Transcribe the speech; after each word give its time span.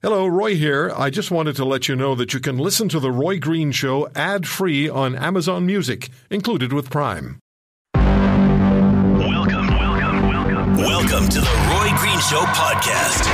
Hello, 0.00 0.28
Roy 0.28 0.54
here. 0.54 0.92
I 0.96 1.10
just 1.10 1.32
wanted 1.32 1.56
to 1.56 1.64
let 1.64 1.88
you 1.88 1.96
know 1.96 2.14
that 2.14 2.32
you 2.32 2.38
can 2.38 2.56
listen 2.56 2.88
to 2.90 3.00
The 3.00 3.10
Roy 3.10 3.40
Green 3.40 3.72
Show 3.72 4.08
ad 4.14 4.46
free 4.46 4.88
on 4.88 5.16
Amazon 5.16 5.66
Music, 5.66 6.08
included 6.30 6.72
with 6.72 6.88
Prime. 6.88 7.40
Welcome, 7.94 9.66
welcome, 9.66 10.22
welcome. 10.28 10.76
Welcome 10.76 11.28
to 11.30 11.40
the 11.40 11.50
Roy 11.72 11.88
Green 11.98 12.20
Show 12.20 12.38
podcast. 12.54 13.24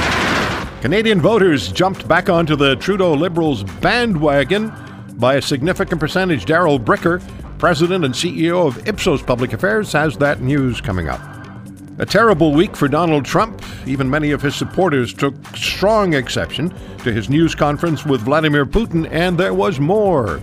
Canadian 0.80 1.20
voters 1.20 1.70
jumped 1.70 2.08
back 2.08 2.30
onto 2.30 2.56
the 2.56 2.76
Trudeau 2.76 3.12
Liberals 3.12 3.62
bandwagon 3.82 4.72
by 5.16 5.34
a 5.34 5.42
significant 5.42 6.00
percentage. 6.00 6.46
Darrell 6.46 6.80
Bricker, 6.80 7.22
president 7.58 8.06
and 8.06 8.14
CEO 8.14 8.66
of 8.66 8.88
Ipsos 8.88 9.20
Public 9.20 9.52
Affairs, 9.52 9.92
has 9.92 10.16
that 10.16 10.40
news 10.40 10.80
coming 10.80 11.10
up. 11.10 11.33
A 11.98 12.04
terrible 12.04 12.52
week 12.52 12.74
for 12.74 12.88
Donald 12.88 13.24
Trump. 13.24 13.62
Even 13.86 14.10
many 14.10 14.32
of 14.32 14.42
his 14.42 14.56
supporters 14.56 15.14
took 15.14 15.34
strong 15.56 16.14
exception 16.14 16.74
to 17.04 17.12
his 17.12 17.30
news 17.30 17.54
conference 17.54 18.04
with 18.04 18.22
Vladimir 18.22 18.66
Putin, 18.66 19.08
and 19.12 19.38
there 19.38 19.54
was 19.54 19.78
more. 19.78 20.40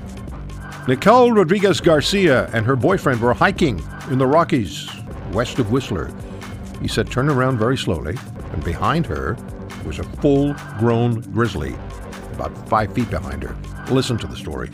Nicole 0.88 1.34
Rodriguez 1.34 1.82
Garcia 1.82 2.50
and 2.54 2.66
her 2.66 2.78
boyfriend 2.78 3.20
were 3.20 3.34
hiking 3.34 3.84
in 4.10 4.18
the 4.18 4.26
Rockies, 4.26 4.90
west 5.34 5.60
of 5.60 5.74
Whistler. 5.74 6.10
He 6.82 6.88
said, 6.88 7.12
Turn 7.12 7.28
around 7.28 7.60
very 7.60 7.78
slowly, 7.78 8.16
and 8.54 8.64
behind 8.64 9.06
her 9.08 9.36
was 9.86 10.00
a 10.00 10.04
full 10.04 10.54
grown 10.80 11.20
grizzly, 11.34 11.76
about 12.32 12.70
five 12.70 12.94
feet 12.94 13.10
behind 13.10 13.44
her. 13.44 13.58
Listen 13.94 14.18
to 14.20 14.28
the 14.28 14.38
story. 14.38 14.70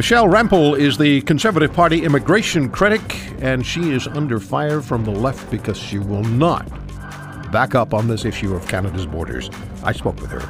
Michelle 0.00 0.28
Rempel 0.28 0.78
is 0.78 0.96
the 0.96 1.20
Conservative 1.20 1.74
Party 1.74 2.04
immigration 2.04 2.70
critic, 2.70 3.02
and 3.42 3.66
she 3.66 3.90
is 3.90 4.06
under 4.06 4.40
fire 4.40 4.80
from 4.80 5.04
the 5.04 5.10
left 5.10 5.50
because 5.50 5.76
she 5.76 5.98
will 5.98 6.24
not 6.24 6.66
back 7.52 7.74
up 7.74 7.92
on 7.92 8.08
this 8.08 8.24
issue 8.24 8.54
of 8.54 8.66
Canada's 8.66 9.04
borders. 9.04 9.50
I 9.84 9.92
spoke 9.92 10.18
with 10.18 10.30
her. 10.30 10.40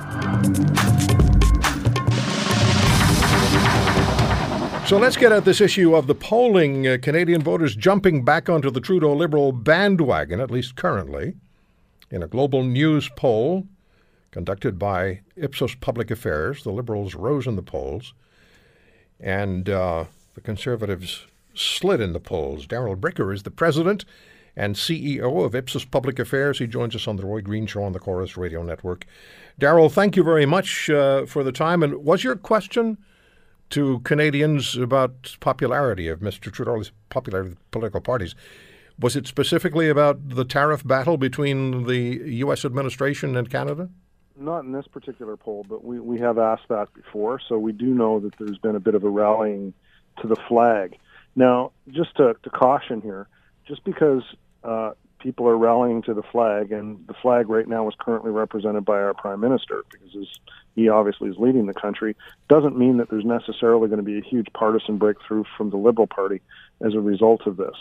So 4.86 4.98
let's 4.98 5.16
get 5.16 5.32
at 5.32 5.44
this 5.44 5.60
issue 5.60 5.96
of 5.96 6.06
the 6.06 6.14
polling. 6.14 6.86
Uh, 6.86 6.98
Canadian 7.02 7.42
voters 7.42 7.74
jumping 7.74 8.24
back 8.24 8.48
onto 8.48 8.70
the 8.70 8.80
Trudeau 8.80 9.16
Liberal 9.16 9.50
bandwagon, 9.50 10.38
at 10.38 10.52
least 10.52 10.76
currently, 10.76 11.34
in 12.08 12.22
a 12.22 12.28
global 12.28 12.62
news 12.62 13.10
poll 13.16 13.66
conducted 14.30 14.78
by 14.78 15.22
Ipsos 15.34 15.74
Public 15.74 16.12
Affairs. 16.12 16.62
The 16.62 16.70
Liberals 16.70 17.16
rose 17.16 17.48
in 17.48 17.56
the 17.56 17.62
polls 17.62 18.14
and 19.20 19.68
uh, 19.68 20.04
the 20.34 20.40
Conservatives 20.40 21.26
slid 21.54 22.00
in 22.00 22.12
the 22.12 22.20
polls. 22.20 22.66
Darrell 22.66 22.96
Bricker 22.96 23.34
is 23.34 23.42
the 23.42 23.50
president 23.50 24.04
and 24.56 24.74
CEO 24.74 25.44
of 25.44 25.54
Ipsos 25.54 25.84
Public 25.84 26.18
Affairs. 26.18 26.58
He 26.58 26.66
joins 26.66 26.94
us 26.94 27.06
on 27.06 27.16
the 27.16 27.24
Roy 27.24 27.40
Green 27.40 27.66
Show 27.66 27.82
on 27.82 27.92
the 27.92 27.98
Corus 27.98 28.36
Radio 28.36 28.62
Network. 28.62 29.06
Darrell, 29.58 29.88
thank 29.88 30.16
you 30.16 30.22
very 30.22 30.46
much 30.46 30.90
uh, 30.90 31.26
for 31.26 31.44
the 31.44 31.52
time. 31.52 31.82
And 31.82 32.04
was 32.04 32.24
your 32.24 32.36
question 32.36 32.98
to 33.70 34.00
Canadians 34.00 34.76
about 34.76 35.36
popularity 35.40 36.08
of 36.08 36.20
Mr. 36.20 36.52
Trudeau's 36.52 36.90
popular 37.08 37.54
political 37.70 38.00
parties? 38.00 38.34
Was 38.98 39.16
it 39.16 39.26
specifically 39.26 39.88
about 39.88 40.28
the 40.28 40.44
tariff 40.44 40.86
battle 40.86 41.16
between 41.16 41.86
the 41.86 42.20
U.S. 42.44 42.64
administration 42.64 43.36
and 43.36 43.48
Canada? 43.48 43.88
Not 44.40 44.64
in 44.64 44.72
this 44.72 44.86
particular 44.86 45.36
poll, 45.36 45.64
but 45.68 45.84
we, 45.84 46.00
we 46.00 46.18
have 46.18 46.38
asked 46.38 46.68
that 46.68 46.92
before, 46.94 47.40
so 47.48 47.58
we 47.58 47.72
do 47.72 47.86
know 47.86 48.20
that 48.20 48.34
there's 48.38 48.58
been 48.58 48.76
a 48.76 48.80
bit 48.80 48.94
of 48.94 49.04
a 49.04 49.08
rallying 49.08 49.72
to 50.20 50.26
the 50.26 50.36
flag. 50.48 50.98
Now, 51.36 51.72
just 51.88 52.16
to, 52.16 52.34
to 52.42 52.50
caution 52.50 53.00
here, 53.00 53.28
just 53.66 53.84
because 53.84 54.22
uh, 54.64 54.92
people 55.20 55.46
are 55.46 55.56
rallying 55.56 56.02
to 56.02 56.14
the 56.14 56.22
flag, 56.22 56.72
and 56.72 57.06
the 57.06 57.14
flag 57.14 57.48
right 57.48 57.68
now 57.68 57.88
is 57.88 57.94
currently 57.98 58.30
represented 58.30 58.84
by 58.84 58.94
our 58.94 59.14
prime 59.14 59.40
minister, 59.40 59.84
because 59.90 60.28
he 60.74 60.88
obviously 60.88 61.28
is 61.28 61.36
leading 61.38 61.66
the 61.66 61.74
country, 61.74 62.16
doesn't 62.48 62.76
mean 62.76 62.96
that 62.96 63.10
there's 63.10 63.24
necessarily 63.24 63.88
going 63.88 63.98
to 63.98 64.02
be 64.04 64.18
a 64.18 64.22
huge 64.22 64.48
partisan 64.52 64.98
breakthrough 64.98 65.44
from 65.56 65.70
the 65.70 65.76
Liberal 65.76 66.06
Party 66.06 66.40
as 66.80 66.94
a 66.94 67.00
result 67.00 67.46
of 67.46 67.56
this. 67.56 67.76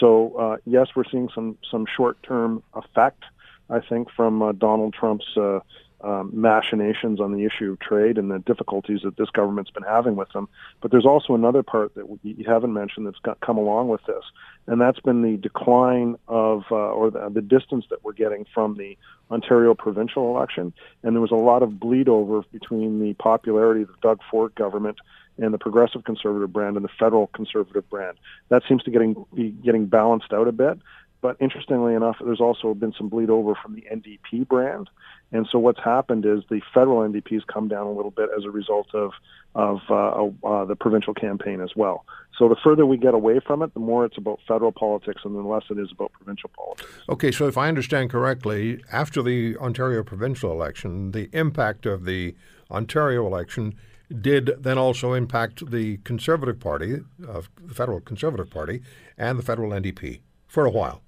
So, 0.00 0.34
uh, 0.34 0.56
yes, 0.64 0.88
we're 0.94 1.08
seeing 1.10 1.28
some 1.34 1.58
some 1.70 1.84
short 1.96 2.22
term 2.22 2.62
effect, 2.74 3.24
I 3.68 3.80
think, 3.80 4.10
from 4.10 4.42
uh, 4.42 4.52
Donald 4.52 4.94
Trump's 4.94 5.36
uh, 5.36 5.60
um, 6.00 6.30
machinations 6.32 7.20
on 7.20 7.32
the 7.32 7.44
issue 7.44 7.72
of 7.72 7.80
trade 7.80 8.18
and 8.18 8.30
the 8.30 8.38
difficulties 8.38 9.00
that 9.02 9.16
this 9.16 9.30
government's 9.30 9.70
been 9.70 9.82
having 9.82 10.16
with 10.16 10.30
them. 10.32 10.48
But 10.80 10.90
there's 10.90 11.06
also 11.06 11.34
another 11.34 11.62
part 11.62 11.94
that 11.94 12.06
you 12.22 12.44
haven't 12.46 12.72
mentioned 12.72 13.06
that's 13.06 13.18
got, 13.18 13.40
come 13.40 13.58
along 13.58 13.88
with 13.88 14.04
this, 14.06 14.24
and 14.66 14.80
that's 14.80 15.00
been 15.00 15.22
the 15.22 15.36
decline 15.36 16.16
of 16.28 16.64
uh, 16.70 16.74
or 16.74 17.10
the, 17.10 17.28
the 17.30 17.42
distance 17.42 17.86
that 17.90 18.04
we're 18.04 18.12
getting 18.12 18.46
from 18.54 18.76
the 18.76 18.96
Ontario 19.30 19.74
provincial 19.74 20.34
election. 20.34 20.72
And 21.02 21.14
there 21.14 21.20
was 21.20 21.32
a 21.32 21.36
lot 21.36 21.62
of 21.62 21.80
bleed 21.80 22.08
over 22.08 22.42
between 22.52 23.00
the 23.00 23.14
popularity 23.14 23.82
of 23.82 23.88
the 23.88 23.94
Doug 24.00 24.20
Ford 24.30 24.54
government 24.54 24.98
and 25.38 25.54
the 25.54 25.58
progressive 25.58 26.04
conservative 26.04 26.52
brand 26.52 26.76
and 26.76 26.84
the 26.84 26.90
federal 26.98 27.28
conservative 27.28 27.88
brand. 27.90 28.18
That 28.48 28.62
seems 28.68 28.82
to 28.84 28.90
getting 28.90 29.24
be 29.34 29.50
getting 29.50 29.86
balanced 29.86 30.32
out 30.32 30.48
a 30.48 30.52
bit. 30.52 30.78
But 31.20 31.36
interestingly 31.40 31.94
enough, 31.94 32.16
there's 32.24 32.40
also 32.40 32.74
been 32.74 32.92
some 32.96 33.08
bleed 33.08 33.30
over 33.30 33.54
from 33.54 33.74
the 33.74 33.84
NDP 33.92 34.46
brand. 34.46 34.88
And 35.32 35.46
so 35.50 35.58
what's 35.58 35.80
happened 35.80 36.24
is 36.24 36.42
the 36.48 36.60
federal 36.72 36.98
NDPs 37.08 37.46
come 37.52 37.68
down 37.68 37.86
a 37.86 37.92
little 37.92 38.10
bit 38.10 38.30
as 38.36 38.44
a 38.44 38.50
result 38.50 38.94
of 38.94 39.12
of 39.54 39.80
uh, 39.90 40.46
uh, 40.46 40.64
the 40.66 40.76
provincial 40.76 41.14
campaign 41.14 41.60
as 41.60 41.70
well. 41.74 42.04
So 42.38 42.48
the 42.48 42.56
further 42.62 42.86
we 42.86 42.96
get 42.96 43.14
away 43.14 43.40
from 43.44 43.62
it, 43.62 43.74
the 43.74 43.80
more 43.80 44.04
it's 44.04 44.16
about 44.16 44.38
federal 44.46 44.70
politics, 44.70 45.22
and 45.24 45.34
the 45.34 45.40
less 45.40 45.64
it 45.70 45.78
is 45.78 45.90
about 45.90 46.12
provincial 46.12 46.50
politics. 46.54 46.88
Okay, 47.08 47.32
so 47.32 47.48
if 47.48 47.58
I 47.58 47.68
understand 47.68 48.10
correctly, 48.10 48.82
after 48.92 49.22
the 49.22 49.56
Ontario 49.56 50.04
provincial 50.04 50.52
election, 50.52 51.10
the 51.10 51.28
impact 51.32 51.86
of 51.86 52.04
the 52.04 52.36
Ontario 52.70 53.26
election 53.26 53.74
did 54.20 54.50
then 54.58 54.78
also 54.78 55.12
impact 55.12 55.70
the 55.70 55.98
Conservative 55.98 56.60
Party, 56.60 57.00
uh, 57.28 57.42
the 57.60 57.74
federal 57.74 58.00
Conservative 58.00 58.50
Party, 58.50 58.82
and 59.16 59.38
the 59.38 59.42
federal 59.42 59.70
NDP 59.70 60.20
for 60.46 60.64
a 60.64 60.70
while. 60.70 61.02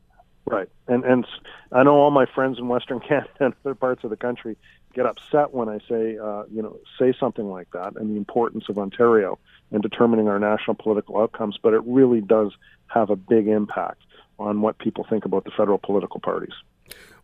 Right, 0.47 0.69
and 0.89 1.05
and 1.05 1.27
I 1.71 1.83
know 1.83 1.95
all 1.95 2.11
my 2.11 2.27
friends 2.27 2.59
in 2.59 2.69
Western 2.69 3.01
Canada 3.09 3.31
and 3.41 3.55
other 3.65 3.75
parts 3.75 4.05
of 4.05 4.11
the 4.11 4.17
country 4.17 4.57
get 4.95 5.07
upset 5.07 5.55
when 5.55 5.69
I 5.69 5.79
say, 5.89 6.19
uh, 6.19 6.45
you 6.51 6.63
know, 6.63 6.77
say 6.99 7.15
something 7.19 7.49
like 7.49 7.71
that 7.73 7.97
and 7.97 8.11
the 8.11 8.17
importance 8.17 8.65
of 8.69 8.79
Ontario 8.79 9.39
in 9.71 9.81
determining 9.81 10.29
our 10.29 10.39
national 10.39 10.75
political 10.75 11.21
outcomes. 11.21 11.59
But 11.63 11.75
it 11.75 11.83
really 11.85 12.21
does 12.21 12.53
have 12.89 13.11
a 13.11 13.17
big 13.17 13.47
impact 13.47 14.03
on 14.39 14.63
what 14.63 14.79
people 14.79 15.07
think 15.09 15.25
about 15.25 15.45
the 15.45 15.51
federal 15.57 15.79
political 15.79 16.19
parties. 16.19 16.55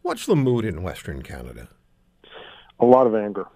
What's 0.03 0.27
the 0.27 0.37
mood 0.37 0.65
in 0.65 0.83
Western 0.83 1.23
Canada? 1.23 1.69
A 2.79 2.85
lot 2.85 3.07
of 3.07 3.15
anger, 3.15 3.47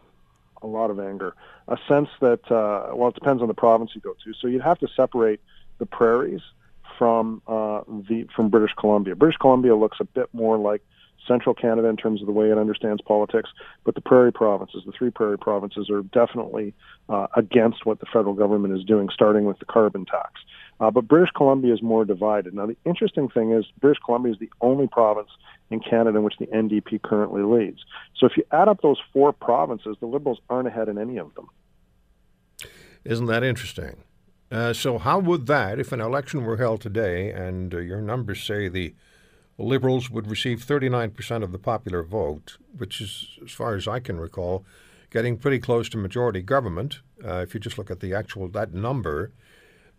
a 0.63 0.67
lot 0.67 0.91
of 0.91 0.99
anger. 0.99 1.35
A 1.69 1.77
sense 1.87 2.09
that 2.21 2.51
uh, 2.51 2.95
well, 2.95 3.11
it 3.11 3.15
depends 3.15 3.43
on 3.43 3.49
the 3.49 3.55
province 3.55 3.93
you 3.95 4.01
go 4.01 4.15
to. 4.25 4.33
So 4.41 4.49
you'd 4.49 4.63
have 4.63 4.79
to 4.81 4.89
separate 4.97 5.41
the 5.79 5.87
prairies 5.87 6.41
from 7.01 7.41
uh, 7.47 7.81
the 8.11 8.27
from 8.37 8.51
British 8.51 8.75
Columbia. 8.79 9.17
British 9.17 9.39
Columbia 9.39 9.75
looks 9.75 9.97
a 10.01 10.05
bit 10.05 10.29
more 10.35 10.59
like 10.59 10.83
central 11.27 11.55
Canada 11.55 11.89
in 11.89 11.97
terms 11.97 12.21
of 12.21 12.27
the 12.27 12.33
way 12.33 12.51
it 12.51 12.59
understands 12.59 13.01
politics, 13.01 13.49
but 13.85 13.95
the 13.95 14.03
prairie 14.03 14.33
provinces, 14.33 14.83
the 14.85 14.93
three 14.93 15.11
prairie 15.11 15.39
provinces, 15.39 15.89
are 15.89 16.03
definitely 16.03 16.75
uh, 17.09 17.27
against 17.35 17.87
what 17.87 18.01
the 18.01 18.07
federal 18.13 18.35
government 18.35 18.77
is 18.77 18.85
doing, 18.85 19.09
starting 19.15 19.47
with 19.47 19.59
the 19.61 19.65
carbon 19.65 20.05
tax. 20.05 20.33
Uh, 20.79 20.91
but 20.91 21.09
British 21.09 21.31
Columbia 21.35 21.73
is 21.73 21.81
more 21.81 22.05
divided. 22.05 22.53
Now, 22.53 22.67
the 22.67 22.77
interesting 22.85 23.31
thing 23.31 23.53
is 23.53 23.65
British 23.81 24.03
Columbia 24.05 24.35
is 24.35 24.39
the 24.39 24.51
only 24.61 24.87
province 24.87 25.31
in 25.71 25.81
Canada 25.81 26.19
in 26.19 26.23
which 26.23 26.37
the 26.39 26.49
NDP 26.49 27.01
currently 27.01 27.43
leads. 27.43 27.79
So 28.19 28.27
if 28.27 28.37
you 28.37 28.45
add 28.53 28.69
up 28.69 28.83
those 28.83 28.99
four 29.11 29.33
provinces, 29.33 29.97
the 30.01 30.07
Liberals 30.07 30.41
aren't 30.51 30.69
ahead 30.69 30.91
in 30.91 30.99
any 30.99 31.17
of 31.17 31.35
them. 31.35 31.49
Isn't 33.05 33.27
that 33.27 33.43
interesting? 33.43 34.05
Uh, 34.51 34.73
so, 34.73 34.99
how 34.99 35.19
would 35.19 35.47
that, 35.47 35.79
if 35.79 35.93
an 35.93 36.01
election 36.01 36.45
were 36.45 36.57
held 36.57 36.81
today 36.81 37.31
and 37.31 37.73
uh, 37.73 37.79
your 37.79 38.01
numbers 38.01 38.43
say 38.43 38.69
the 38.69 38.95
Liberals 39.59 40.11
would 40.11 40.29
receive 40.29 40.65
39% 40.65 41.43
of 41.43 41.53
the 41.53 41.59
popular 41.59 42.03
vote, 42.03 42.57
which 42.77 43.01
is, 43.01 43.39
as 43.45 43.53
far 43.53 43.75
as 43.75 43.87
I 43.87 44.01
can 44.01 44.19
recall, 44.19 44.65
getting 45.11 45.37
pretty 45.37 45.59
close 45.59 45.89
to 45.91 45.99
majority 45.99 46.41
government, 46.41 47.01
uh, 47.25 47.41
if 47.41 47.53
you 47.53 47.61
just 47.61 47.77
look 47.77 47.91
at 47.91 48.01
the 48.01 48.15
actual 48.15 48.49
that 48.49 48.73
number, 48.73 49.33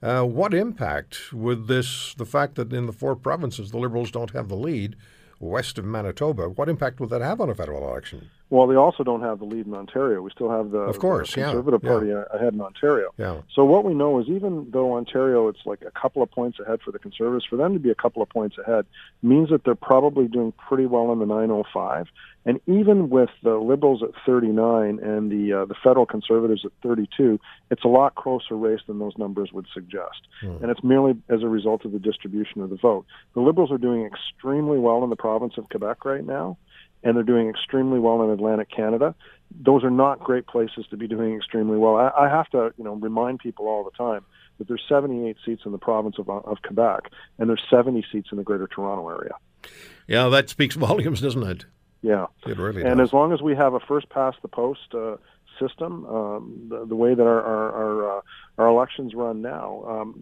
uh, 0.02 0.24
what 0.24 0.54
impact 0.54 1.32
would 1.32 1.68
this, 1.68 2.16
the 2.16 2.26
fact 2.26 2.56
that 2.56 2.74
in 2.74 2.88
the 2.88 2.94
four 2.94 3.16
provinces 3.16 3.72
the 3.72 3.78
Liberals 3.78 4.10
don't 4.10 4.32
have 4.32 4.50
the 4.50 4.56
lead, 4.56 4.96
west 5.40 5.78
of 5.78 5.86
Manitoba, 5.86 6.50
what 6.50 6.68
impact 6.68 7.00
would 7.00 7.10
that 7.10 7.22
have 7.22 7.40
on 7.40 7.50
a 7.50 7.56
federal 7.56 7.88
election? 7.88 8.30
Well, 8.52 8.68
they 8.68 8.76
also 8.76 9.06
don't 9.06 9.22
have 9.22 9.40
the 9.40 9.46
lead 9.46 9.66
in 9.66 9.74
Ontario. 9.74 10.22
We 10.22 10.30
still 10.30 10.50
have 10.50 10.72
the, 10.72 10.80
of 10.80 11.00
course, 11.00 11.34
the 11.34 11.42
Conservative 11.42 11.80
yeah, 11.82 11.90
Party 11.90 12.08
yeah. 12.10 12.24
ahead 12.34 12.54
in 12.54 12.60
Ontario. 12.60 13.14
Yeah. 13.18 13.42
So 13.56 13.64
what 13.64 13.86
we 13.86 13.94
know 13.94 14.20
is 14.20 14.28
even 14.28 14.70
though 14.72 14.96
Ontario 14.96 15.48
it's 15.48 15.66
like 15.66 15.82
a 15.88 15.92
couple 15.92 16.22
of 16.22 16.30
points 16.30 16.60
ahead 16.60 16.82
for 16.84 16.92
the 16.92 17.00
Conservatives, 17.00 17.46
for 17.50 17.56
them 17.56 17.72
to 17.72 17.80
be 17.80 17.92
a 17.92 17.96
couple 17.96 18.22
of 18.22 18.28
points 18.28 18.58
ahead 18.58 18.86
means 19.24 19.52
that 19.52 19.64
they're 19.64 19.74
probably 19.74 20.28
doing 20.28 20.52
pretty 20.52 20.86
well 20.86 21.14
in 21.14 21.20
the 21.20 21.26
905. 21.26 22.08
And 22.44 22.60
even 22.68 23.10
with 23.10 23.30
the 23.42 23.56
Liberals 23.56 24.04
at 24.04 24.10
39 24.26 25.00
and 25.00 25.32
the 25.32 25.62
uh, 25.62 25.66
the 25.66 25.76
federal 25.82 26.06
Conservatives 26.06 26.66
at 26.66 26.74
32, 26.84 27.40
it's 27.70 27.86
a 27.86 27.88
lot 27.88 28.16
closer 28.16 28.56
race 28.56 28.82
than 28.86 29.00
those 29.00 29.18
numbers 29.18 29.54
would 29.54 29.68
suggest. 29.74 30.28
Hmm. 30.42 30.58
And 30.62 30.72
it's 30.72 30.84
merely 30.84 31.14
as 31.30 31.42
a 31.42 31.48
result 31.48 31.86
of 31.86 31.94
the 31.94 32.00
distribution 32.00 32.62
of 32.62 32.70
the 32.70 32.76
vote. 32.76 33.06
The 33.34 33.40
Liberals 33.40 33.72
are 33.72 33.78
doing 33.78 34.06
extremely 34.06 34.78
well 34.78 35.06
in 35.06 35.10
the 35.10 35.16
province 35.16 35.54
of 35.58 35.70
Quebec 35.70 36.04
right 36.04 36.26
now 36.26 36.58
and 37.04 37.16
they're 37.16 37.24
doing 37.24 37.50
extremely 37.50 38.00
well 38.00 38.22
in 38.24 38.30
Atlantic 38.30 38.70
Canada. 38.70 39.16
Those 39.60 39.84
are 39.84 39.92
not 39.92 40.20
great 40.20 40.48
places 40.48 40.86
to 40.92 40.98
be 40.98 41.08
doing 41.08 41.36
extremely 41.36 41.78
well. 41.78 41.96
I, 41.96 42.26
I 42.26 42.30
have 42.30 42.50
to, 42.52 42.74
you 42.78 42.84
know, 42.84 42.96
remind 42.96 43.40
people 43.40 43.68
all 43.68 43.84
the 43.84 43.92
time 43.92 44.24
that 44.58 44.68
there's 44.68 44.84
78 44.88 45.38
seats 45.46 45.64
in 45.66 45.72
the 45.72 45.78
province 45.78 46.18
of, 46.20 46.30
of 46.30 46.62
Quebec, 46.62 47.12
and 47.40 47.50
there's 47.50 47.64
70 47.70 48.06
seats 48.12 48.30
in 48.32 48.38
the 48.38 48.44
Greater 48.44 48.68
Toronto 48.68 49.10
area. 49.10 49.34
Yeah, 50.08 50.30
that 50.30 50.50
speaks 50.50 50.76
volumes, 50.76 51.22
doesn't 51.22 51.44
it? 51.44 51.66
Yeah, 52.02 52.28
it 52.48 52.58
really. 52.58 52.84
And 52.84 52.98
does. 52.98 53.10
as 53.10 53.14
long 53.14 53.32
as 53.32 53.42
we 53.42 53.56
have 53.56 53.74
a 53.74 53.80
first 53.80 54.10
past 54.10 54.38
the 54.42 54.48
post 54.48 54.94
uh, 54.94 55.18
system, 55.60 56.06
um, 56.06 56.68
the, 56.70 56.86
the, 56.86 56.96
way 56.96 57.14
that 57.14 57.24
our 57.24 57.42
our 57.42 57.72
our, 57.72 58.18
uh, 58.18 58.22
our 58.58 58.68
elections 58.68 59.14
run 59.14 59.42
now, 59.42 59.84
um, 59.88 60.20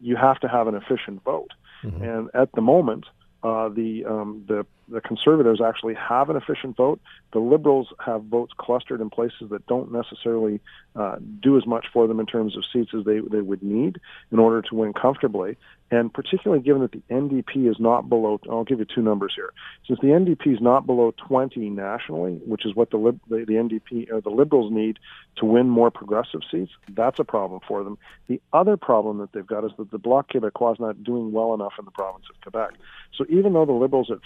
you 0.00 0.16
have 0.16 0.40
to 0.40 0.48
have 0.48 0.66
an 0.66 0.74
efficient 0.74 1.22
vote. 1.22 1.50
Mm-hmm. 1.84 2.02
And 2.02 2.30
at 2.34 2.50
the 2.52 2.60
moment, 2.60 3.04
uh, 3.44 3.68
the 3.68 4.04
um, 4.06 4.44
the 4.48 4.66
the 4.88 5.00
conservatives 5.00 5.60
actually 5.60 5.94
have 5.94 6.30
an 6.30 6.36
efficient 6.36 6.76
vote. 6.76 7.00
The 7.32 7.38
liberals 7.38 7.92
have 8.04 8.24
votes 8.24 8.52
clustered 8.56 9.00
in 9.00 9.10
places 9.10 9.50
that 9.50 9.66
don't 9.66 9.92
necessarily 9.92 10.60
uh, 10.94 11.16
do 11.42 11.56
as 11.56 11.66
much 11.66 11.86
for 11.92 12.06
them 12.06 12.20
in 12.20 12.26
terms 12.26 12.56
of 12.56 12.64
seats 12.72 12.92
as 12.96 13.04
they, 13.04 13.20
they 13.20 13.40
would 13.40 13.62
need 13.62 14.00
in 14.30 14.38
order 14.38 14.62
to 14.62 14.74
win 14.74 14.92
comfortably. 14.92 15.56
And 15.90 16.12
particularly 16.12 16.62
given 16.62 16.82
that 16.82 16.92
the 16.92 17.02
NDP 17.10 17.70
is 17.70 17.78
not 17.78 18.08
below, 18.08 18.40
I'll 18.50 18.64
give 18.64 18.78
you 18.78 18.84
two 18.84 19.02
numbers 19.02 19.32
here. 19.36 19.52
Since 19.86 20.00
the 20.00 20.08
NDP 20.08 20.54
is 20.54 20.60
not 20.60 20.86
below 20.86 21.14
20 21.28 21.70
nationally, 21.70 22.40
which 22.46 22.64
is 22.66 22.74
what 22.74 22.90
the, 22.90 22.98
the, 23.28 23.44
the 23.44 23.54
NDP 23.54 24.10
or 24.10 24.20
the 24.20 24.30
Liberals 24.30 24.72
need 24.72 24.98
to 25.36 25.44
win 25.44 25.68
more 25.68 25.90
progressive 25.90 26.40
seats, 26.50 26.72
that's 26.88 27.18
a 27.18 27.24
problem 27.24 27.60
for 27.68 27.84
them. 27.84 27.98
The 28.28 28.40
other 28.52 28.76
problem 28.76 29.18
that 29.18 29.32
they've 29.32 29.46
got 29.46 29.64
is 29.64 29.72
that 29.78 29.90
the 29.90 29.98
Bloc 29.98 30.30
Québécois 30.32 30.74
is 30.74 30.80
not 30.80 31.04
doing 31.04 31.32
well 31.32 31.54
enough 31.54 31.74
in 31.78 31.84
the 31.84 31.90
province 31.90 32.24
of 32.30 32.40
Quebec. 32.40 32.70
So 33.16 33.24
even 33.28 33.52
though 33.52 33.66
the 33.66 33.72
Liberals 33.72 34.10
at 34.10 34.18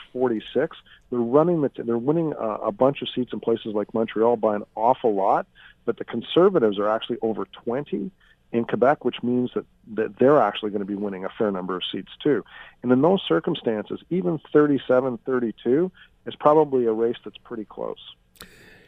46, 0.52 0.76
they're 1.10 1.18
running 1.18 1.62
the, 1.62 1.70
they're 1.76 1.98
winning 1.98 2.32
a, 2.38 2.48
a 2.66 2.72
bunch 2.72 3.02
of 3.02 3.08
seats 3.14 3.32
in 3.32 3.40
places 3.40 3.74
like 3.74 3.92
Montreal 3.94 4.36
by 4.36 4.56
an 4.56 4.64
awful 4.74 5.14
lot, 5.14 5.46
but 5.84 5.98
the 5.98 6.04
Conservatives 6.04 6.78
are 6.78 6.88
actually 6.88 7.18
over 7.22 7.46
20 7.64 8.10
in 8.50 8.64
Quebec, 8.64 9.04
which 9.04 9.22
means 9.22 9.50
that, 9.54 9.66
that 9.94 10.18
they're 10.18 10.40
actually 10.40 10.70
going 10.70 10.80
to 10.80 10.86
be 10.86 10.94
winning 10.94 11.24
a 11.24 11.28
fair 11.36 11.50
number 11.50 11.76
of 11.76 11.82
seats 11.90 12.12
too. 12.22 12.44
And 12.82 12.90
in 12.90 13.02
those 13.02 13.22
circumstances, 13.26 14.00
even 14.10 14.40
37 14.52 15.18
32 15.24 15.92
is 16.26 16.34
probably 16.34 16.86
a 16.86 16.92
race 16.92 17.16
that's 17.24 17.36
pretty 17.38 17.64
close. 17.64 17.98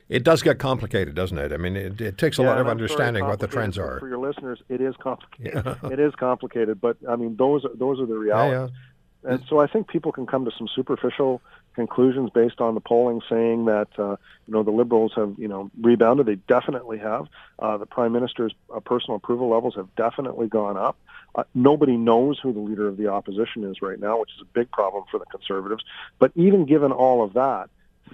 It 0.08 0.24
does 0.24 0.42
get 0.42 0.58
complicated, 0.58 1.14
doesn't 1.14 1.38
it? 1.38 1.52
I 1.52 1.56
mean, 1.56 1.76
it, 1.76 2.00
it 2.00 2.18
takes 2.18 2.40
a 2.40 2.42
yeah, 2.42 2.48
lot 2.48 2.58
of 2.58 2.66
understanding 2.66 3.24
what 3.26 3.38
the 3.38 3.46
trends 3.46 3.78
are. 3.78 4.00
For 4.00 4.08
your 4.08 4.18
listeners, 4.18 4.60
it 4.68 4.80
is 4.80 4.96
complicated. 4.96 5.64
Yeah. 5.82 5.90
it 5.90 6.00
is 6.00 6.14
complicated, 6.16 6.80
but 6.80 6.96
I 7.08 7.16
mean, 7.16 7.36
those 7.36 7.64
those 7.74 8.00
are 8.00 8.06
the 8.06 8.16
realities. 8.16 8.74
Yeah, 8.74 8.80
and 9.24 9.42
so 9.48 9.60
I 9.60 9.66
think 9.66 9.88
people 9.88 10.12
can 10.12 10.26
come 10.26 10.44
to 10.44 10.50
some 10.56 10.68
superficial 10.74 11.42
conclusions 11.74 12.30
based 12.30 12.60
on 12.60 12.74
the 12.74 12.80
polling 12.80 13.20
saying 13.28 13.66
that 13.66 13.88
uh, 13.98 14.16
you 14.46 14.52
know 14.52 14.62
the 14.62 14.70
liberals 14.70 15.12
have 15.16 15.34
you 15.38 15.48
know 15.48 15.70
rebounded. 15.80 16.26
They 16.26 16.36
definitely 16.36 16.98
have. 16.98 17.28
Uh, 17.58 17.76
the 17.76 17.86
prime 17.86 18.12
minister's 18.12 18.54
uh, 18.74 18.80
personal 18.80 19.16
approval 19.16 19.48
levels 19.50 19.74
have 19.76 19.94
definitely 19.96 20.48
gone 20.48 20.76
up. 20.76 20.96
Uh, 21.34 21.44
nobody 21.54 21.96
knows 21.96 22.38
who 22.40 22.52
the 22.52 22.60
leader 22.60 22.88
of 22.88 22.96
the 22.96 23.08
opposition 23.08 23.64
is 23.64 23.82
right 23.82 24.00
now, 24.00 24.18
which 24.18 24.30
is 24.36 24.42
a 24.42 24.52
big 24.52 24.70
problem 24.70 25.04
for 25.10 25.18
the 25.18 25.26
conservatives. 25.26 25.84
But 26.18 26.32
even 26.34 26.64
given 26.64 26.90
all 26.90 27.22
of 27.22 27.34
that, 27.34 27.70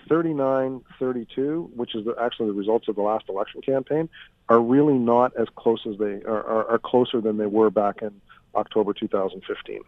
39-32, 0.08 1.74
which 1.74 1.94
is 1.94 2.04
the, 2.04 2.14
actually 2.20 2.48
the 2.48 2.58
results 2.58 2.88
of 2.88 2.96
the 2.96 3.02
last 3.02 3.24
election 3.30 3.62
campaign, 3.62 4.10
are 4.50 4.60
really 4.60 4.98
not 4.98 5.34
as 5.36 5.48
close 5.56 5.80
as 5.86 5.96
they 5.98 6.22
are, 6.24 6.44
are, 6.44 6.70
are 6.72 6.78
closer 6.78 7.22
than 7.22 7.38
they 7.38 7.46
were 7.46 7.70
back 7.70 8.02
in 8.02 8.20
October 8.54 8.92
2015. 8.92 9.80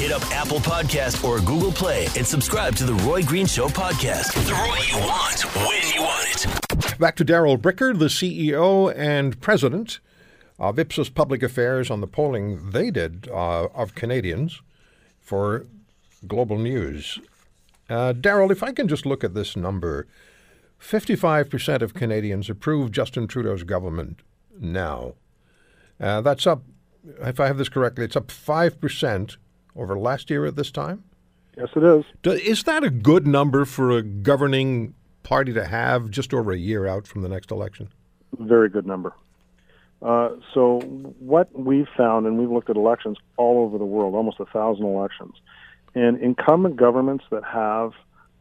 Hit 0.00 0.12
up 0.12 0.22
Apple 0.34 0.60
Podcast 0.60 1.22
or 1.22 1.40
Google 1.40 1.70
Play 1.70 2.08
and 2.16 2.26
subscribe 2.26 2.74
to 2.76 2.84
the 2.84 2.94
Roy 3.04 3.22
Green 3.22 3.44
Show 3.44 3.68
podcast. 3.68 4.32
The 4.46 4.54
Roy 4.54 4.78
you 4.88 5.06
want, 5.06 5.42
when 5.68 5.94
you 5.94 6.00
want 6.00 6.46
it. 6.86 6.98
Back 6.98 7.16
to 7.16 7.24
Darrell 7.24 7.58
Bricker, 7.58 7.96
the 7.96 8.06
CEO 8.06 8.94
and 8.96 9.38
president 9.42 10.00
of 10.58 10.78
Ipsos 10.78 11.10
Public 11.10 11.42
Affairs 11.42 11.90
on 11.90 12.00
the 12.00 12.06
polling 12.06 12.70
they 12.70 12.90
did 12.90 13.28
uh, 13.28 13.64
of 13.74 13.94
Canadians 13.94 14.62
for 15.18 15.66
Global 16.26 16.56
News. 16.56 17.18
Uh, 17.90 18.14
Darrell, 18.14 18.50
if 18.50 18.62
I 18.62 18.72
can 18.72 18.88
just 18.88 19.04
look 19.04 19.22
at 19.22 19.34
this 19.34 19.54
number 19.54 20.06
55% 20.80 21.82
of 21.82 21.92
Canadians 21.92 22.48
approve 22.48 22.90
Justin 22.90 23.28
Trudeau's 23.28 23.64
government 23.64 24.20
now. 24.58 25.12
Uh, 26.00 26.22
that's 26.22 26.46
up, 26.46 26.62
if 27.20 27.38
I 27.38 27.48
have 27.48 27.58
this 27.58 27.68
correctly, 27.68 28.06
it's 28.06 28.16
up 28.16 28.28
5% 28.28 29.36
over 29.76 29.98
last 29.98 30.30
year 30.30 30.46
at 30.46 30.56
this 30.56 30.70
time? 30.70 31.04
Yes, 31.56 31.68
it 31.74 31.82
is. 31.82 32.04
Is 32.42 32.62
that 32.64 32.84
a 32.84 32.90
good 32.90 33.26
number 33.26 33.64
for 33.64 33.90
a 33.90 34.02
governing 34.02 34.94
party 35.22 35.52
to 35.52 35.66
have 35.66 36.10
just 36.10 36.32
over 36.32 36.52
a 36.52 36.58
year 36.58 36.86
out 36.86 37.06
from 37.06 37.22
the 37.22 37.28
next 37.28 37.50
election? 37.50 37.88
Very 38.38 38.68
good 38.68 38.86
number. 38.86 39.12
Uh, 40.02 40.30
so 40.54 40.80
what 41.18 41.48
we've 41.58 41.88
found, 41.96 42.26
and 42.26 42.38
we've 42.38 42.50
looked 42.50 42.70
at 42.70 42.76
elections 42.76 43.18
all 43.36 43.64
over 43.64 43.76
the 43.76 43.84
world, 43.84 44.14
almost 44.14 44.40
a 44.40 44.46
thousand 44.46 44.86
elections, 44.86 45.34
and 45.94 46.18
incumbent 46.22 46.76
governments 46.76 47.24
that 47.30 47.44
have 47.44 47.92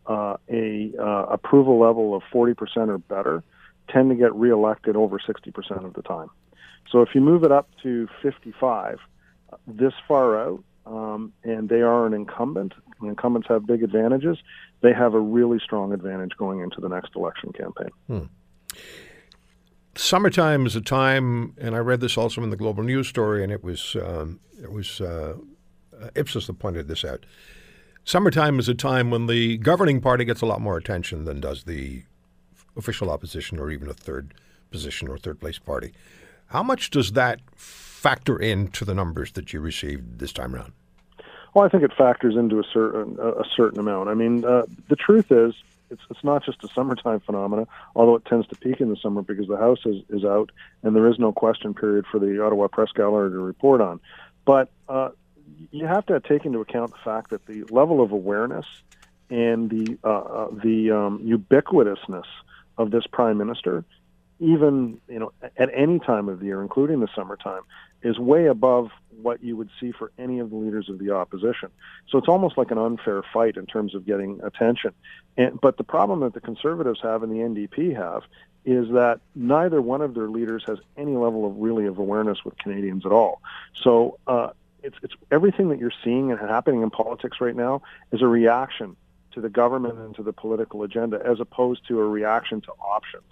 uh, 0.07 0.37
a 0.49 0.93
uh, 0.97 1.25
approval 1.25 1.79
level 1.79 2.15
of 2.15 2.23
40% 2.33 2.55
or 2.87 2.97
better 2.97 3.43
tend 3.89 4.09
to 4.09 4.15
get 4.15 4.33
reelected 4.35 4.95
over 4.95 5.19
60% 5.19 5.85
of 5.85 5.93
the 5.93 6.01
time. 6.01 6.29
So 6.91 7.01
if 7.01 7.09
you 7.13 7.21
move 7.21 7.43
it 7.43 7.51
up 7.51 7.69
to 7.83 8.07
55, 8.21 8.99
this 9.67 9.93
far 10.07 10.39
out, 10.39 10.63
um, 10.89 11.33
and 11.43 11.69
they 11.69 11.81
are 11.81 12.05
an 12.05 12.13
incumbent. 12.13 12.73
Incumbents 13.01 13.47
have 13.47 13.65
big 13.65 13.83
advantages. 13.83 14.37
They 14.81 14.93
have 14.93 15.13
a 15.13 15.19
really 15.19 15.59
strong 15.63 15.93
advantage 15.93 16.31
going 16.37 16.61
into 16.61 16.81
the 16.81 16.89
next 16.89 17.15
election 17.15 17.53
campaign. 17.53 17.89
Hmm. 18.07 18.25
Summertime 19.95 20.65
is 20.65 20.75
a 20.75 20.81
time, 20.81 21.53
and 21.57 21.75
I 21.75 21.79
read 21.79 21.99
this 21.99 22.17
also 22.17 22.41
in 22.41 22.49
the 22.49 22.55
Global 22.55 22.83
News 22.83 23.07
story, 23.07 23.43
and 23.43 23.51
it 23.51 23.63
was 23.63 23.95
um, 24.01 24.39
it 24.61 24.71
was 24.71 25.01
uh, 25.01 25.35
Ipsos 26.15 26.47
that 26.47 26.59
pointed 26.59 26.87
this 26.87 27.03
out. 27.03 27.25
Summertime 28.05 28.59
is 28.59 28.69
a 28.69 28.73
time 28.73 29.11
when 29.11 29.27
the 29.27 29.57
governing 29.57 30.01
party 30.01 30.25
gets 30.25 30.41
a 30.41 30.45
lot 30.45 30.61
more 30.61 30.77
attention 30.77 31.25
than 31.25 31.41
does 31.41 31.65
the 31.65 32.03
official 32.77 33.11
opposition 33.11 33.59
or 33.59 33.69
even 33.69 33.89
a 33.89 33.93
third 33.93 34.33
position 34.71 35.07
or 35.07 35.17
third 35.17 35.39
place 35.39 35.59
party. 35.59 35.91
How 36.47 36.63
much 36.63 36.89
does 36.89 37.11
that 37.11 37.41
factor 37.55 38.39
into 38.39 38.85
the 38.85 38.95
numbers 38.95 39.33
that 39.33 39.53
you 39.53 39.59
received 39.59 40.19
this 40.19 40.31
time 40.31 40.55
around? 40.55 40.71
Well, 41.53 41.65
I 41.65 41.69
think 41.69 41.83
it 41.83 41.91
factors 41.97 42.35
into 42.35 42.59
a 42.59 42.63
certain 42.63 43.17
a 43.19 43.43
certain 43.55 43.79
amount. 43.79 44.09
I 44.09 44.13
mean, 44.13 44.45
uh, 44.45 44.63
the 44.87 44.95
truth 44.95 45.31
is, 45.31 45.53
it's 45.89 46.01
it's 46.09 46.23
not 46.23 46.45
just 46.45 46.63
a 46.63 46.67
summertime 46.69 47.19
phenomena, 47.21 47.67
although 47.95 48.15
it 48.15 48.25
tends 48.25 48.47
to 48.47 48.55
peak 48.55 48.81
in 48.81 48.89
the 48.89 48.95
summer 48.97 49.21
because 49.21 49.47
the 49.47 49.57
House 49.57 49.79
is, 49.85 50.03
is 50.09 50.23
out 50.23 50.51
and 50.83 50.95
there 50.95 51.07
is 51.07 51.17
no 51.17 51.31
question 51.31 51.73
period 51.73 52.05
for 52.11 52.19
the 52.19 52.43
Ottawa 52.43 52.67
Press 52.67 52.91
Gallery 52.91 53.31
to 53.31 53.39
report 53.39 53.81
on. 53.81 53.99
But 54.45 54.69
uh, 54.87 55.09
you 55.71 55.85
have 55.85 56.05
to 56.07 56.19
take 56.19 56.45
into 56.45 56.59
account 56.59 56.91
the 56.91 56.99
fact 57.03 57.31
that 57.31 57.45
the 57.45 57.63
level 57.69 58.01
of 58.01 58.11
awareness 58.11 58.65
and 59.29 59.69
the 59.69 59.97
uh, 60.03 60.07
uh 60.09 60.47
the 60.51 60.91
um, 60.91 61.19
ubiquitousness 61.25 62.25
of 62.77 62.91
this 62.91 63.05
prime 63.07 63.37
minister 63.37 63.83
even 64.39 64.99
you 65.07 65.19
know 65.19 65.31
at 65.57 65.69
any 65.73 65.99
time 65.99 66.29
of 66.29 66.39
the 66.39 66.45
year, 66.45 66.61
including 66.61 66.99
the 66.99 67.09
summertime, 67.15 67.61
is 68.01 68.17
way 68.17 68.47
above 68.47 68.89
what 69.21 69.43
you 69.43 69.57
would 69.57 69.69
see 69.79 69.91
for 69.91 70.11
any 70.17 70.39
of 70.39 70.49
the 70.49 70.55
leaders 70.55 70.89
of 70.89 70.99
the 70.99 71.11
opposition. 71.11 71.69
So 72.07 72.17
it's 72.17 72.27
almost 72.27 72.57
like 72.57 72.71
an 72.71 72.77
unfair 72.77 73.21
fight 73.33 73.57
in 73.57 73.65
terms 73.65 73.93
of 73.93 74.05
getting 74.05 74.39
attention. 74.43 74.93
And, 75.37 75.59
but 75.59 75.77
the 75.77 75.83
problem 75.83 76.21
that 76.21 76.33
the 76.33 76.39
Conservatives 76.39 77.01
have 77.03 77.21
and 77.23 77.31
the 77.31 77.37
NDP 77.37 77.95
have 77.95 78.23
is 78.65 78.89
that 78.93 79.19
neither 79.35 79.81
one 79.81 80.01
of 80.01 80.13
their 80.13 80.29
leaders 80.29 80.63
has 80.67 80.77
any 80.97 81.15
level 81.15 81.45
of 81.45 81.57
really 81.57 81.85
of 81.85 81.97
awareness 81.97 82.45
with 82.45 82.57
Canadians 82.57 83.05
at 83.05 83.11
all. 83.11 83.41
So 83.73 84.17
uh, 84.27 84.51
it's 84.83 84.97
it's 85.03 85.13
everything 85.31 85.69
that 85.69 85.79
you're 85.79 85.91
seeing 86.03 86.31
and 86.31 86.39
happening 86.39 86.81
in 86.81 86.89
politics 86.89 87.41
right 87.41 87.55
now 87.55 87.81
is 88.11 88.21
a 88.21 88.27
reaction 88.27 88.95
to 89.33 89.41
the 89.41 89.49
government 89.49 89.97
and 89.99 90.15
to 90.15 90.23
the 90.23 90.33
political 90.33 90.83
agenda 90.83 91.21
as 91.25 91.39
opposed 91.39 91.87
to 91.87 91.99
a 91.99 92.07
reaction 92.07 92.61
to 92.61 92.71
options. 92.73 93.23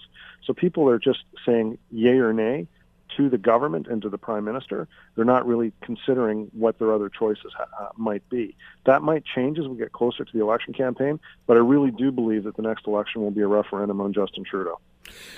So 0.44 0.54
people 0.54 0.89
are 0.89 1.00
just 1.00 1.24
saying 1.46 1.77
yay 1.92 2.20
or 2.20 2.34
nay 2.34 2.68
to 3.16 3.30
the 3.30 3.38
government 3.38 3.88
and 3.88 4.01
to 4.01 4.10
the 4.10 4.18
prime 4.18 4.46
minister. 4.46 4.88
They're 5.16 5.25
not 5.25 5.46
really 5.48 5.74
considering 5.82 6.50
what 6.54 6.77
their 6.80 6.94
other 6.94 7.10
choices 7.10 7.51
ha- 7.58 7.92
might 7.98 8.27
be. 8.30 8.56
That 8.86 9.01
might 9.01 9.24
change 9.25 9.60
as 9.60 9.68
we 9.68 9.77
get 9.77 9.92
closer 9.92 10.24
to 10.24 10.34
the 10.34 10.42
election 10.42 10.74
campaign, 10.74 11.20
but 11.48 11.58
I 11.58 11.62
really 11.62 11.92
do 11.92 12.12
believe 12.12 12.44
that 12.44 12.56
the 12.56 12.62
next 12.62 12.88
election 12.88 13.22
will 13.22 13.32
be 13.32 13.42
a 13.42 13.48
referendum 13.48 14.01
on 14.01 14.13
Justin 14.13 14.44
Trudeau. 14.44 14.80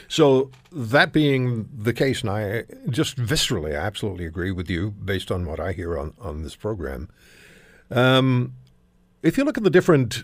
So 0.07 0.49
that 0.71 1.13
being 1.13 1.69
the 1.75 1.93
case, 1.93 2.21
and 2.21 2.29
I 2.29 2.63
just 2.89 3.17
viscerally, 3.17 3.73
I 3.73 3.85
absolutely 3.85 4.25
agree 4.25 4.51
with 4.51 4.69
you 4.69 4.91
based 4.91 5.31
on 5.31 5.45
what 5.45 5.59
I 5.59 5.73
hear 5.73 5.97
on, 5.97 6.13
on 6.19 6.43
this 6.43 6.55
program. 6.55 7.07
Um, 7.91 8.53
if 9.21 9.37
you 9.37 9.43
look 9.43 9.57
at 9.57 9.63
the 9.63 9.69
different 9.69 10.23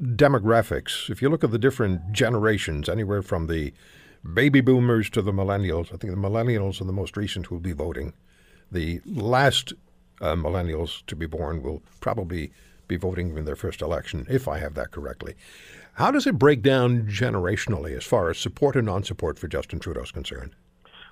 demographics, 0.00 1.10
if 1.10 1.22
you 1.22 1.28
look 1.28 1.44
at 1.44 1.50
the 1.50 1.58
different 1.58 2.12
generations, 2.12 2.88
anywhere 2.88 3.22
from 3.22 3.46
the 3.46 3.72
baby 4.34 4.60
boomers 4.60 5.08
to 5.10 5.22
the 5.22 5.32
millennials, 5.32 5.86
I 5.86 5.96
think 5.96 6.12
the 6.12 6.20
millennials 6.20 6.80
are 6.80 6.84
the 6.84 6.92
most 6.92 7.16
recent 7.16 7.46
who 7.46 7.56
will 7.56 7.62
be 7.62 7.72
voting. 7.72 8.12
The 8.70 9.00
last 9.06 9.72
uh, 10.20 10.34
millennials 10.34 11.04
to 11.06 11.16
be 11.16 11.26
born 11.26 11.62
will 11.62 11.82
probably 12.00 12.52
be 12.88 12.96
voting 12.96 13.36
in 13.36 13.44
their 13.44 13.56
first 13.56 13.82
election, 13.82 14.26
if 14.28 14.48
I 14.48 14.58
have 14.58 14.74
that 14.74 14.90
correctly. 14.90 15.34
How 15.94 16.10
does 16.10 16.26
it 16.26 16.38
break 16.38 16.62
down 16.62 17.06
generationally 17.06 17.96
as 17.96 18.04
far 18.04 18.30
as 18.30 18.38
support 18.38 18.76
and 18.76 18.86
non 18.86 19.02
support 19.02 19.38
for 19.38 19.48
Justin 19.48 19.78
Trudeau 19.78 20.02
is 20.02 20.12
concerned? 20.12 20.52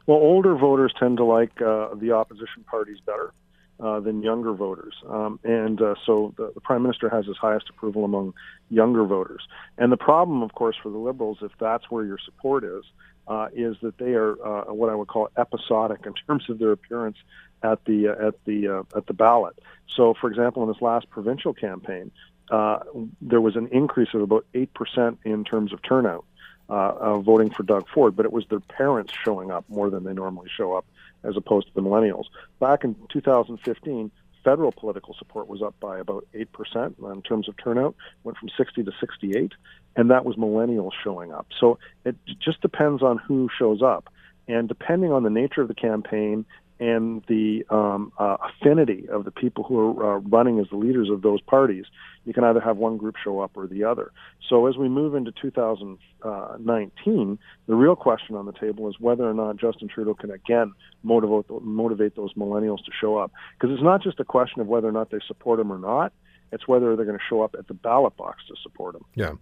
Well, 0.07 0.19
older 0.19 0.55
voters 0.55 0.93
tend 0.99 1.17
to 1.17 1.25
like 1.25 1.61
uh, 1.63 1.95
the 1.95 2.13
opposition 2.13 2.65
parties 2.67 2.99
better. 3.07 3.33
Uh, 3.81 3.99
than 3.99 4.23
younger 4.23 4.53
voters. 4.53 4.95
Um, 5.09 5.41
and 5.43 5.83
uh, 5.83 5.97
so 6.07 6.33
the, 6.37 6.53
the, 6.55 6.61
Prime 6.61 6.83
Minister 6.83 7.09
has 7.09 7.27
his 7.27 7.37
highest 7.37 7.69
approval 7.69 8.05
among 8.05 8.33
younger 8.71 9.05
voters. 9.05 9.49
And 9.77 9.91
the 9.91 9.97
problem, 9.97 10.45
of 10.45 10.55
course, 10.55 10.77
for 10.81 10.91
the 10.91 10.97
Liberals, 10.97 11.39
if 11.43 11.51
that's 11.59 11.91
where 11.91 12.05
your 12.05 12.19
support 12.25 12.63
is, 12.63 12.85
uh, 13.27 13.49
is 13.53 13.77
that 13.83 13.99
they 13.99 14.15
are 14.15 14.41
uh, 14.47 14.73
what 14.73 14.91
I 14.91 14.95
would 14.95 15.09
call 15.09 15.29
episodic 15.37 16.07
in 16.07 16.15
terms 16.27 16.49
of 16.49 16.61
their 16.61 16.71
appearance 16.71 17.17
at 17.65 17.85
the 17.85 18.11
uh, 18.11 18.29
at 18.29 18.45
the 18.45 18.85
at 18.95 19.07
the 19.09 19.13
ballot. 19.13 19.59
So, 19.89 20.15
for 20.15 20.31
example, 20.31 20.63
in 20.63 20.69
this 20.69 20.81
last 20.81 21.11
provincial 21.11 21.53
campaign, 21.53 22.13
there 22.51 23.41
was 23.41 23.57
an 23.57 23.67
increase 23.73 24.15
of 24.15 24.21
about 24.21 24.47
eight 24.55 24.73
percent 24.73 25.19
in 25.25 25.43
terms 25.43 25.73
of 25.73 25.83
turnout. 25.83 26.25
voting 26.69 27.51
for 27.51 27.65
Doug 27.65 27.89
Ford, 27.89 28.15
but 28.15 28.25
it 28.25 28.33
was 28.33 28.47
their 28.47 28.61
parents 28.61 29.13
showing 29.25 29.51
up 29.51 29.65
more 29.69 29.91
than 29.91 30.05
they 30.05 30.13
normally 30.13 30.49
show 30.57 30.75
up 30.75 30.87
as 31.25 31.37
opposed 31.37 31.67
to 31.69 31.75
the 31.75 31.83
millennials. 31.83 32.25
Back 32.61 32.85
in 32.85 32.97
2015, 33.13 34.11
federal 34.45 34.73
political 34.73 35.15
support 35.19 35.49
was 35.49 35.63
up 35.63 35.75
by 35.81 35.99
about 35.99 36.27
8% 36.35 37.13
in 37.13 37.23
terms 37.23 37.49
of 37.49 37.57
turnout, 37.57 37.95
went 38.23 38.39
from 38.39 38.51
60 38.57 38.85
to 38.85 38.93
68, 39.01 39.53
and 39.97 40.11
that 40.11 40.25
was 40.25 40.37
millennials 40.37 40.93
showing 41.03 41.33
up. 41.33 41.47
So 41.59 41.79
it 42.05 42.17
just 42.39 42.61
depends 42.61 43.03
on 43.03 43.19
who 43.19 43.49
shows 43.59 43.83
up. 43.83 44.09
And 44.47 44.69
depending 44.69 45.11
on 45.11 45.23
the 45.23 45.31
nature 45.31 45.63
of 45.63 45.69
the 45.69 45.75
campaign 45.75 46.45
and 46.81 47.23
the 47.29 47.65
um, 47.71 48.13
uh, 48.19 48.37
affinity 48.43 49.09
of 49.09 49.25
the 49.25 49.31
people 49.31 49.65
who 49.65 49.79
are 49.79 50.17
uh, 50.17 50.19
running 50.21 50.59
as 50.59 50.67
the 50.71 50.77
leaders 50.77 51.09
of 51.09 51.23
those 51.23 51.41
parties, 51.41 51.85
you 52.25 52.33
can 52.33 52.43
either 52.43 52.61
have 52.61 52.77
one 52.77 52.97
group 52.97 53.15
show 53.23 53.41
up 53.41 53.53
or 53.55 53.67
the 53.67 53.85
other. 53.85 54.11
So 54.49 54.67
as 54.67 54.77
we 54.77 54.89
move 54.89 55.15
into 55.15 55.33
2019, 55.33 57.39
the 57.67 57.75
real 57.75 57.97
question 57.97 58.35
on 58.35 58.47
the 58.47 58.53
table 58.53 58.89
is 58.89 58.97
whether 58.99 59.29
or 59.29 59.35
not 59.35 59.57
Justin 59.57 59.89
Trudeau 59.89 60.15
can 60.15 60.31
again 60.31 60.73
motivate 61.03 61.51
motivate 61.63 62.17
those 62.17 62.33
millennials 62.35 62.85
to 62.85 62.91
show 63.01 63.19
up, 63.19 63.33
because 63.59 63.73
it's 63.73 63.83
not 63.83 64.03
just 64.03 64.21
a 64.21 64.25
question 64.25 64.61
of 64.61 64.67
whether 64.67 64.89
or 64.89 64.93
not 64.93 65.11
they 65.11 65.21
support 65.27 65.61
him 65.61 65.73
or 65.73 65.79
not. 65.79 66.13
It's 66.53 66.69
whether 66.69 66.95
they're 66.95 67.07
going 67.07 67.19
to 67.19 67.25
show 67.29 67.43
up 67.43 67.57
at 67.59 67.67
the 67.67 67.75
ballot 67.75 68.17
box 68.17 68.45
to 68.49 68.55
support 68.63 68.95
him. 68.95 69.05
Yeah, 69.15 69.33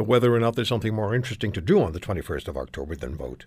whether 0.00 0.34
or 0.34 0.40
not 0.40 0.56
there's 0.56 0.68
something 0.68 0.94
more 0.94 1.14
interesting 1.14 1.52
to 1.52 1.60
do 1.60 1.82
on 1.82 1.92
the 1.92 2.00
21st 2.00 2.48
of 2.48 2.56
October 2.56 2.94
than 2.94 3.16
vote. 3.16 3.46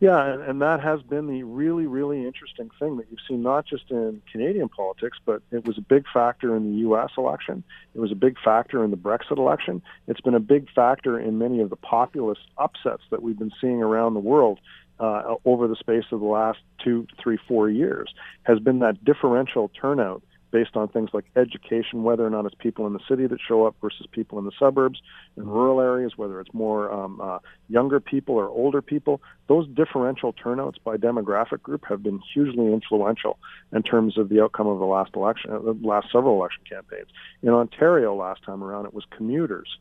Yeah, 0.00 0.32
and, 0.32 0.42
and 0.42 0.62
that 0.62 0.80
has 0.80 1.02
been 1.02 1.26
the 1.26 1.42
really, 1.42 1.86
really 1.86 2.24
interesting 2.24 2.70
thing 2.78 2.98
that 2.98 3.06
you've 3.10 3.18
seen 3.28 3.42
not 3.42 3.66
just 3.66 3.90
in 3.90 4.22
Canadian 4.30 4.68
politics, 4.68 5.18
but 5.24 5.42
it 5.50 5.66
was 5.66 5.76
a 5.76 5.80
big 5.80 6.04
factor 6.12 6.54
in 6.54 6.70
the 6.70 6.78
U.S. 6.80 7.10
election. 7.18 7.64
It 7.94 8.00
was 8.00 8.12
a 8.12 8.16
big 8.16 8.36
factor 8.44 8.84
in 8.84 8.92
the 8.92 8.96
Brexit 8.96 9.38
election. 9.38 9.82
It's 10.06 10.20
been 10.20 10.36
a 10.36 10.40
big 10.40 10.70
factor 10.70 11.18
in 11.18 11.38
many 11.38 11.60
of 11.60 11.70
the 11.70 11.76
populist 11.76 12.42
upsets 12.58 13.02
that 13.10 13.22
we've 13.22 13.38
been 13.38 13.52
seeing 13.60 13.82
around 13.82 14.14
the 14.14 14.20
world 14.20 14.60
uh, 15.00 15.34
over 15.44 15.66
the 15.66 15.76
space 15.76 16.04
of 16.12 16.20
the 16.20 16.26
last 16.26 16.60
two, 16.82 17.06
three, 17.20 17.38
four 17.48 17.68
years. 17.68 18.14
Has 18.44 18.60
been 18.60 18.78
that 18.80 19.04
differential 19.04 19.68
turnout 19.80 20.22
based 20.50 20.76
on 20.76 20.88
things 20.88 21.10
like 21.12 21.24
education, 21.36 22.02
whether 22.02 22.26
or 22.26 22.30
not 22.30 22.46
it's 22.46 22.54
people 22.54 22.86
in 22.86 22.92
the 22.92 23.00
city 23.08 23.26
that 23.26 23.38
show 23.46 23.66
up 23.66 23.74
versus 23.80 24.06
people 24.10 24.38
in 24.38 24.44
the 24.44 24.52
suburbs, 24.58 25.00
in 25.36 25.46
rural 25.46 25.80
areas, 25.80 26.16
whether 26.16 26.40
it's 26.40 26.52
more 26.54 26.92
um, 26.92 27.20
uh, 27.20 27.38
younger 27.68 28.00
people 28.00 28.34
or 28.34 28.48
older 28.48 28.80
people. 28.80 29.20
Those 29.48 29.68
differential 29.68 30.32
turnouts 30.32 30.78
by 30.78 30.96
demographic 30.96 31.62
group 31.62 31.84
have 31.88 32.02
been 32.02 32.20
hugely 32.32 32.72
influential 32.72 33.38
in 33.72 33.82
terms 33.82 34.16
of 34.16 34.28
the 34.28 34.42
outcome 34.42 34.66
of 34.66 34.78
the 34.78 34.86
last 34.86 35.14
election, 35.14 35.50
uh, 35.50 35.58
the 35.58 35.78
last 35.82 36.08
several 36.12 36.34
election 36.36 36.62
campaigns. 36.68 37.08
In 37.42 37.50
Ontario 37.50 38.14
last 38.14 38.42
time 38.44 38.62
around, 38.62 38.86
it 38.86 38.94
was 38.94 39.04
commuters 39.16 39.78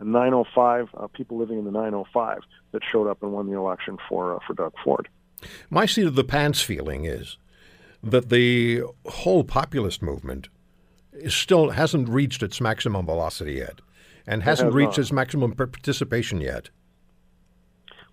and 0.00 0.12
905 0.12 0.88
uh, 0.96 1.06
people 1.08 1.38
living 1.38 1.58
in 1.58 1.64
the 1.64 1.70
905 1.70 2.40
that 2.72 2.82
showed 2.90 3.08
up 3.08 3.22
and 3.22 3.32
won 3.32 3.46
the 3.46 3.56
election 3.56 3.96
for 4.08 4.36
uh, 4.36 4.38
for 4.46 4.54
Doug 4.54 4.72
Ford. 4.82 5.08
My 5.70 5.86
seat 5.86 6.06
of 6.06 6.14
the 6.14 6.24
pants 6.24 6.60
feeling 6.60 7.04
is 7.04 7.36
that 8.10 8.28
the 8.28 8.82
whole 9.06 9.44
populist 9.44 10.02
movement 10.02 10.48
still 11.28 11.70
hasn't 11.70 12.08
reached 12.08 12.42
its 12.42 12.60
maximum 12.60 13.06
velocity 13.06 13.54
yet 13.54 13.80
and 14.26 14.42
hasn't 14.42 14.72
reached 14.72 14.98
not. 14.98 14.98
its 14.98 15.12
maximum 15.12 15.52
participation 15.52 16.40
yet. 16.40 16.70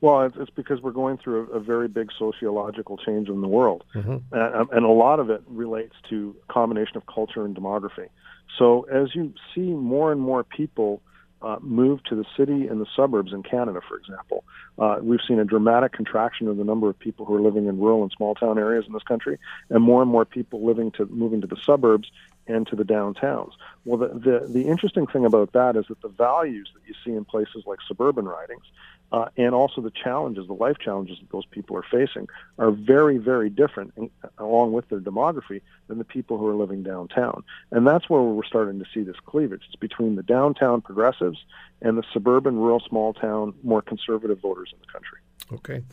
Well, 0.01 0.23
it's, 0.23 0.49
because 0.49 0.81
we're 0.81 0.91
going 0.91 1.19
through 1.19 1.51
a, 1.51 1.59
very 1.59 1.87
big 1.87 2.09
sociological 2.17 2.97
change 2.97 3.29
in 3.29 3.41
the 3.41 3.47
world, 3.47 3.83
mm-hmm. 3.93 4.17
and, 4.31 4.69
and, 4.71 4.83
a 4.83 4.89
lot 4.89 5.19
of 5.19 5.29
it 5.29 5.43
relates 5.47 5.93
to 6.09 6.35
a 6.49 6.51
combination 6.51 6.97
of 6.97 7.03
culture 7.05 7.45
and 7.45 7.55
demography. 7.55 8.09
So, 8.57 8.87
as 8.91 9.13
you 9.13 9.31
see 9.53 9.61
more 9.61 10.11
and 10.11 10.19
more 10.19 10.43
people 10.43 11.03
uh, 11.41 11.57
move 11.61 12.03
to 12.05 12.15
the 12.15 12.25
city 12.37 12.67
and 12.67 12.79
the 12.79 12.85
suburbs 12.95 13.33
in 13.33 13.43
Canada, 13.43 13.81
for 13.87 13.97
example. 13.97 14.43
Uh, 14.77 14.97
we've 15.01 15.19
seen 15.27 15.39
a 15.39 15.45
dramatic 15.45 15.91
contraction 15.91 16.47
of 16.47 16.57
the 16.57 16.63
number 16.63 16.89
of 16.89 16.97
people 16.97 17.25
who 17.25 17.35
are 17.35 17.41
living 17.41 17.67
in 17.67 17.79
rural 17.79 18.03
and 18.03 18.11
small 18.15 18.35
town 18.35 18.57
areas 18.57 18.85
in 18.85 18.93
this 18.93 19.03
country, 19.03 19.37
and 19.69 19.83
more 19.83 20.01
and 20.01 20.11
more 20.11 20.25
people 20.25 20.65
living 20.65 20.91
to 20.91 21.05
moving 21.07 21.41
to 21.41 21.47
the 21.47 21.57
suburbs 21.65 22.11
and 22.47 22.67
to 22.67 22.75
the 22.75 22.83
downtowns. 22.83 23.51
Well, 23.85 23.97
the, 23.97 24.07
the, 24.07 24.47
the 24.47 24.67
interesting 24.67 25.07
thing 25.07 25.25
about 25.25 25.53
that 25.53 25.75
is 25.75 25.85
that 25.87 26.01
the 26.01 26.09
values 26.09 26.69
that 26.73 26.81
you 26.87 26.93
see 27.05 27.15
in 27.15 27.25
places 27.25 27.63
like 27.65 27.79
suburban 27.87 28.25
ridings 28.25 28.65
uh, 29.11 29.25
and 29.37 29.53
also 29.53 29.81
the 29.81 29.91
challenges, 29.91 30.47
the 30.47 30.53
life 30.53 30.77
challenges 30.79 31.17
that 31.19 31.31
those 31.31 31.45
people 31.45 31.75
are 31.75 31.85
facing, 31.91 32.27
are 32.57 32.71
very, 32.71 33.17
very 33.17 33.49
different, 33.49 33.93
in, 33.97 34.09
along 34.37 34.71
with 34.71 34.87
their 34.89 34.99
demography, 34.99 35.61
than 35.87 35.97
the 35.97 36.03
people 36.03 36.37
who 36.37 36.47
are 36.47 36.55
living 36.55 36.83
downtown. 36.83 37.43
And 37.71 37.85
that's 37.85 38.09
where 38.09 38.21
we're 38.21 38.45
starting 38.45 38.79
to 38.79 38.85
see 38.93 39.03
this 39.03 39.17
cleavage. 39.25 39.63
It's 39.67 39.75
between 39.75 40.15
the 40.15 40.23
downtown 40.23 40.81
progressives 40.81 41.39
and 41.81 41.97
the 41.97 42.03
suburban, 42.13 42.57
rural, 42.57 42.79
small 42.79 43.13
town, 43.13 43.53
more 43.63 43.81
conservative 43.81 44.39
voters 44.39 44.69
in 44.71 44.79
the 44.79 44.91
country. 44.91 45.19
Okay. 45.53 45.83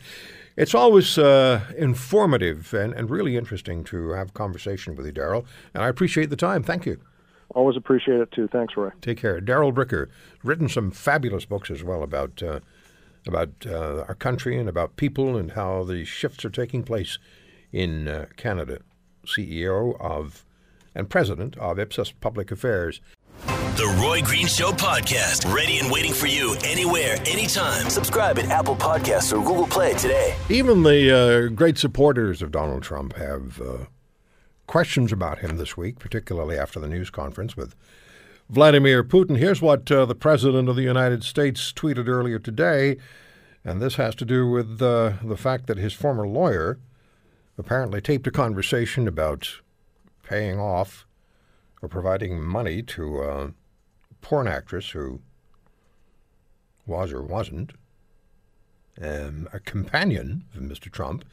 It's 0.55 0.73
always 0.73 1.17
uh, 1.17 1.61
informative 1.77 2.73
and, 2.73 2.93
and 2.93 3.09
really 3.09 3.35
interesting 3.35 3.83
to 3.85 4.11
have 4.11 4.29
a 4.29 4.33
conversation 4.33 4.95
with 4.95 5.05
you, 5.05 5.11
Darrell. 5.11 5.45
And 5.73 5.83
I 5.83 5.87
appreciate 5.89 6.29
the 6.29 6.35
time. 6.35 6.63
Thank 6.63 6.85
you. 6.85 6.99
Always 7.55 7.75
appreciate 7.75 8.19
it 8.19 8.31
too. 8.31 8.47
Thanks, 8.47 8.77
Roy. 8.77 8.91
Take 9.01 9.17
care. 9.17 9.41
Darrell 9.41 9.73
Bricker, 9.73 10.07
written 10.43 10.69
some 10.69 10.91
fabulous 10.91 11.45
books 11.45 11.71
as 11.71 11.83
well 11.83 12.03
about 12.03 12.43
uh, 12.43 12.59
about 13.29 13.49
uh, 13.65 14.03
our 14.09 14.15
country 14.15 14.59
and 14.59 14.67
about 14.67 14.97
people 14.97 15.37
and 15.37 15.51
how 15.51 15.85
the 15.85 16.03
shifts 16.03 16.43
are 16.43 16.49
taking 16.49 16.83
place 16.83 17.17
in 17.71 18.09
uh, 18.09 18.25
Canada. 18.35 18.79
CEO 19.25 19.99
of 20.01 20.45
and 20.95 21.09
president 21.09 21.57
of 21.57 21.79
Ipsos 21.79 22.11
Public 22.11 22.51
Affairs. 22.51 22.99
The 23.45 23.97
Roy 24.01 24.21
Green 24.21 24.47
Show 24.47 24.71
podcast, 24.71 25.51
ready 25.53 25.77
and 25.77 25.89
waiting 25.89 26.13
for 26.13 26.27
you 26.27 26.55
anywhere, 26.65 27.15
anytime. 27.25 27.89
Subscribe 27.89 28.37
at 28.39 28.45
Apple 28.45 28.75
Podcasts 28.75 29.31
or 29.31 29.41
Google 29.45 29.67
Play 29.67 29.93
today. 29.93 30.35
Even 30.49 30.83
the 30.83 31.15
uh, 31.15 31.55
great 31.55 31.77
supporters 31.77 32.41
of 32.41 32.51
Donald 32.51 32.83
Trump 32.83 33.15
have 33.15 33.61
uh, 33.61 33.85
questions 34.67 35.13
about 35.13 35.39
him 35.39 35.57
this 35.57 35.77
week, 35.77 35.99
particularly 35.99 36.57
after 36.57 36.79
the 36.79 36.89
news 36.89 37.09
conference 37.09 37.55
with 37.55 37.75
Vladimir 38.51 39.03
Putin. 39.03 39.37
Here's 39.37 39.61
what 39.61 39.91
uh, 39.91 40.07
the 40.07 40.15
President 40.15 40.67
of 40.69 40.75
the 40.75 40.81
United 40.81 41.23
States 41.23 41.71
tweeted 41.71 42.07
earlier 42.07 42.39
today, 42.39 42.97
and 43.63 43.79
this 43.79 43.97
has 43.97 44.15
to 44.15 44.25
do 44.25 44.49
with 44.49 44.81
uh, 44.81 45.13
the 45.23 45.37
fact 45.37 45.67
that 45.67 45.77
his 45.77 45.93
former 45.93 46.27
lawyer 46.27 46.79
apparently 47.59 48.01
taped 48.01 48.25
a 48.25 48.31
conversation 48.31 49.07
about 49.07 49.59
paying 50.23 50.59
off 50.59 51.05
or 51.79 51.87
providing 51.87 52.41
money 52.41 52.81
to 52.81 53.21
a 53.21 53.53
porn 54.21 54.47
actress 54.47 54.89
who 54.89 55.21
was 56.87 57.13
or 57.13 57.21
wasn't 57.21 57.73
um, 58.99 59.47
a 59.53 59.59
companion 59.59 60.43
of 60.55 60.63
Mr. 60.63 60.91
Trump. 60.91 61.23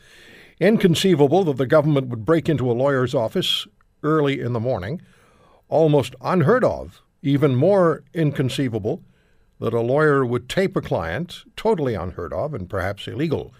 Inconceivable 0.61 1.45
that 1.45 1.57
the 1.57 1.67
government 1.67 2.09
would 2.09 2.27
break 2.27 2.47
into 2.47 2.71
a 2.71 2.75
lawyer's 2.75 3.15
office 3.15 3.67
early 4.03 4.39
in 4.39 4.53
the 4.53 4.61
morning. 4.61 5.01
Almost 5.71 6.15
unheard 6.21 6.63
of 6.63 7.03
even 7.27 7.57
more 7.57 8.05
inconceivable 8.15 9.03
that 9.59 9.75
a 9.75 9.81
lawyer 9.81 10.25
would 10.25 10.49
tape 10.49 10.77
a 10.77 10.81
client, 10.81 11.43
totally 11.57 11.95
unheard 11.95 12.33
of 12.33 12.55
and 12.55 12.71
perhaps 12.71 13.09
illegal. 13.09 13.53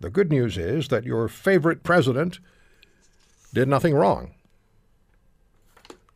The 0.00 0.10
good 0.10 0.30
news 0.30 0.58
is 0.58 0.88
that 0.88 1.04
your 1.04 1.26
favorite 1.26 1.82
president 1.82 2.40
did 3.54 3.68
nothing 3.68 3.94
wrong. 3.94 4.34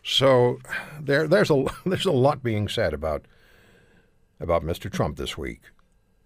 So 0.02 0.58
there, 1.00 1.26
there's 1.26 1.50
a 1.50 1.64
there's 1.86 2.04
a 2.04 2.12
lot 2.12 2.42
being 2.42 2.68
said 2.68 2.92
about 2.92 3.24
about 4.38 4.62
Mr. 4.62 4.92
Trump 4.92 5.16
this 5.16 5.38
week, 5.38 5.62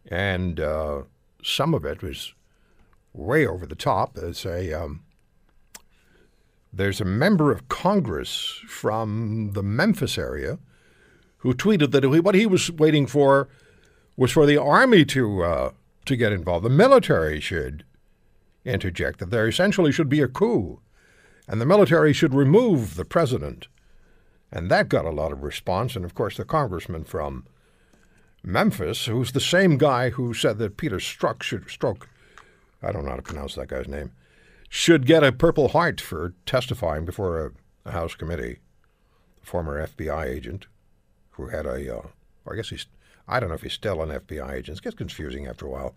and 0.09 0.59
uh, 0.59 1.03
some 1.43 1.73
of 1.73 1.85
it 1.85 2.03
was 2.03 2.35
way 3.13 3.47
over 3.47 3.65
the 3.65 3.77
top. 3.77 4.15
There's 4.15 4.45
a 4.45 4.73
um, 4.73 5.05
there's 6.77 7.01
a 7.01 7.05
member 7.05 7.53
of 7.53 7.69
Congress 7.69 8.61
from 8.69 9.53
the 9.53 9.63
Memphis 9.63 10.19
area 10.19 10.59
who 11.39 11.55
tweeted 11.55 11.91
that 11.93 12.05
what 12.23 12.35
he 12.35 12.47
was 12.47 12.71
waiting 12.73 13.07
for 13.07 13.49
was 14.17 14.33
for 14.33 14.47
the 14.47 14.57
army 14.57 15.05
to 15.05 15.43
uh, 15.43 15.71
to 16.07 16.17
get 16.17 16.33
involved. 16.33 16.65
The 16.65 16.71
military 16.71 17.41
should 17.41 17.85
interject. 18.65 19.19
That 19.19 19.31
there 19.31 19.49
essentially 19.49 19.93
should 19.93 20.09
be 20.09 20.23
a 20.23 20.29
coup, 20.29 20.81
and 21.47 21.61
the 21.61 21.67
military 21.67 22.13
should 22.13 22.35
remove 22.35 22.97
the 22.97 23.05
president 23.05 23.69
And 24.53 24.71
that 24.71 24.89
got 24.89 25.05
a 25.05 25.11
lot 25.11 25.33
of 25.33 25.43
response. 25.43 25.97
And 25.97 26.05
of 26.05 26.15
course, 26.15 26.37
the 26.37 26.45
congressman 26.45 27.05
from 27.05 27.45
Memphis, 28.43 29.07
who's 29.07 29.33
the 29.33 29.41
same 29.41 29.77
guy 29.79 30.11
who 30.11 30.33
said 30.33 30.59
that 30.59 30.77
Peter 30.77 30.99
Strzok 30.99 31.43
should 31.43 31.69
Stroke, 31.69 32.09
I 32.83 32.93
don't 32.93 33.05
know 33.05 33.11
how 33.11 33.17
to 33.17 33.23
pronounce 33.23 33.55
that 33.57 33.69
guy's 33.69 33.89
name, 33.89 34.13
should 34.75 35.07
get 35.07 35.23
a 35.23 35.31
Purple 35.31 35.69
Heart 35.69 36.01
for 36.01 36.35
testifying 36.47 37.05
before 37.05 37.47
a, 37.47 37.51
a 37.85 37.93
House 37.93 38.17
committee. 38.17 38.59
The 39.39 39.47
former 39.47 39.87
FBI 39.87 40.27
agent 40.27 40.67
who 41.31 41.47
had 41.47 41.65
a, 41.65 41.99
uh, 41.99 42.07
I 42.51 42.57
guess 42.57 42.71
he's, 42.71 42.87
I 43.29 43.39
don't 43.39 43.51
know 43.51 43.55
if 43.55 43.63
he's 43.63 43.73
still 43.73 44.03
an 44.03 44.09
FBI 44.09 44.53
agent. 44.53 44.79
It 44.79 44.83
gets 44.83 44.97
confusing 44.97 45.47
after 45.47 45.65
a 45.65 45.71
while. 45.71 45.95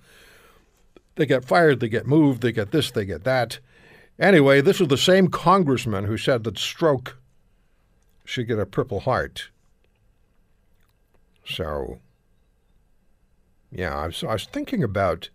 They 1.16 1.26
get 1.26 1.44
fired, 1.44 1.80
they 1.80 1.90
get 1.90 2.06
moved, 2.06 2.44
they 2.44 2.52
get 2.52 2.70
this, 2.70 2.92
they 2.92 3.04
get 3.04 3.24
that. 3.24 3.58
Anyway, 4.20 4.62
this 4.62 4.80
was 4.80 4.90
the 4.90 4.98
same 4.98 5.30
congressman 5.30 6.04
who 6.04 6.16
said 6.16 6.44
that 6.44 6.60
stroke 6.60 7.18
should 8.26 8.48
get 8.48 8.60
a 8.60 8.66
Purple 8.68 9.00
Heart. 9.00 9.50
So, 11.44 11.98
yeah, 13.72 13.98
I 13.98 14.06
was, 14.06 14.24
I 14.24 14.34
was 14.34 14.46
thinking 14.46 14.84
about 14.84 15.32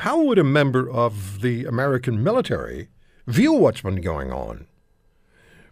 how 0.00 0.22
would 0.22 0.38
a 0.38 0.44
member 0.44 0.90
of 0.90 1.40
the 1.40 1.64
American 1.64 2.22
military 2.22 2.88
view 3.26 3.52
what's 3.52 3.82
been 3.82 4.00
going 4.00 4.32
on? 4.32 4.66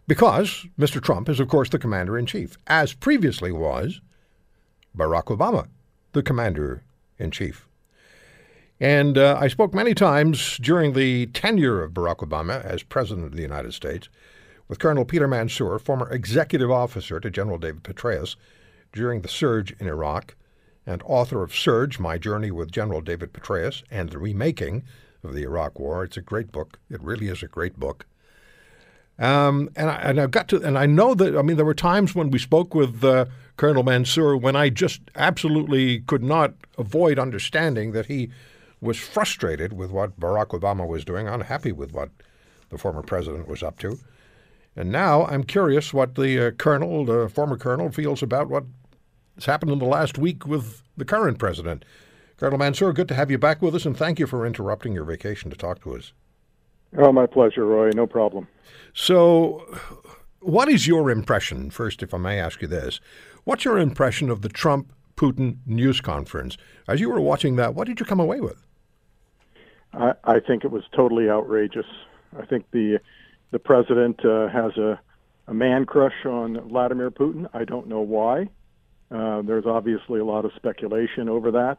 Because 0.06 0.66
Mr. 0.78 1.02
Trump 1.02 1.28
is, 1.28 1.40
of 1.40 1.48
course, 1.48 1.68
the 1.68 1.78
commander 1.78 2.18
in 2.18 2.26
chief, 2.26 2.56
as 2.66 2.94
previously 2.94 3.52
was 3.52 4.00
Barack 4.96 5.24
Obama, 5.24 5.68
the 6.12 6.22
commander 6.22 6.82
in 7.18 7.30
chief. 7.30 7.68
And 8.80 9.18
uh, 9.18 9.36
I 9.40 9.48
spoke 9.48 9.74
many 9.74 9.92
times 9.92 10.56
during 10.58 10.92
the 10.92 11.26
tenure 11.26 11.82
of 11.82 11.92
Barack 11.92 12.18
Obama 12.18 12.64
as 12.64 12.82
President 12.82 13.26
of 13.26 13.34
the 13.34 13.42
United 13.42 13.74
States 13.74 14.08
with 14.68 14.78
Colonel 14.78 15.04
Peter 15.04 15.26
Mansoor, 15.26 15.78
former 15.78 16.10
executive 16.10 16.70
officer 16.70 17.18
to 17.18 17.30
General 17.30 17.58
David 17.58 17.82
Petraeus 17.82 18.36
during 18.92 19.22
the 19.22 19.28
surge 19.28 19.72
in 19.80 19.88
Iraq, 19.88 20.34
and 20.88 21.02
author 21.04 21.42
of 21.42 21.54
Surge 21.54 21.98
My 21.98 22.16
Journey 22.16 22.50
with 22.50 22.72
General 22.72 23.02
David 23.02 23.34
Petraeus 23.34 23.82
and 23.90 24.08
the 24.08 24.18
Remaking 24.18 24.84
of 25.22 25.34
the 25.34 25.42
Iraq 25.42 25.78
War. 25.78 26.02
It's 26.02 26.16
a 26.16 26.22
great 26.22 26.50
book. 26.50 26.78
It 26.90 27.02
really 27.02 27.28
is 27.28 27.42
a 27.42 27.46
great 27.46 27.78
book. 27.78 28.06
Um, 29.18 29.68
and 29.76 29.90
I 29.90 29.96
and 29.96 30.20
I 30.20 30.26
got 30.28 30.48
to 30.48 30.62
and 30.62 30.78
I 30.78 30.86
know 30.86 31.12
that 31.14 31.36
I 31.36 31.42
mean 31.42 31.56
there 31.56 31.66
were 31.66 31.74
times 31.74 32.14
when 32.14 32.30
we 32.30 32.38
spoke 32.38 32.74
with 32.74 33.04
uh, 33.04 33.26
Colonel 33.56 33.82
Mansoor 33.82 34.36
when 34.36 34.56
I 34.56 34.70
just 34.70 35.02
absolutely 35.16 36.00
could 36.00 36.22
not 36.22 36.54
avoid 36.78 37.18
understanding 37.18 37.92
that 37.92 38.06
he 38.06 38.30
was 38.80 38.96
frustrated 38.96 39.72
with 39.72 39.90
what 39.90 40.18
Barack 40.18 40.58
Obama 40.58 40.86
was 40.86 41.04
doing, 41.04 41.26
unhappy 41.28 41.72
with 41.72 41.92
what 41.92 42.10
the 42.70 42.78
former 42.78 43.02
president 43.02 43.48
was 43.48 43.62
up 43.62 43.78
to. 43.80 43.98
And 44.76 44.92
now 44.92 45.26
I'm 45.26 45.42
curious 45.42 45.92
what 45.92 46.14
the 46.14 46.46
uh, 46.46 46.50
colonel, 46.52 47.04
the 47.04 47.28
former 47.28 47.56
colonel, 47.56 47.90
feels 47.90 48.22
about 48.22 48.48
what 48.48 48.64
has 49.38 49.46
happened 49.46 49.70
in 49.70 49.78
the 49.78 49.84
last 49.84 50.18
week 50.18 50.46
with 50.46 50.82
the 50.96 51.04
current 51.04 51.38
president. 51.38 51.84
Colonel 52.38 52.58
Mansoor, 52.58 52.92
good 52.92 53.08
to 53.08 53.14
have 53.14 53.30
you 53.30 53.38
back 53.38 53.62
with 53.62 53.74
us, 53.74 53.86
and 53.86 53.96
thank 53.96 54.18
you 54.18 54.26
for 54.26 54.44
interrupting 54.44 54.92
your 54.92 55.04
vacation 55.04 55.48
to 55.50 55.56
talk 55.56 55.80
to 55.82 55.96
us. 55.96 56.12
Oh, 56.96 57.12
my 57.12 57.26
pleasure, 57.26 57.64
Roy. 57.64 57.90
No 57.90 58.06
problem. 58.06 58.48
So, 58.94 59.78
what 60.40 60.68
is 60.68 60.86
your 60.86 61.10
impression, 61.10 61.70
first, 61.70 62.02
if 62.02 62.12
I 62.12 62.18
may 62.18 62.40
ask 62.40 62.60
you 62.62 62.68
this? 62.68 63.00
What's 63.44 63.64
your 63.64 63.78
impression 63.78 64.30
of 64.30 64.42
the 64.42 64.48
Trump 64.48 64.92
Putin 65.16 65.58
news 65.66 66.00
conference? 66.00 66.56
As 66.88 67.00
you 67.00 67.10
were 67.10 67.20
watching 67.20 67.56
that, 67.56 67.74
what 67.74 67.86
did 67.86 68.00
you 68.00 68.06
come 68.06 68.20
away 68.20 68.40
with? 68.40 68.66
I, 69.92 70.14
I 70.24 70.40
think 70.40 70.64
it 70.64 70.70
was 70.70 70.84
totally 70.94 71.28
outrageous. 71.28 71.86
I 72.38 72.44
think 72.44 72.66
the 72.72 72.98
the 73.50 73.58
president 73.58 74.22
uh, 74.24 74.48
has 74.48 74.76
a, 74.76 75.00
a 75.46 75.54
man 75.54 75.86
crush 75.86 76.26
on 76.26 76.60
Vladimir 76.68 77.10
Putin. 77.10 77.48
I 77.54 77.64
don't 77.64 77.88
know 77.88 78.00
why. 78.00 78.48
Uh, 79.10 79.42
there's 79.42 79.66
obviously 79.66 80.20
a 80.20 80.24
lot 80.24 80.44
of 80.44 80.52
speculation 80.56 81.28
over 81.28 81.50
that. 81.52 81.78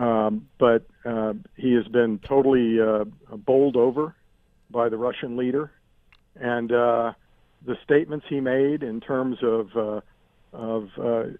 Um, 0.00 0.48
but 0.58 0.86
uh, 1.04 1.34
he 1.56 1.74
has 1.74 1.86
been 1.86 2.18
totally 2.18 2.80
uh, 2.80 3.04
bowled 3.36 3.76
over 3.76 4.14
by 4.70 4.88
the 4.88 4.96
Russian 4.96 5.36
leader. 5.36 5.70
And 6.34 6.72
uh, 6.72 7.12
the 7.64 7.76
statements 7.84 8.26
he 8.28 8.40
made 8.40 8.82
in 8.82 9.00
terms 9.00 9.38
of, 9.42 9.76
uh, 9.76 10.00
of 10.52 11.36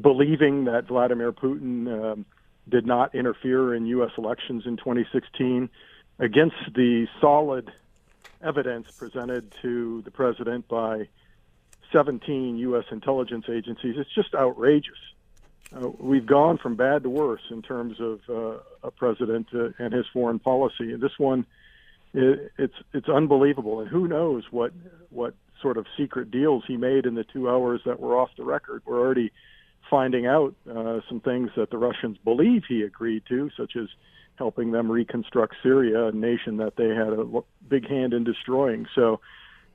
believing 0.00 0.64
that 0.64 0.88
Vladimir 0.88 1.32
Putin 1.32 2.12
um, 2.12 2.26
did 2.68 2.86
not 2.86 3.14
interfere 3.14 3.74
in 3.74 3.86
U.S. 3.86 4.10
elections 4.18 4.64
in 4.66 4.76
2016 4.76 5.70
against 6.18 6.56
the 6.74 7.06
solid 7.20 7.72
evidence 8.42 8.90
presented 8.90 9.52
to 9.62 10.02
the 10.02 10.10
president 10.10 10.68
by 10.68 11.08
17 11.92 12.58
U.S. 12.58 12.84
intelligence 12.90 13.46
agencies. 13.48 13.96
It's 13.98 14.14
just 14.14 14.34
outrageous. 14.34 14.98
Uh, 15.74 15.88
we've 15.98 16.26
gone 16.26 16.58
from 16.58 16.76
bad 16.76 17.02
to 17.02 17.10
worse 17.10 17.42
in 17.50 17.62
terms 17.62 18.00
of 18.00 18.20
uh, 18.28 18.58
a 18.82 18.90
president 18.90 19.48
uh, 19.54 19.68
and 19.78 19.92
his 19.92 20.06
foreign 20.12 20.38
policy. 20.38 20.92
And 20.92 21.02
this 21.02 21.18
one, 21.18 21.44
it, 22.14 22.52
it's 22.58 22.74
it's 22.94 23.08
unbelievable. 23.08 23.80
And 23.80 23.88
who 23.88 24.08
knows 24.08 24.44
what 24.50 24.72
what 25.10 25.34
sort 25.60 25.76
of 25.76 25.86
secret 25.96 26.30
deals 26.30 26.64
he 26.66 26.76
made 26.76 27.04
in 27.04 27.14
the 27.14 27.24
two 27.24 27.50
hours 27.50 27.82
that 27.84 28.00
were 28.00 28.16
off 28.16 28.30
the 28.36 28.44
record. 28.44 28.82
We're 28.86 29.00
already 29.00 29.32
finding 29.90 30.26
out 30.26 30.54
uh, 30.70 31.00
some 31.08 31.20
things 31.20 31.50
that 31.56 31.70
the 31.70 31.78
Russians 31.78 32.16
believe 32.24 32.64
he 32.68 32.82
agreed 32.82 33.24
to, 33.28 33.50
such 33.56 33.76
as 33.76 33.88
helping 34.36 34.70
them 34.70 34.90
reconstruct 34.90 35.56
Syria, 35.62 36.06
a 36.06 36.12
nation 36.12 36.58
that 36.58 36.76
they 36.76 36.88
had 36.88 37.12
a 37.12 37.42
big 37.68 37.88
hand 37.88 38.14
in 38.14 38.24
destroying. 38.24 38.86
So, 38.94 39.20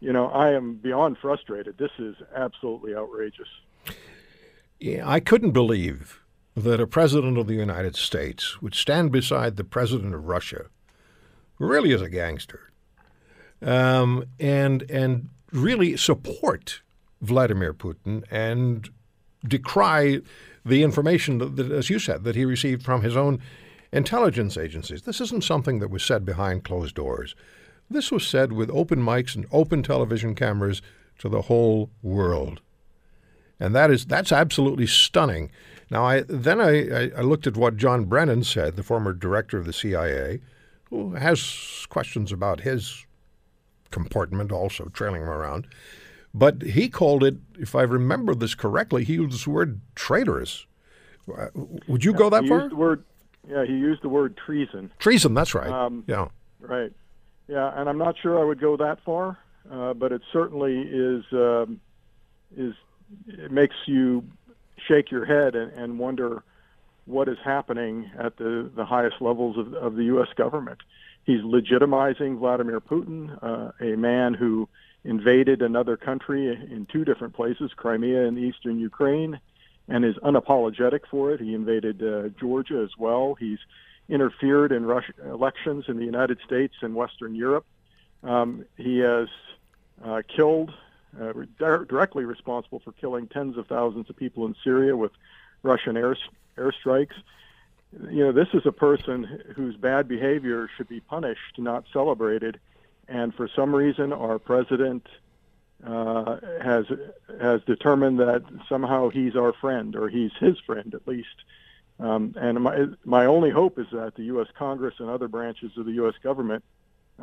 you 0.04 0.12
know, 0.12 0.28
I 0.28 0.52
am 0.52 0.76
beyond 0.76 1.18
frustrated. 1.18 1.78
This 1.78 1.92
is 1.98 2.16
absolutely 2.36 2.94
outrageous. 2.94 3.48
Yeah, 4.78 5.10
I 5.10 5.22
couldn't 5.22 5.52
believe 5.52 6.20
that 6.56 6.82
a 6.82 6.88
president 6.88 7.38
of 7.38 7.48
the 7.48 7.54
United 7.54 7.96
States 7.96 8.62
would 8.62 8.76
stand 8.76 9.14
beside 9.14 9.56
the 9.56 9.64
president 9.64 10.14
of 10.14 10.26
Russia, 10.26 10.66
who 11.56 11.68
really 11.68 11.94
is 11.94 12.02
a 12.02 12.10
gangster, 12.10 12.72
um, 13.62 14.26
and 14.42 14.84
and 14.92 15.30
really 15.54 15.96
support 15.96 16.82
Vladimir 17.22 17.74
Putin 17.74 18.26
and 18.30 18.90
decry 19.48 20.20
the 20.66 20.84
information 20.84 21.38
that, 21.38 21.56
that, 21.56 21.72
as 21.72 21.90
you 21.90 21.98
said, 21.98 22.26
that 22.26 22.36
he 22.36 22.44
received 22.44 22.84
from 22.84 23.04
his 23.04 23.16
own 23.16 23.40
intelligence 23.94 24.58
agencies. 24.58 25.04
This 25.04 25.22
isn't 25.22 25.46
something 25.46 25.80
that 25.80 25.90
was 25.90 26.04
said 26.04 26.26
behind 26.26 26.66
closed 26.66 26.96
doors. 26.96 27.36
This 27.90 28.12
was 28.12 28.26
said 28.26 28.54
with 28.54 28.70
open 28.72 29.00
mics 29.00 29.36
and 29.36 29.46
open 29.52 29.84
television 29.84 30.36
cameras 30.36 30.82
to 31.20 31.30
the 31.30 31.44
whole 31.44 31.90
world. 32.02 32.62
And 33.60 33.76
that 33.76 33.92
is 33.92 34.06
that's 34.06 34.32
absolutely 34.32 34.88
stunning. 34.88 35.52
Now, 35.90 36.06
I 36.06 36.24
then 36.28 36.60
I, 36.60 37.12
I 37.12 37.22
looked 37.22 37.48
at 37.48 37.56
what 37.56 37.78
John 37.78 38.06
Brennan 38.06 38.44
said, 38.44 38.76
the 38.76 38.84
former 38.84 39.14
director 39.14 39.58
of 39.58 39.66
the 39.66 39.74
CIA, 39.74 40.40
who 40.86 41.14
has 41.14 41.86
questions 41.90 42.32
about 42.32 42.62
his 42.62 43.06
comportment 43.92 44.52
also 44.52 44.86
trailing 44.86 45.22
him 45.22 45.30
around. 45.30 45.68
But 46.34 46.64
he 46.64 46.90
called 46.90 47.24
it, 47.24 47.36
if 47.60 47.76
I 47.76 47.84
remember 47.84 48.34
this 48.34 48.56
correctly, 48.56 49.04
he 49.04 49.14
used 49.14 49.46
the 49.46 49.50
word 49.52 49.82
traitorous. 49.94 50.66
Uh, 51.32 51.48
would 51.88 52.04
you 52.04 52.12
yeah, 52.12 52.18
go 52.18 52.30
that 52.32 52.48
far? 52.48 52.70
Word 52.70 53.04
yeah, 53.48 53.66
he 53.66 53.74
used 53.74 54.02
the 54.02 54.10
word 54.10 54.38
treason. 54.38 54.92
Treason, 55.00 55.34
that's 55.34 55.54
right. 55.54 55.70
Um, 55.70 56.04
yeah. 56.08 56.28
Right. 56.60 56.92
Yeah, 57.48 57.72
and 57.76 57.90
I'm 57.90 57.98
not 57.98 58.16
sure 58.22 58.40
I 58.40 58.44
would 58.44 58.60
go 58.60 58.78
that 58.78 59.00
far, 59.04 59.38
uh, 59.70 59.94
but 59.94 60.12
it 60.12 60.22
certainly 60.32 60.82
is 60.82 61.24
um, 61.32 61.80
is 62.56 62.74
it 63.28 63.52
makes 63.52 63.76
you 63.86 64.24
shake 64.88 65.12
your 65.12 65.26
head 65.26 65.56
and, 65.56 65.72
and 65.74 66.00
wonder 66.00 66.44
what 67.06 67.28
is 67.28 67.38
happening 67.44 68.10
at 68.18 68.38
the, 68.38 68.70
the 68.76 68.86
highest 68.86 69.22
levels 69.22 69.58
of, 69.58 69.74
of 69.74 69.96
the 69.96 70.06
U.S. 70.06 70.30
government. 70.36 70.80
He's 71.26 71.42
legitimizing 71.42 72.38
Vladimir 72.38 72.80
Putin, 72.80 73.38
uh, 73.42 73.72
a 73.80 73.96
man 73.98 74.34
who 74.34 74.68
invaded 75.04 75.62
another 75.62 75.98
country 75.98 76.48
in 76.50 76.88
two 76.92 77.04
different 77.04 77.34
places, 77.34 77.72
Crimea 77.76 78.26
and 78.26 78.38
eastern 78.38 78.80
Ukraine, 78.80 79.40
and 79.88 80.06
is 80.06 80.16
unapologetic 80.18 81.02
for 81.10 81.32
it. 81.32 81.42
He 81.42 81.54
invaded 81.54 82.02
uh, 82.02 82.30
Georgia 82.40 82.82
as 82.82 82.98
well. 82.98 83.36
He's 83.36 83.60
interfered 84.10 84.72
in 84.72 84.86
Russia, 84.86 85.14
elections 85.26 85.86
in 85.88 85.98
the 85.98 86.06
United 86.06 86.40
States 86.46 86.76
and 86.82 86.96
Western 86.96 87.36
Europe. 87.36 87.66
Um, 88.24 88.66
he 88.78 89.00
has 89.00 89.28
uh, 90.04 90.22
killed, 90.28 90.74
uh, 91.20 91.34
directly 91.58 92.26
responsible 92.26 92.80
for 92.80 92.92
killing 92.94 93.28
tens 93.28 93.58
of 93.58 93.68
thousands 93.68 94.10
of 94.10 94.16
people 94.16 94.46
in 94.46 94.56
Syria 94.64 94.96
with 94.96 95.12
Russian 95.62 95.98
air, 95.98 96.18
airstrikes. 96.58 97.16
You 98.10 98.26
know, 98.26 98.32
this 98.32 98.50
is 98.54 98.66
a 98.66 98.72
person 98.72 99.24
whose 99.56 99.76
bad 99.76 100.08
behavior 100.08 100.70
should 100.76 100.90
be 100.90 101.00
punished, 101.00 101.60
not 101.60 101.86
celebrated. 101.94 102.60
And 103.08 103.34
for 103.36 103.48
some 103.48 103.76
reason, 103.76 104.12
our 104.14 104.40
president 104.40 105.08
uh, 105.86 106.38
has 106.62 106.86
has 107.42 107.62
determined 107.64 108.20
that 108.20 108.44
somehow 108.70 109.10
he's 109.10 109.36
our 109.36 109.54
friend 109.54 109.96
or 109.96 110.08
he's 110.10 110.32
his 110.40 110.58
friend 110.60 110.94
at 110.96 111.08
least. 111.08 111.44
Um, 112.00 112.34
and 112.38 112.60
my 112.62 112.86
my 113.06 113.26
only 113.26 113.50
hope 113.50 113.78
is 113.80 113.88
that 113.92 114.16
the 114.16 114.24
U.S. 114.24 114.48
Congress 114.58 114.96
and 115.00 115.10
other 115.10 115.28
branches 115.28 115.72
of 115.78 115.86
the 115.86 115.92
U.S. 115.94 116.16
government 116.24 116.64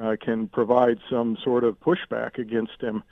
uh, 0.00 0.16
can 0.20 0.46
provide 0.48 0.98
some 1.11 1.37
sort 1.42 1.64
of 1.64 1.78
pushback 1.80 2.38
against 2.38 2.80
him 2.80 3.02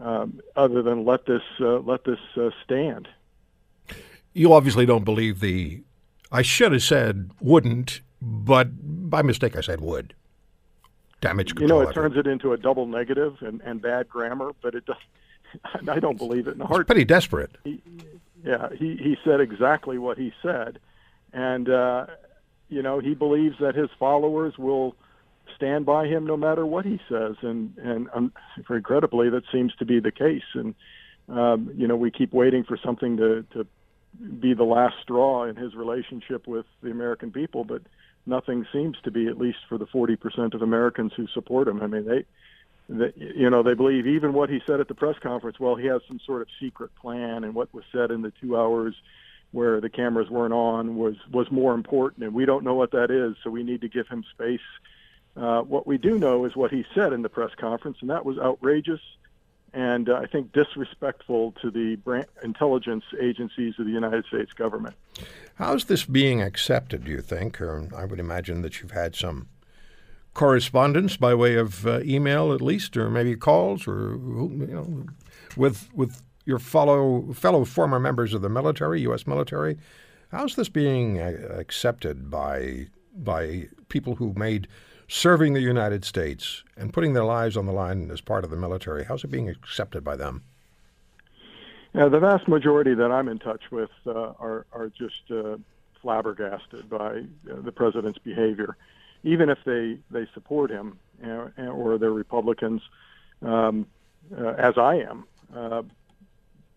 um, 0.00 0.40
other 0.56 0.82
than 0.82 1.04
let 1.04 1.26
this 1.26 1.42
uh, 1.60 1.78
let 1.78 2.04
this 2.04 2.18
uh, 2.36 2.50
stand. 2.64 3.08
You 4.34 4.52
obviously 4.52 4.84
don't 4.86 5.04
believe 5.04 5.40
the. 5.40 5.82
I 6.30 6.42
should 6.42 6.72
have 6.72 6.82
said 6.82 7.30
wouldn't, 7.40 8.02
but 8.20 8.68
by 9.10 9.22
mistake 9.22 9.56
I 9.56 9.60
said 9.62 9.80
would. 9.80 10.14
Damage 11.22 11.54
control. 11.54 11.80
You 11.80 11.84
know, 11.84 11.90
it 11.90 11.94
turns 11.94 12.16
it 12.18 12.26
into 12.26 12.52
a 12.52 12.58
double 12.58 12.86
negative 12.86 13.38
and, 13.40 13.62
and 13.62 13.80
bad 13.80 14.08
grammar, 14.08 14.52
but 14.60 14.74
it 14.74 14.84
does. 14.84 14.96
I 15.88 15.98
don't 15.98 16.18
believe 16.18 16.46
it 16.46 16.56
in 16.56 16.60
It's 16.60 16.68
heart. 16.68 16.86
pretty 16.86 17.04
desperate. 17.06 17.56
Yeah, 18.44 18.68
he 18.76 18.96
he 18.96 19.16
said 19.24 19.40
exactly 19.40 19.96
what 19.96 20.18
he 20.18 20.32
said, 20.42 20.78
and 21.32 21.68
uh, 21.68 22.06
you 22.68 22.82
know 22.82 22.98
he 22.98 23.14
believes 23.14 23.56
that 23.60 23.74
his 23.74 23.90
followers 23.98 24.54
will 24.58 24.96
stand 25.54 25.86
by 25.86 26.06
him 26.06 26.26
no 26.26 26.36
matter 26.36 26.66
what 26.66 26.84
he 26.84 27.00
says, 27.08 27.36
and 27.42 27.76
and 27.78 28.08
um, 28.14 28.32
regrettably 28.68 29.30
that 29.30 29.42
seems 29.52 29.74
to 29.76 29.84
be 29.84 30.00
the 30.00 30.12
case. 30.12 30.44
And 30.54 30.74
um, 31.28 31.70
you 31.76 31.86
know 31.86 31.96
we 31.96 32.10
keep 32.10 32.32
waiting 32.32 32.64
for 32.64 32.78
something 32.82 33.16
to 33.16 33.44
to 33.52 33.66
be 34.40 34.54
the 34.54 34.64
last 34.64 34.96
straw 35.02 35.44
in 35.44 35.56
his 35.56 35.74
relationship 35.74 36.46
with 36.46 36.66
the 36.82 36.90
American 36.90 37.32
people, 37.32 37.64
but 37.64 37.82
nothing 38.26 38.66
seems 38.72 38.96
to 39.04 39.10
be, 39.10 39.28
at 39.28 39.38
least 39.38 39.58
for 39.68 39.78
the 39.78 39.86
40% 39.86 40.54
of 40.54 40.62
Americans 40.62 41.12
who 41.16 41.26
support 41.28 41.68
him. 41.68 41.82
I 41.82 41.86
mean, 41.86 42.06
they, 42.06 42.24
they, 42.88 43.12
you 43.16 43.50
know, 43.50 43.62
they 43.62 43.74
believe 43.74 44.06
even 44.06 44.32
what 44.32 44.50
he 44.50 44.60
said 44.66 44.80
at 44.80 44.88
the 44.88 44.94
press 44.94 45.16
conference. 45.22 45.58
Well, 45.60 45.76
he 45.76 45.86
has 45.86 46.02
some 46.08 46.20
sort 46.24 46.42
of 46.42 46.48
secret 46.60 46.90
plan, 46.96 47.44
and 47.44 47.54
what 47.54 47.72
was 47.72 47.84
said 47.92 48.10
in 48.10 48.22
the 48.22 48.32
two 48.40 48.56
hours 48.56 48.94
where 49.52 49.80
the 49.80 49.88
cameras 49.88 50.28
weren't 50.28 50.54
on 50.54 50.96
was 50.96 51.16
was 51.32 51.50
more 51.50 51.74
important, 51.74 52.24
and 52.24 52.34
we 52.34 52.44
don't 52.44 52.64
know 52.64 52.74
what 52.74 52.90
that 52.92 53.10
is, 53.10 53.36
so 53.42 53.50
we 53.50 53.62
need 53.62 53.80
to 53.80 53.88
give 53.88 54.08
him 54.08 54.24
space. 54.32 54.60
Uh, 55.36 55.60
what 55.60 55.86
we 55.86 55.98
do 55.98 56.18
know 56.18 56.44
is 56.44 56.56
what 56.56 56.70
he 56.70 56.84
said 56.94 57.12
in 57.12 57.22
the 57.22 57.28
press 57.28 57.50
conference, 57.58 57.98
and 58.00 58.10
that 58.10 58.24
was 58.24 58.38
outrageous 58.38 59.00
and 59.76 60.08
uh, 60.08 60.14
I 60.14 60.26
think 60.26 60.52
disrespectful 60.52 61.52
to 61.60 61.70
the 61.70 61.96
brand- 61.96 62.28
intelligence 62.42 63.04
agencies 63.20 63.74
of 63.78 63.84
the 63.84 63.92
United 63.92 64.24
States 64.24 64.52
government. 64.54 64.94
How's 65.56 65.84
this 65.84 66.04
being 66.06 66.40
accepted, 66.40 67.04
do 67.04 67.10
you 67.10 67.20
think? 67.20 67.60
Or 67.60 67.86
I 67.94 68.06
would 68.06 68.18
imagine 68.18 68.62
that 68.62 68.80
you've 68.80 68.92
had 68.92 69.14
some 69.14 69.48
correspondence 70.32 71.18
by 71.18 71.34
way 71.34 71.56
of 71.56 71.86
uh, 71.86 72.00
email 72.02 72.54
at 72.54 72.62
least, 72.62 72.96
or 72.96 73.10
maybe 73.10 73.36
calls, 73.36 73.86
or 73.86 74.12
you 74.12 74.66
know, 74.70 75.06
with 75.56 75.92
with 75.94 76.22
your 76.46 76.58
fellow 76.58 77.32
fellow 77.34 77.64
former 77.64 78.00
members 78.00 78.32
of 78.32 78.40
the 78.40 78.48
military, 78.48 79.02
U.S. 79.02 79.26
military. 79.26 79.76
How's 80.30 80.54
this 80.54 80.68
being 80.68 81.20
uh, 81.20 81.54
accepted 81.58 82.30
by 82.30 82.86
by 83.14 83.68
people 83.88 84.14
who 84.14 84.32
made 84.34 84.68
serving 85.08 85.52
the 85.52 85.60
United 85.60 86.04
States 86.04 86.64
and 86.76 86.92
putting 86.92 87.12
their 87.12 87.24
lives 87.24 87.56
on 87.56 87.66
the 87.66 87.72
line 87.72 88.10
as 88.10 88.20
part 88.20 88.44
of 88.44 88.50
the 88.50 88.56
military? 88.56 89.04
How's 89.04 89.24
it 89.24 89.30
being 89.30 89.48
accepted 89.48 90.02
by 90.02 90.16
them? 90.16 90.42
Yeah, 91.94 92.08
the 92.08 92.20
vast 92.20 92.46
majority 92.48 92.94
that 92.94 93.10
I'm 93.10 93.28
in 93.28 93.38
touch 93.38 93.70
with 93.70 93.90
uh, 94.06 94.32
are 94.38 94.66
are 94.72 94.90
just 94.96 95.30
uh, 95.30 95.56
flabbergasted 96.00 96.88
by 96.88 97.24
uh, 97.50 97.60
the 97.62 97.72
president's 97.72 98.18
behavior, 98.18 98.76
even 99.24 99.50
if 99.50 99.58
they 99.64 99.98
they 100.10 100.28
support 100.32 100.70
him 100.70 100.98
know, 101.22 101.50
or 101.58 101.98
they're 101.98 102.12
Republicans, 102.12 102.82
um, 103.42 103.86
uh, 104.36 104.48
as 104.58 104.78
I 104.78 104.96
am. 104.96 105.24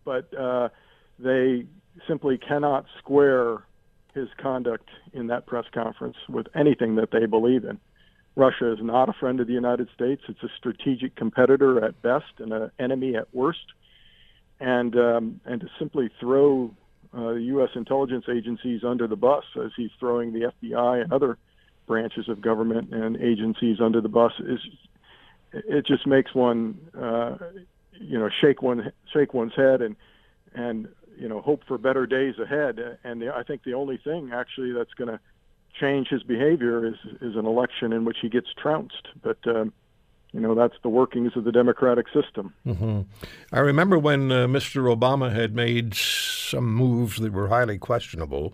But 0.09 0.35
uh, 0.35 0.69
they 1.19 1.65
simply 2.07 2.39
cannot 2.39 2.85
square 2.97 3.59
his 4.15 4.27
conduct 4.41 4.89
in 5.13 5.27
that 5.27 5.45
press 5.45 5.65
conference 5.71 6.15
with 6.27 6.47
anything 6.55 6.95
that 6.95 7.11
they 7.11 7.27
believe 7.27 7.63
in. 7.63 7.79
Russia 8.35 8.73
is 8.73 8.79
not 8.81 9.09
a 9.09 9.13
friend 9.13 9.39
of 9.39 9.45
the 9.45 9.53
United 9.53 9.87
States. 9.93 10.23
It's 10.27 10.41
a 10.41 10.49
strategic 10.57 11.15
competitor 11.15 11.85
at 11.85 12.01
best 12.01 12.39
and 12.39 12.51
an 12.51 12.71
enemy 12.79 13.17
at 13.17 13.27
worst. 13.35 13.67
And 14.59 14.95
um, 14.95 15.41
and 15.45 15.61
to 15.61 15.67
simply 15.77 16.09
throw 16.19 16.71
uh, 17.15 17.33
U.S. 17.33 17.69
intelligence 17.75 18.25
agencies 18.27 18.83
under 18.83 19.05
the 19.05 19.15
bus, 19.15 19.43
as 19.63 19.69
he's 19.77 19.91
throwing 19.99 20.33
the 20.33 20.51
FBI 20.63 21.03
and 21.03 21.13
other 21.13 21.37
branches 21.85 22.27
of 22.29 22.41
government 22.41 22.91
and 22.91 23.15
agencies 23.17 23.77
under 23.79 24.01
the 24.01 24.09
bus, 24.09 24.33
is 24.39 24.59
it 25.53 25.85
just 25.85 26.07
makes 26.07 26.33
one 26.33 26.79
uh, 26.99 27.37
you 27.99 28.17
know 28.17 28.29
shake 28.29 28.61
one 28.61 28.91
shake 29.13 29.33
one's 29.33 29.53
head 29.55 29.81
and 29.81 29.95
and 30.53 30.87
you 31.17 31.27
know 31.27 31.41
hope 31.41 31.63
for 31.67 31.77
better 31.77 32.05
days 32.05 32.35
ahead. 32.39 32.97
And 33.03 33.21
the, 33.21 33.35
I 33.35 33.43
think 33.43 33.63
the 33.63 33.73
only 33.73 33.97
thing 33.97 34.31
actually 34.33 34.71
that's 34.71 34.93
going 34.93 35.09
to 35.09 35.19
change 35.79 36.07
his 36.07 36.23
behavior 36.23 36.85
is 36.85 36.95
is 37.21 37.35
an 37.35 37.45
election 37.45 37.93
in 37.93 38.05
which 38.05 38.17
he 38.21 38.29
gets 38.29 38.47
trounced. 38.57 39.07
But 39.21 39.37
um, 39.45 39.73
you 40.31 40.39
know 40.39 40.55
that's 40.55 40.75
the 40.81 40.89
workings 40.89 41.33
of 41.35 41.43
the 41.43 41.51
democratic 41.51 42.07
system. 42.07 42.53
Mm-hmm. 42.65 43.01
I 43.51 43.59
remember 43.59 43.99
when 43.99 44.31
uh, 44.31 44.47
Mr. 44.47 44.95
Obama 44.95 45.33
had 45.33 45.55
made 45.55 45.93
some 45.93 46.73
moves 46.73 47.19
that 47.19 47.33
were 47.33 47.49
highly 47.49 47.77
questionable, 47.77 48.53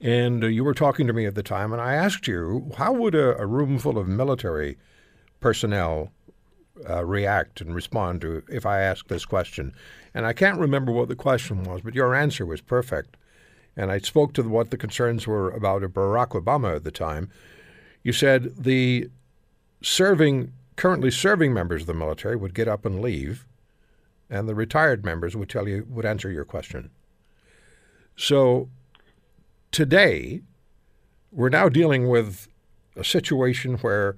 and 0.00 0.42
uh, 0.42 0.48
you 0.48 0.64
were 0.64 0.74
talking 0.74 1.06
to 1.06 1.12
me 1.12 1.26
at 1.26 1.34
the 1.34 1.42
time, 1.42 1.72
and 1.72 1.80
I 1.80 1.94
asked 1.94 2.26
you 2.26 2.70
how 2.76 2.92
would 2.92 3.14
a, 3.14 3.36
a 3.38 3.46
room 3.46 3.78
full 3.78 3.98
of 3.98 4.08
military 4.08 4.76
personnel 5.40 6.12
uh, 6.88 7.04
react 7.04 7.60
and 7.60 7.74
respond 7.74 8.20
to 8.20 8.42
if 8.48 8.66
I 8.66 8.80
ask 8.80 9.08
this 9.08 9.24
question, 9.24 9.74
and 10.14 10.26
I 10.26 10.32
can't 10.32 10.58
remember 10.58 10.92
what 10.92 11.08
the 11.08 11.16
question 11.16 11.64
was, 11.64 11.80
but 11.82 11.94
your 11.94 12.14
answer 12.14 12.46
was 12.46 12.60
perfect. 12.60 13.16
And 13.76 13.90
I 13.90 13.98
spoke 13.98 14.32
to 14.34 14.42
what 14.42 14.70
the 14.70 14.78
concerns 14.78 15.26
were 15.26 15.50
about 15.50 15.82
Barack 15.82 16.28
Obama 16.28 16.76
at 16.76 16.84
the 16.84 16.90
time. 16.90 17.30
You 18.02 18.12
said 18.12 18.64
the 18.64 19.10
serving 19.82 20.52
currently 20.76 21.10
serving 21.10 21.52
members 21.52 21.82
of 21.82 21.86
the 21.86 21.94
military 21.94 22.36
would 22.36 22.54
get 22.54 22.68
up 22.68 22.84
and 22.84 23.00
leave, 23.00 23.46
and 24.28 24.48
the 24.48 24.54
retired 24.54 25.04
members 25.04 25.36
would 25.36 25.48
tell 25.48 25.68
you 25.68 25.86
would 25.88 26.04
answer 26.04 26.30
your 26.30 26.44
question. 26.44 26.90
So 28.16 28.68
today, 29.70 30.42
we're 31.32 31.48
now 31.48 31.68
dealing 31.68 32.08
with 32.08 32.48
a 32.96 33.04
situation 33.04 33.76
where 33.78 34.16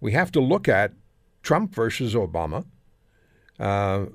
we 0.00 0.12
have 0.12 0.32
to 0.32 0.40
look 0.40 0.68
at 0.68 0.92
Trump 1.46 1.72
versus 1.72 2.14
Obama. 2.14 2.64
Uh, 3.60 4.06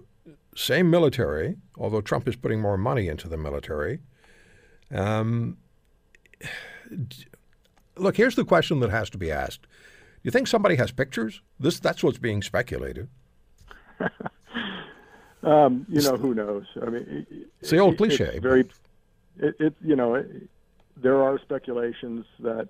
same 0.54 0.90
military, 0.90 1.56
although 1.78 2.02
Trump 2.02 2.28
is 2.28 2.36
putting 2.36 2.60
more 2.60 2.78
money 2.78 3.08
into 3.08 3.30
the 3.30 3.38
military. 3.38 4.02
Um, 4.94 5.58
look, 7.96 8.18
here's 8.18 8.36
the 8.36 8.44
question 8.44 8.82
that 8.82 8.90
has 8.90 9.10
to 9.12 9.18
be 9.18 9.32
asked 9.32 9.62
Do 9.62 9.68
you 10.24 10.32
think 10.32 10.48
somebody 10.48 10.76
has 10.76 10.92
pictures? 10.92 11.42
This 11.58 11.80
that's 11.80 12.04
what's 12.04 12.18
being 12.18 12.42
speculated. 12.42 13.08
um, 15.44 15.86
you 15.88 16.02
know, 16.02 16.18
who 16.18 16.36
knows? 16.36 16.66
I 16.86 16.90
mean, 16.90 17.26
it's 17.62 17.70
the 17.70 17.78
old 17.78 17.96
cliche. 17.96 18.26
It's 18.26 18.40
very, 18.40 18.68
it, 19.38 19.56
it, 19.58 19.74
you 19.82 19.96
know, 19.96 20.16
it, 20.16 20.50
there 20.98 21.24
are 21.24 21.40
speculations 21.40 22.26
that 22.40 22.68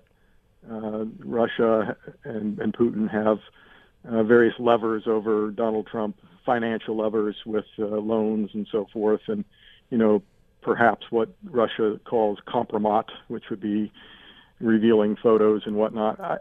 uh, 0.70 1.06
Russia 1.18 1.96
and, 2.22 2.60
and 2.60 2.72
Putin 2.72 3.10
have 3.10 3.40
uh, 4.08 4.22
various 4.22 4.54
levers 4.58 5.04
over 5.06 5.50
Donald 5.50 5.86
Trump, 5.86 6.16
financial 6.44 6.96
levers 6.96 7.36
with 7.46 7.66
uh, 7.78 7.84
loans 7.84 8.50
and 8.54 8.66
so 8.70 8.86
forth, 8.92 9.22
and 9.28 9.44
you 9.90 9.98
know, 9.98 10.22
perhaps 10.60 11.06
what 11.10 11.28
Russia 11.44 12.00
calls 12.04 12.38
compromat, 12.46 13.04
which 13.28 13.44
would 13.50 13.60
be 13.60 13.92
revealing 14.60 15.16
photos 15.16 15.62
and 15.66 15.76
whatnot. 15.76 16.18
I, 16.20 16.38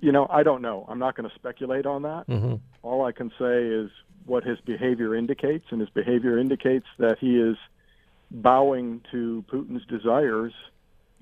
you 0.00 0.12
know, 0.12 0.26
I 0.30 0.42
don't 0.42 0.62
know. 0.62 0.86
I'm 0.88 0.98
not 0.98 1.16
going 1.16 1.28
to 1.28 1.34
speculate 1.34 1.86
on 1.86 2.02
that. 2.02 2.26
Mm-hmm. 2.28 2.54
All 2.82 3.04
I 3.04 3.12
can 3.12 3.30
say 3.38 3.66
is 3.66 3.90
what 4.26 4.44
his 4.44 4.60
behavior 4.60 5.14
indicates, 5.14 5.64
and 5.70 5.80
his 5.80 5.90
behavior 5.90 6.38
indicates 6.38 6.86
that 6.98 7.18
he 7.18 7.38
is 7.38 7.56
bowing 8.30 9.02
to 9.10 9.44
Putin's 9.50 9.84
desires 9.86 10.52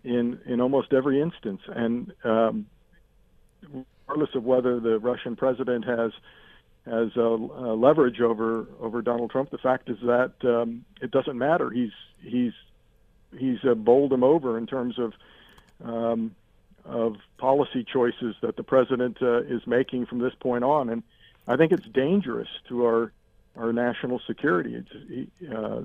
in 0.05 0.41
in 0.47 0.61
almost 0.61 0.93
every 0.93 1.21
instance. 1.21 1.61
And 1.69 2.13
um, 2.25 2.67
regardless 4.09 4.35
of 4.35 4.45
whether 4.45 4.81
the 4.81 4.99
Russian 4.99 5.37
president 5.37 5.85
has 5.85 6.13
has 6.87 7.15
a, 7.17 7.21
a 7.21 7.75
leverage 7.77 8.21
over 8.21 8.67
over 8.81 9.03
Donald 9.03 9.31
Trump, 9.31 9.51
the 9.51 9.59
fact 9.59 9.89
is 9.91 9.99
that 10.03 10.33
um, 10.45 10.85
it 11.01 11.11
doesn't 11.11 11.37
matter. 11.37 11.71
He's 11.71 11.93
he's 12.23 12.53
he's 13.37 13.59
uh, 13.65 13.75
bowled 13.75 14.13
him 14.13 14.25
over 14.25 14.57
in 14.57 14.67
terms 14.67 14.99
of 14.99 15.13
um, 15.85 16.35
of 16.85 17.17
policy 17.37 17.85
choices 17.85 18.35
that 18.41 18.57
the 18.57 18.63
president 18.63 19.19
uh, 19.21 19.43
is 19.43 19.67
making 19.67 20.07
from 20.07 20.19
this 20.21 20.35
point 20.41 20.65
on, 20.65 20.89
and 20.89 21.03
I 21.47 21.57
think 21.57 21.73
it's 21.73 21.87
dangerous 21.87 22.49
to 22.69 22.87
our 22.87 23.13
our 23.57 23.73
national 23.73 24.21
security. 24.27 24.77
It's, 24.77 25.53
uh, 25.53 25.83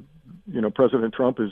you 0.48 0.62
know, 0.62 0.70
President 0.70 1.14
Trump 1.14 1.40
is 1.40 1.52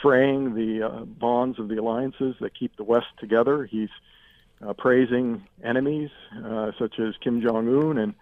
fraying 0.00 0.54
the 0.54 0.86
uh, 0.86 1.04
bonds 1.04 1.58
of 1.58 1.68
the 1.68 1.76
alliances 1.76 2.36
that 2.40 2.58
keep 2.58 2.76
the 2.76 2.84
West 2.84 3.08
together. 3.18 3.64
He's 3.64 3.90
uh, 4.66 4.72
praising 4.72 5.46
enemies 5.62 6.10
uh, 6.44 6.72
such 6.78 6.98
as 6.98 7.14
Kim 7.22 7.40
Jong 7.40 7.68
Un 7.68 7.98
and 7.98 8.14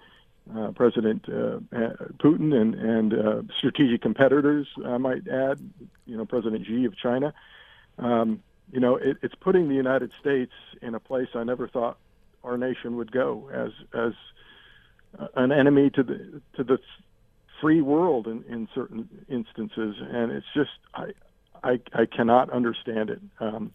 uh, 0.56 0.72
President 0.72 1.22
Putin 2.18 2.54
and 2.54 2.74
and 2.74 3.50
strategic 3.56 4.02
competitors. 4.02 4.66
I 4.84 4.98
might 4.98 5.28
add, 5.28 5.60
you 6.06 6.16
know, 6.16 6.24
President 6.24 6.66
Xi 6.66 6.84
of 6.86 6.96
China. 6.96 7.32
Um, 7.98 8.42
you 8.72 8.80
know, 8.80 8.96
it, 8.96 9.18
it's 9.22 9.34
putting 9.34 9.68
the 9.68 9.74
United 9.74 10.10
States 10.20 10.52
in 10.80 10.94
a 10.94 11.00
place 11.00 11.28
I 11.34 11.44
never 11.44 11.68
thought 11.68 11.98
our 12.42 12.56
nation 12.56 12.96
would 12.96 13.12
go 13.12 13.50
as 13.52 13.72
as 13.92 14.12
an 15.34 15.52
enemy 15.52 15.90
to 15.90 16.02
the 16.02 16.40
to 16.56 16.64
the 16.64 16.78
free 17.60 17.82
world 17.82 18.26
in, 18.26 18.42
in 18.44 18.68
certain 18.74 19.08
instances, 19.28 19.96
and 20.00 20.32
it's 20.32 20.46
just 20.54 20.70
I 20.94 21.12
I, 21.62 21.80
I 21.92 22.06
cannot 22.06 22.50
understand 22.50 23.10
it. 23.10 23.20
Um, 23.38 23.72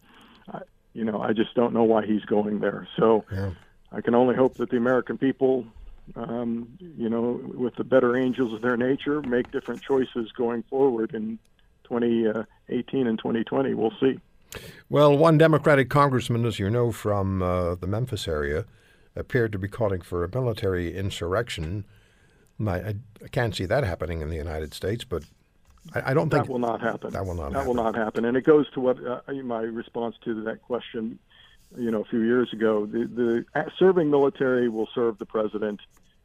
I, 0.52 0.62
you 0.96 1.04
know, 1.04 1.20
I 1.20 1.32
just 1.32 1.54
don't 1.54 1.74
know 1.74 1.84
why 1.84 2.06
he's 2.06 2.24
going 2.24 2.60
there. 2.60 2.88
So 2.96 3.24
yeah. 3.30 3.50
I 3.92 4.00
can 4.00 4.14
only 4.14 4.34
hope 4.34 4.54
that 4.54 4.70
the 4.70 4.78
American 4.78 5.18
people, 5.18 5.66
um, 6.14 6.68
you 6.96 7.10
know, 7.10 7.40
with 7.54 7.76
the 7.76 7.84
better 7.84 8.16
angels 8.16 8.54
of 8.54 8.62
their 8.62 8.76
nature, 8.78 9.20
make 9.20 9.52
different 9.52 9.82
choices 9.82 10.32
going 10.32 10.62
forward 10.64 11.14
in 11.14 11.38
2018 11.84 13.06
and 13.06 13.18
2020. 13.18 13.74
We'll 13.74 13.92
see. 14.00 14.18
Well, 14.88 15.16
one 15.16 15.36
Democratic 15.36 15.90
congressman, 15.90 16.46
as 16.46 16.58
you 16.58 16.70
know 16.70 16.92
from 16.92 17.42
uh, 17.42 17.74
the 17.74 17.86
Memphis 17.86 18.26
area, 18.26 18.64
appeared 19.14 19.52
to 19.52 19.58
be 19.58 19.68
calling 19.68 20.00
for 20.00 20.24
a 20.24 20.28
military 20.28 20.96
insurrection. 20.96 21.84
I, 22.66 22.74
I, 22.74 22.94
can't 23.32 23.54
see 23.54 23.66
that 23.66 23.84
happening 23.84 24.22
in 24.22 24.30
the 24.30 24.36
United 24.36 24.72
States, 24.72 25.04
but 25.04 25.24
I, 25.94 26.10
I 26.10 26.14
don't 26.14 26.30
think 26.30 26.44
that 26.44 26.50
will 26.50 26.58
not 26.58 26.80
happen. 26.80 27.12
That 27.12 27.24
will 27.24 27.34
not. 27.34 27.52
That 27.52 27.58
happen. 27.58 27.68
will 27.68 27.82
not 27.82 27.94
happen. 27.94 28.24
And 28.24 28.36
it 28.36 28.44
goes 28.44 28.70
to 28.72 28.80
what 28.80 28.98
uh, 29.04 29.20
my 29.44 29.60
response 29.60 30.16
to 30.24 30.42
that 30.44 30.62
question, 30.62 31.18
you 31.76 31.90
know, 31.90 32.02
a 32.02 32.04
few 32.04 32.22
years 32.22 32.52
ago. 32.52 32.86
The, 32.86 33.06
the 33.06 33.44
uh, 33.54 33.70
serving 33.78 34.10
military 34.10 34.68
will 34.68 34.88
serve 34.94 35.18
the 35.18 35.26
president. 35.26 35.80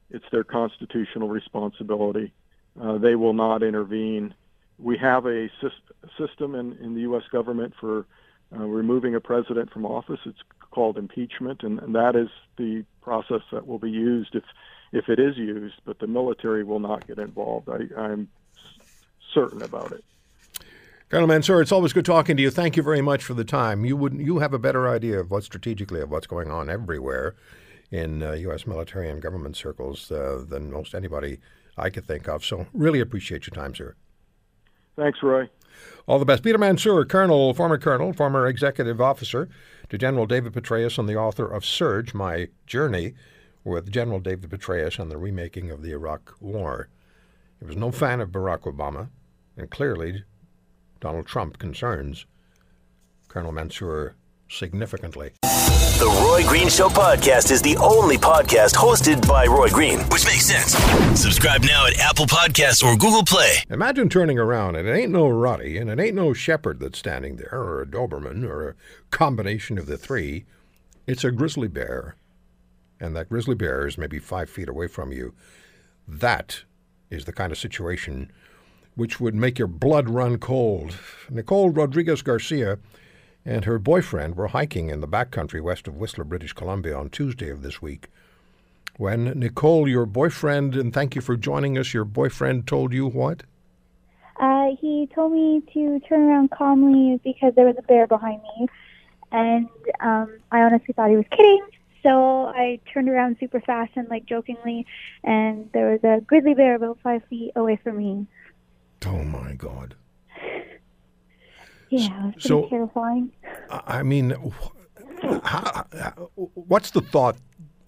It's 0.09 0.25
their 0.31 0.43
constitutional 0.43 1.29
responsibility. 1.29 2.33
Uh, 2.79 2.97
they 2.97 3.15
will 3.15 3.33
not 3.33 3.63
intervene. 3.63 4.33
We 4.77 4.97
have 4.97 5.25
a 5.25 5.49
system 6.17 6.55
in, 6.55 6.73
in 6.77 6.95
the 6.95 7.01
U.S. 7.01 7.23
government 7.31 7.73
for 7.79 8.05
uh, 8.53 8.63
removing 8.63 9.15
a 9.15 9.19
president 9.19 9.71
from 9.71 9.85
office. 9.85 10.19
It's 10.25 10.39
called 10.71 10.97
impeachment, 10.97 11.63
and, 11.63 11.79
and 11.79 11.95
that 11.95 12.15
is 12.15 12.29
the 12.57 12.83
process 13.01 13.41
that 13.51 13.67
will 13.67 13.79
be 13.79 13.91
used 13.91 14.35
if 14.35 14.43
if 14.93 15.07
it 15.07 15.19
is 15.19 15.37
used. 15.37 15.75
But 15.85 15.99
the 15.99 16.07
military 16.07 16.63
will 16.63 16.79
not 16.79 17.07
get 17.07 17.17
involved. 17.19 17.69
I, 17.69 17.99
I'm 17.99 18.29
certain 19.33 19.61
about 19.61 19.91
it. 19.91 20.03
Colonel 21.09 21.27
Mansoor, 21.27 21.61
it's 21.61 21.73
always 21.73 21.91
good 21.91 22.05
talking 22.05 22.37
to 22.37 22.43
you. 22.43 22.49
Thank 22.49 22.77
you 22.77 22.83
very 22.83 23.01
much 23.01 23.23
for 23.23 23.33
the 23.33 23.43
time. 23.43 23.83
You 23.83 23.97
would 23.97 24.13
you 24.13 24.39
have 24.39 24.53
a 24.53 24.59
better 24.59 24.87
idea 24.87 25.19
of 25.19 25.29
what 25.29 25.43
strategically 25.43 25.99
of 25.99 26.09
what's 26.09 26.27
going 26.27 26.49
on 26.49 26.69
everywhere 26.69 27.35
in 27.91 28.23
uh, 28.23 28.31
U.S. 28.31 28.65
military 28.65 29.09
and 29.09 29.21
government 29.21 29.57
circles 29.57 30.09
uh, 30.09 30.45
than 30.47 30.71
most 30.71 30.95
anybody 30.95 31.39
I 31.77 31.89
could 31.89 32.05
think 32.05 32.29
of. 32.29 32.45
So 32.45 32.65
really 32.73 33.01
appreciate 33.01 33.45
your 33.45 33.53
time, 33.53 33.75
sir. 33.75 33.95
Thanks, 34.95 35.19
Roy. 35.21 35.49
All 36.07 36.17
the 36.17 36.25
best. 36.25 36.43
Peter 36.43 36.57
Mansoor, 36.57 37.03
Colonel, 37.05 37.53
former 37.53 37.77
Colonel, 37.77 38.13
former 38.13 38.47
Executive 38.47 39.01
Officer 39.01 39.49
to 39.89 39.97
General 39.97 40.25
David 40.25 40.53
Petraeus 40.53 40.97
and 40.97 41.09
the 41.09 41.17
author 41.17 41.45
of 41.45 41.65
Surge, 41.65 42.13
My 42.13 42.47
Journey 42.65 43.13
with 43.63 43.91
General 43.91 44.19
David 44.19 44.49
Petraeus 44.49 44.99
on 44.99 45.09
the 45.09 45.17
remaking 45.17 45.71
of 45.71 45.81
the 45.81 45.91
Iraq 45.91 46.35
War. 46.39 46.87
He 47.59 47.65
was 47.65 47.75
no 47.75 47.91
fan 47.91 48.21
of 48.21 48.29
Barack 48.29 48.61
Obama 48.61 49.09
and 49.57 49.69
clearly 49.69 50.23
Donald 50.99 51.27
Trump 51.27 51.57
concerns 51.57 52.25
Colonel 53.27 53.51
Mansoor 53.51 54.15
significantly. 54.49 55.31
The 55.41 56.07
Roy 56.25 56.43
Green 56.47 56.67
Show 56.67 56.89
podcast 56.89 57.51
is 57.51 57.61
the 57.61 57.77
only 57.77 58.17
podcast 58.17 58.73
hosted 58.73 59.27
by 59.27 59.45
Roy 59.45 59.69
Green, 59.69 59.99
which 60.09 60.25
makes 60.25 60.45
sense. 60.45 60.73
Subscribe 61.19 61.61
now 61.61 61.85
at 61.85 61.99
Apple 61.99 62.25
Podcasts 62.25 62.83
or 62.83 62.97
Google 62.97 63.23
Play. 63.23 63.57
Imagine 63.69 64.09
turning 64.09 64.39
around 64.39 64.75
and 64.75 64.87
it 64.87 64.93
ain't 64.93 65.11
no 65.11 65.29
Roddy 65.29 65.77
and 65.77 65.89
it 65.89 65.99
ain't 65.99 66.15
no 66.15 66.33
Shepherd 66.33 66.79
that's 66.79 66.97
standing 66.97 67.35
there 67.35 67.53
or 67.53 67.81
a 67.81 67.85
Doberman 67.85 68.43
or 68.43 68.69
a 68.69 68.75
combination 69.11 69.77
of 69.77 69.85
the 69.85 69.97
three. 69.97 70.45
It's 71.05 71.23
a 71.23 71.31
grizzly 71.31 71.67
bear. 71.67 72.15
And 72.99 73.15
that 73.15 73.29
grizzly 73.29 73.55
bear 73.55 73.87
is 73.87 73.97
maybe 73.97 74.19
five 74.19 74.49
feet 74.49 74.69
away 74.69 74.87
from 74.87 75.11
you. 75.11 75.33
That 76.07 76.63
is 77.09 77.25
the 77.25 77.33
kind 77.33 77.51
of 77.51 77.57
situation 77.57 78.31
which 79.01 79.19
would 79.19 79.33
make 79.33 79.57
your 79.57 79.67
blood 79.67 80.07
run 80.07 80.37
cold. 80.37 80.95
Nicole 81.27 81.71
Rodriguez 81.71 82.21
Garcia 82.21 82.77
and 83.43 83.65
her 83.65 83.79
boyfriend 83.79 84.35
were 84.35 84.49
hiking 84.49 84.91
in 84.91 85.01
the 85.01 85.07
backcountry 85.07 85.59
west 85.59 85.87
of 85.87 85.95
Whistler, 85.95 86.23
British 86.23 86.53
Columbia 86.53 86.95
on 86.95 87.09
Tuesday 87.09 87.49
of 87.49 87.63
this 87.63 87.81
week. 87.81 88.09
When 88.97 89.23
Nicole, 89.39 89.87
your 89.87 90.05
boyfriend, 90.05 90.75
and 90.75 90.93
thank 90.93 91.15
you 91.15 91.21
for 91.21 91.35
joining 91.35 91.79
us, 91.79 91.95
your 91.95 92.05
boyfriend 92.05 92.67
told 92.67 92.93
you 92.93 93.07
what? 93.07 93.41
Uh, 94.39 94.75
he 94.79 95.09
told 95.15 95.33
me 95.33 95.63
to 95.73 95.99
turn 96.01 96.21
around 96.21 96.51
calmly 96.51 97.19
because 97.23 97.55
there 97.55 97.65
was 97.65 97.77
a 97.79 97.81
bear 97.81 98.05
behind 98.05 98.43
me. 98.43 98.67
And 99.31 99.67
um, 99.99 100.37
I 100.51 100.59
honestly 100.61 100.93
thought 100.93 101.09
he 101.09 101.15
was 101.15 101.25
kidding. 101.31 101.65
So 102.03 102.45
I 102.45 102.79
turned 102.93 103.09
around 103.09 103.37
super 103.39 103.61
fast 103.61 103.93
and 103.95 104.07
like 104.09 104.27
jokingly, 104.27 104.85
and 105.23 105.71
there 105.73 105.89
was 105.89 106.03
a 106.03 106.21
grizzly 106.21 106.53
bear 106.53 106.75
about 106.75 106.99
five 107.01 107.23
feet 107.31 107.53
away 107.55 107.79
from 107.83 107.97
me. 107.97 108.27
Oh 109.05 109.23
my 109.23 109.53
God. 109.53 109.95
Yeah, 111.89 112.31
so 112.39 112.69
terrifying. 112.69 113.31
I 113.69 114.01
mean, 114.03 114.33
how, 115.43 115.85
what's 116.53 116.91
the 116.91 117.01
thought? 117.01 117.37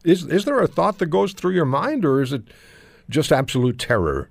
Is 0.03 0.25
is 0.25 0.43
there 0.43 0.59
a 0.59 0.67
thought 0.67 0.97
that 0.97 1.05
goes 1.05 1.31
through 1.31 1.53
your 1.53 1.65
mind, 1.65 2.03
or 2.03 2.21
is 2.21 2.33
it 2.33 2.43
just 3.09 3.31
absolute 3.31 3.79
terror? 3.79 4.29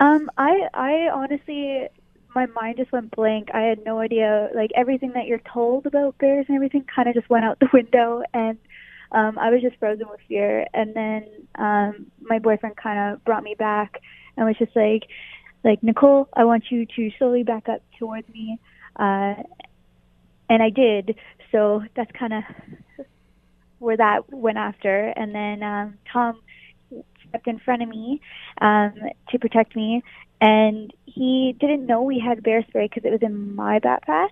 Um, 0.00 0.28
I 0.36 0.68
I 0.74 1.08
honestly, 1.12 1.86
my 2.34 2.46
mind 2.46 2.78
just 2.78 2.90
went 2.90 3.14
blank. 3.14 3.50
I 3.54 3.60
had 3.60 3.84
no 3.84 4.00
idea. 4.00 4.50
Like 4.54 4.72
everything 4.74 5.12
that 5.12 5.26
you're 5.26 5.42
told 5.52 5.86
about 5.86 6.18
bears 6.18 6.46
and 6.48 6.56
everything 6.56 6.84
kind 6.92 7.08
of 7.08 7.14
just 7.14 7.30
went 7.30 7.44
out 7.44 7.60
the 7.60 7.68
window, 7.72 8.22
and 8.32 8.58
um, 9.12 9.38
I 9.38 9.50
was 9.50 9.62
just 9.62 9.76
frozen 9.78 10.08
with 10.10 10.20
fear. 10.28 10.66
And 10.74 10.94
then 10.94 11.24
um, 11.54 12.06
my 12.20 12.40
boyfriend 12.40 12.76
kind 12.76 13.14
of 13.14 13.24
brought 13.24 13.44
me 13.44 13.54
back 13.54 14.00
and 14.36 14.44
was 14.44 14.56
just 14.58 14.74
like, 14.74 15.04
like 15.64 15.82
Nicole, 15.82 16.28
I 16.34 16.44
want 16.44 16.64
you 16.70 16.86
to 16.86 17.10
slowly 17.18 17.42
back 17.42 17.68
up 17.68 17.82
towards 17.98 18.28
me, 18.28 18.60
uh, 18.96 19.34
and 20.48 20.62
I 20.62 20.70
did. 20.70 21.16
So 21.50 21.82
that's 21.96 22.10
kind 22.12 22.34
of 22.34 22.42
where 23.78 23.96
that 23.96 24.30
went 24.30 24.58
after. 24.58 25.12
And 25.16 25.34
then 25.34 25.62
um, 25.62 25.98
Tom 26.12 26.40
stepped 27.28 27.46
in 27.46 27.58
front 27.58 27.82
of 27.82 27.88
me 27.88 28.20
um, 28.60 28.94
to 29.30 29.38
protect 29.38 29.74
me, 29.74 30.02
and 30.40 30.92
he 31.06 31.56
didn't 31.58 31.86
know 31.86 32.02
we 32.02 32.18
had 32.18 32.42
bear 32.42 32.62
spray 32.68 32.86
because 32.86 33.04
it 33.04 33.10
was 33.10 33.22
in 33.22 33.54
my 33.54 33.78
backpack. 33.78 34.30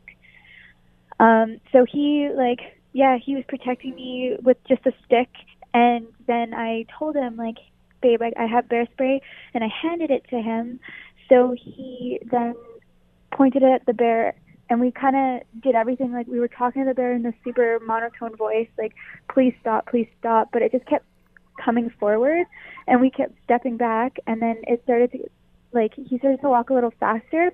Um, 1.18 1.60
so 1.72 1.86
he 1.90 2.28
like, 2.34 2.60
yeah, 2.92 3.16
he 3.16 3.34
was 3.34 3.44
protecting 3.48 3.94
me 3.94 4.36
with 4.42 4.58
just 4.68 4.84
a 4.86 4.92
stick, 5.06 5.30
and 5.72 6.06
then 6.26 6.52
I 6.52 6.84
told 6.98 7.16
him 7.16 7.36
like, 7.36 7.56
babe, 8.02 8.20
I, 8.20 8.32
I 8.36 8.46
have 8.46 8.68
bear 8.68 8.86
spray, 8.92 9.22
and 9.54 9.64
I 9.64 9.68
handed 9.68 10.10
it 10.10 10.24
to 10.30 10.42
him. 10.42 10.80
So 11.28 11.54
he 11.58 12.20
then 12.30 12.54
pointed 13.32 13.62
at 13.62 13.86
the 13.86 13.94
bear, 13.94 14.34
and 14.68 14.80
we 14.80 14.90
kind 14.90 15.16
of 15.16 15.62
did 15.62 15.74
everything 15.74 16.12
like 16.12 16.26
we 16.26 16.40
were 16.40 16.48
talking 16.48 16.82
to 16.82 16.88
the 16.88 16.94
bear 16.94 17.12
in 17.12 17.22
this 17.22 17.34
super 17.44 17.78
monotone 17.80 18.36
voice, 18.36 18.68
like, 18.78 18.92
please 19.32 19.54
stop, 19.60 19.86
please 19.86 20.08
stop. 20.18 20.48
But 20.52 20.62
it 20.62 20.72
just 20.72 20.86
kept 20.86 21.04
coming 21.62 21.90
forward, 22.00 22.46
and 22.86 23.00
we 23.00 23.10
kept 23.10 23.34
stepping 23.44 23.76
back, 23.76 24.16
and 24.26 24.40
then 24.40 24.56
it 24.66 24.82
started 24.84 25.12
to, 25.12 25.30
like, 25.72 25.94
he 25.94 26.18
started 26.18 26.40
to 26.40 26.48
walk 26.48 26.70
a 26.70 26.74
little 26.74 26.92
faster. 26.98 27.52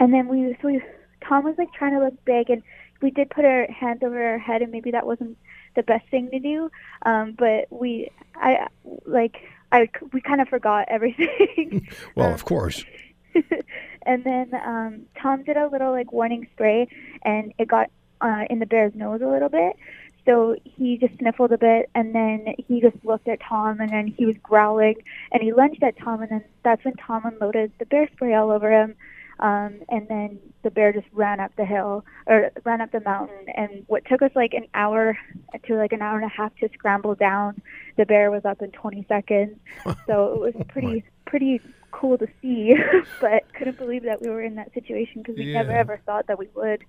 And 0.00 0.12
then 0.12 0.28
we, 0.28 0.56
so 0.60 0.68
we, 0.68 0.82
Tom 1.28 1.44
was 1.44 1.54
like 1.58 1.72
trying 1.72 1.92
to 1.92 2.04
look 2.04 2.24
big, 2.24 2.50
and 2.50 2.62
we 3.00 3.10
did 3.10 3.30
put 3.30 3.44
our 3.44 3.66
hands 3.70 4.02
over 4.02 4.20
our 4.32 4.38
head, 4.38 4.62
and 4.62 4.72
maybe 4.72 4.90
that 4.90 5.06
wasn't 5.06 5.36
the 5.76 5.82
best 5.82 6.08
thing 6.10 6.30
to 6.30 6.38
do. 6.38 6.70
Um, 7.06 7.34
but 7.38 7.66
we, 7.70 8.10
I, 8.34 8.66
like, 9.06 9.36
I 9.72 9.88
we 10.12 10.20
kind 10.20 10.40
of 10.40 10.48
forgot 10.48 10.86
everything. 10.88 11.88
well, 12.14 12.28
um, 12.28 12.34
of 12.34 12.44
course. 12.44 12.84
and 14.02 14.22
then 14.22 14.52
um, 14.54 15.06
Tom 15.20 15.42
did 15.42 15.56
a 15.56 15.66
little 15.66 15.90
like 15.90 16.12
warning 16.12 16.46
spray, 16.52 16.88
and 17.22 17.52
it 17.58 17.66
got 17.66 17.90
uh, 18.20 18.44
in 18.50 18.58
the 18.58 18.66
bear's 18.66 18.94
nose 18.94 19.22
a 19.22 19.26
little 19.26 19.48
bit. 19.48 19.76
So 20.24 20.56
he 20.62 20.98
just 20.98 21.18
sniffled 21.18 21.50
a 21.50 21.58
bit, 21.58 21.90
and 21.94 22.14
then 22.14 22.54
he 22.68 22.80
just 22.80 22.96
looked 23.04 23.26
at 23.26 23.40
Tom, 23.40 23.80
and 23.80 23.90
then 23.90 24.06
he 24.06 24.24
was 24.24 24.36
growling, 24.42 24.96
and 25.32 25.42
he 25.42 25.52
lunged 25.52 25.82
at 25.82 25.98
Tom, 25.98 26.20
and 26.20 26.30
then 26.30 26.44
that's 26.62 26.84
when 26.84 26.94
Tom 26.94 27.24
unloaded 27.24 27.72
the 27.78 27.86
bear 27.86 28.08
spray 28.12 28.34
all 28.34 28.50
over 28.50 28.70
him. 28.70 28.94
Um, 29.40 29.80
and 29.88 30.06
then 30.08 30.38
the 30.62 30.70
bear 30.70 30.92
just 30.92 31.06
ran 31.12 31.40
up 31.40 31.52
the 31.56 31.64
hill 31.64 32.04
or 32.26 32.50
ran 32.64 32.80
up 32.80 32.92
the 32.92 33.00
mountain. 33.00 33.46
And 33.54 33.84
what 33.88 34.04
took 34.06 34.22
us 34.22 34.30
like 34.34 34.54
an 34.54 34.66
hour 34.74 35.18
to 35.66 35.74
like 35.74 35.92
an 35.92 36.02
hour 36.02 36.16
and 36.16 36.24
a 36.24 36.28
half 36.28 36.54
to 36.56 36.68
scramble 36.72 37.14
down, 37.14 37.60
the 37.96 38.06
bear 38.06 38.30
was 38.30 38.44
up 38.44 38.62
in 38.62 38.70
20 38.70 39.04
seconds. 39.08 39.58
So 40.06 40.34
it 40.34 40.40
was 40.40 40.54
oh, 40.58 40.64
pretty 40.64 41.04
pretty 41.26 41.60
cool 41.90 42.18
to 42.18 42.26
see, 42.40 42.74
but 43.20 43.44
couldn't 43.54 43.78
believe 43.78 44.02
that 44.02 44.20
we 44.20 44.28
were 44.28 44.42
in 44.42 44.56
that 44.56 44.72
situation 44.74 45.22
because 45.22 45.36
we 45.36 45.44
yeah. 45.44 45.62
never 45.62 45.72
ever 45.72 46.00
thought 46.04 46.26
that 46.26 46.38
we 46.38 46.48
would. 46.54 46.84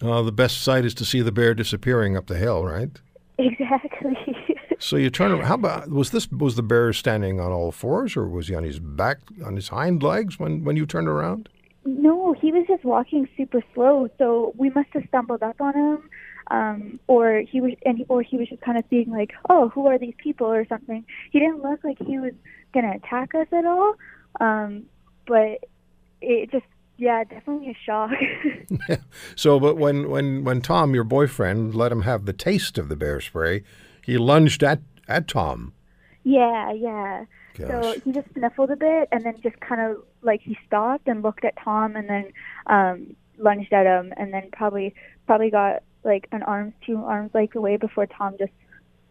Uh, 0.00 0.22
the 0.22 0.32
best 0.32 0.62
sight 0.62 0.84
is 0.84 0.94
to 0.94 1.04
see 1.04 1.20
the 1.20 1.32
bear 1.32 1.54
disappearing 1.54 2.16
up 2.16 2.26
the 2.26 2.36
hill, 2.36 2.64
right? 2.64 2.90
Exactly. 3.38 4.16
so 4.78 4.96
you 4.96 5.10
turn 5.10 5.32
around. 5.32 5.44
How 5.44 5.54
about 5.54 5.90
was 5.90 6.10
this 6.10 6.30
was 6.30 6.56
the 6.56 6.62
bear 6.62 6.92
standing 6.92 7.40
on 7.40 7.52
all 7.52 7.72
fours, 7.72 8.16
or 8.16 8.28
was 8.28 8.48
he 8.48 8.54
on 8.54 8.64
his 8.64 8.78
back 8.78 9.18
on 9.44 9.56
his 9.56 9.68
hind 9.68 10.02
legs 10.02 10.38
when 10.38 10.64
when 10.64 10.76
you 10.76 10.86
turned 10.86 11.08
around? 11.08 11.48
No, 11.84 12.32
he 12.32 12.50
was 12.50 12.66
just 12.66 12.84
walking 12.84 13.28
super 13.36 13.62
slow. 13.74 14.08
So 14.18 14.54
we 14.56 14.70
must 14.70 14.88
have 14.92 15.04
stumbled 15.08 15.42
up 15.42 15.60
on 15.60 15.74
him, 15.74 16.10
um, 16.50 17.00
or 17.06 17.40
he 17.40 17.60
was, 17.60 17.72
and 17.84 18.04
or 18.08 18.22
he 18.22 18.36
was 18.36 18.48
just 18.48 18.62
kind 18.62 18.78
of 18.78 18.88
being 18.88 19.10
like, 19.10 19.32
oh, 19.50 19.68
who 19.68 19.86
are 19.86 19.98
these 19.98 20.14
people 20.16 20.46
or 20.46 20.66
something. 20.66 21.04
He 21.30 21.38
didn't 21.38 21.62
look 21.62 21.84
like 21.84 21.98
he 21.98 22.18
was 22.18 22.32
gonna 22.72 22.94
attack 22.96 23.34
us 23.34 23.46
at 23.52 23.66
all. 23.66 23.94
Um, 24.40 24.84
but 25.26 25.64
it 26.20 26.50
just, 26.50 26.66
yeah, 26.96 27.24
definitely 27.24 27.70
a 27.70 27.76
shock. 27.84 28.10
So, 29.36 29.58
but 29.60 29.76
when, 29.76 30.08
when, 30.08 30.44
when 30.44 30.60
Tom, 30.60 30.94
your 30.94 31.04
boyfriend, 31.04 31.74
let 31.74 31.92
him 31.92 32.02
have 32.02 32.24
the 32.24 32.32
taste 32.32 32.78
of 32.78 32.88
the 32.88 32.96
bear 32.96 33.20
spray, 33.20 33.62
he 34.02 34.16
lunged 34.16 34.62
at, 34.62 34.80
at 35.08 35.28
Tom. 35.28 35.72
Yeah, 36.24 36.72
yeah. 36.72 37.24
Gosh. 37.56 37.68
So 37.68 37.94
he 38.04 38.12
just 38.12 38.26
sniffled 38.34 38.70
a 38.70 38.76
bit 38.76 39.08
and 39.12 39.24
then 39.24 39.34
just 39.42 39.58
kind 39.60 39.80
of 39.80 39.98
like 40.22 40.40
he 40.42 40.58
stopped 40.66 41.06
and 41.06 41.22
looked 41.22 41.44
at 41.44 41.54
Tom 41.62 41.94
and 41.94 42.08
then 42.08 42.32
um, 42.66 43.14
lunged 43.38 43.72
at 43.72 43.86
him 43.86 44.12
and 44.16 44.32
then 44.34 44.48
probably 44.52 44.94
probably 45.26 45.50
got 45.50 45.82
like 46.02 46.26
an 46.32 46.42
arms 46.42 46.72
two 46.84 46.98
arms 47.04 47.30
length 47.34 47.54
away 47.54 47.76
before 47.76 48.06
Tom 48.06 48.34
just 48.38 48.52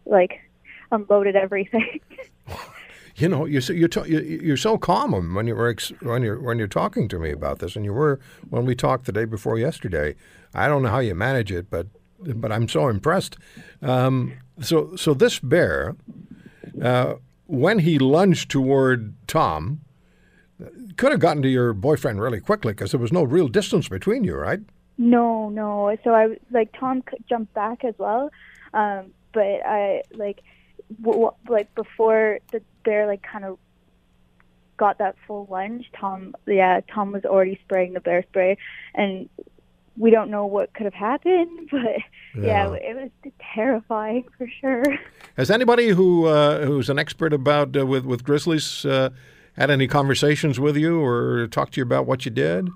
like 0.04 0.40
unloaded 0.92 1.36
everything. 1.36 2.00
You 3.16 3.28
know, 3.28 3.44
you're 3.44 3.60
so, 3.60 3.72
you're, 3.72 3.88
you- 4.06 4.40
you're 4.42 4.56
so 4.56 4.76
calm 4.76 5.34
when 5.36 5.46
you 5.46 5.54
were 5.54 5.68
ex, 5.68 5.92
when 6.00 6.22
you're 6.24 6.40
when 6.40 6.58
you're 6.58 6.66
talking 6.66 7.06
to 7.10 7.18
me 7.20 7.30
about 7.30 7.60
this, 7.60 7.76
and 7.76 7.84
you 7.84 7.92
were 7.92 8.18
when 8.50 8.66
we 8.66 8.74
talked 8.74 9.06
the 9.06 9.12
day 9.12 9.24
before 9.24 9.56
yesterday. 9.56 10.16
I 10.52 10.66
don't 10.66 10.82
know 10.82 10.88
how 10.88 10.98
you 10.98 11.14
manage 11.14 11.52
it, 11.52 11.70
but 11.70 11.86
but 12.18 12.50
I'm 12.50 12.66
so 12.68 12.88
impressed. 12.88 13.36
Um, 13.82 14.32
so 14.60 14.96
so 14.96 15.14
this 15.14 15.38
bear, 15.38 15.94
uh, 16.82 17.14
when 17.46 17.80
he 17.80 17.98
lunged 17.98 18.50
toward 18.50 19.14
Tom, 19.26 19.80
could 20.96 21.10
have 21.12 21.20
gotten 21.20 21.42
to 21.42 21.48
your 21.48 21.72
boyfriend 21.72 22.20
really 22.20 22.40
quickly 22.40 22.72
because 22.72 22.92
there 22.92 23.00
was 23.00 23.12
no 23.12 23.22
real 23.22 23.48
distance 23.48 23.88
between 23.88 24.24
you, 24.24 24.34
right? 24.34 24.60
no, 24.96 25.48
no. 25.48 25.96
So 26.04 26.14
I 26.14 26.36
like 26.50 26.72
Tom 26.78 27.02
jumped 27.28 27.52
back 27.54 27.84
as 27.84 27.94
well, 27.98 28.30
um, 28.72 29.12
but 29.32 29.42
I 29.42 30.02
like 30.12 30.42
w- 31.02 31.26
w- 31.26 31.36
like 31.48 31.74
before 31.74 32.38
the 32.52 32.62
bear 32.84 33.06
like 33.06 33.22
kind 33.22 33.44
of 33.44 33.58
got 34.76 34.98
that 34.98 35.16
full 35.26 35.46
lunge. 35.50 35.90
Tom, 35.98 36.34
yeah, 36.46 36.80
Tom 36.92 37.12
was 37.12 37.24
already 37.24 37.58
spraying 37.64 37.94
the 37.94 38.00
bear 38.00 38.22
spray, 38.28 38.56
and 38.94 39.28
we 39.96 40.10
don't 40.10 40.30
know 40.30 40.46
what 40.46 40.72
could 40.74 40.84
have 40.84 40.94
happened, 40.94 41.68
but 41.70 41.82
yeah, 42.36 42.68
Yeah. 42.70 42.72
it 42.74 42.96
was 42.96 43.32
terrifying 43.54 44.24
for 44.36 44.48
sure. 44.60 44.82
Has 45.36 45.50
anybody 45.50 45.88
who 45.88 46.26
uh, 46.26 46.64
who's 46.66 46.90
an 46.90 46.98
expert 46.98 47.32
about 47.32 47.76
uh, 47.76 47.86
with 47.86 48.04
with 48.04 48.24
grizzlies 48.24 48.84
uh, 48.84 49.10
had 49.56 49.70
any 49.70 49.86
conversations 49.86 50.58
with 50.58 50.76
you 50.76 51.00
or 51.00 51.46
talked 51.46 51.74
to 51.74 51.80
you 51.80 51.84
about 51.84 52.06
what 52.06 52.24
you 52.24 52.30
did? 52.30 52.68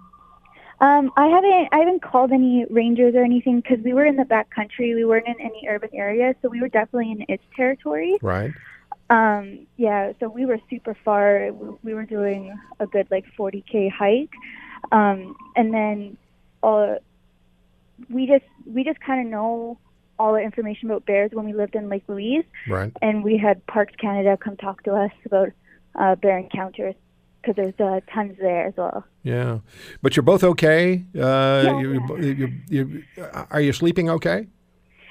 Um, 0.81 1.11
I 1.17 1.27
haven't 1.27 1.69
I 1.73 1.79
haven't 1.79 2.03
called 2.03 2.31
any 2.31 2.65
rangers 2.71 3.17
or 3.17 3.25
anything 3.25 3.61
because 3.61 3.81
we 3.85 3.93
were 3.93 4.05
in 4.05 4.15
the 4.15 4.25
back 4.25 4.49
country. 4.51 4.95
We 4.95 5.05
weren't 5.05 5.27
in 5.27 5.41
any 5.41 5.67
urban 5.69 5.91
area, 5.93 6.35
so 6.41 6.49
we 6.49 6.61
were 6.61 6.69
definitely 6.69 7.11
in 7.11 7.25
its 7.29 7.43
territory. 7.57 8.17
Right. 8.23 8.53
Um, 9.11 9.67
yeah, 9.77 10.13
so 10.21 10.29
we 10.29 10.45
were 10.47 10.59
super 10.71 10.95
far. 11.05 11.51
We 11.83 11.95
were 11.95 12.05
doing 12.05 12.57
a 12.79 12.87
good 12.87 13.09
like 13.11 13.25
40k 13.37 13.91
hike, 13.91 14.31
um, 14.93 15.35
and 15.57 15.73
then 15.75 16.17
uh, 16.63 16.97
we 18.11 18.27
just 18.27 18.45
we 18.67 18.85
just 18.85 19.01
kind 19.01 19.25
of 19.25 19.31
know 19.31 19.79
all 20.19 20.33
the 20.33 20.41
information 20.41 20.91
about 20.91 21.07
bears 21.07 21.31
when 21.33 21.47
we 21.47 21.53
lived 21.53 21.75
in 21.77 21.89
Lake 21.89 22.03
Louise, 22.09 22.45
Right. 22.69 22.93
and 23.01 23.23
we 23.23 23.39
had 23.39 23.65
Parks 23.67 23.95
Canada 24.01 24.37
come 24.37 24.57
talk 24.57 24.83
to 24.85 24.93
us 24.95 25.13
about 25.25 25.51
uh, 25.95 26.15
bear 26.17 26.39
encounters 26.39 26.95
because 27.41 27.55
there's 27.57 27.79
uh, 27.81 28.01
tons 28.13 28.37
there 28.41 28.67
as 28.67 28.75
well. 28.77 29.05
Yeah, 29.23 29.61
but 30.03 30.17
you're 30.17 30.25
both 30.25 30.43
okay. 30.43 31.05
Uh, 31.17 31.63
Yeah. 31.65 31.79
you, 31.79 32.19
you, 32.21 32.53
you, 32.69 33.05
are 33.51 33.61
you 33.61 33.73
sleeping 33.73 34.11
okay? 34.11 34.49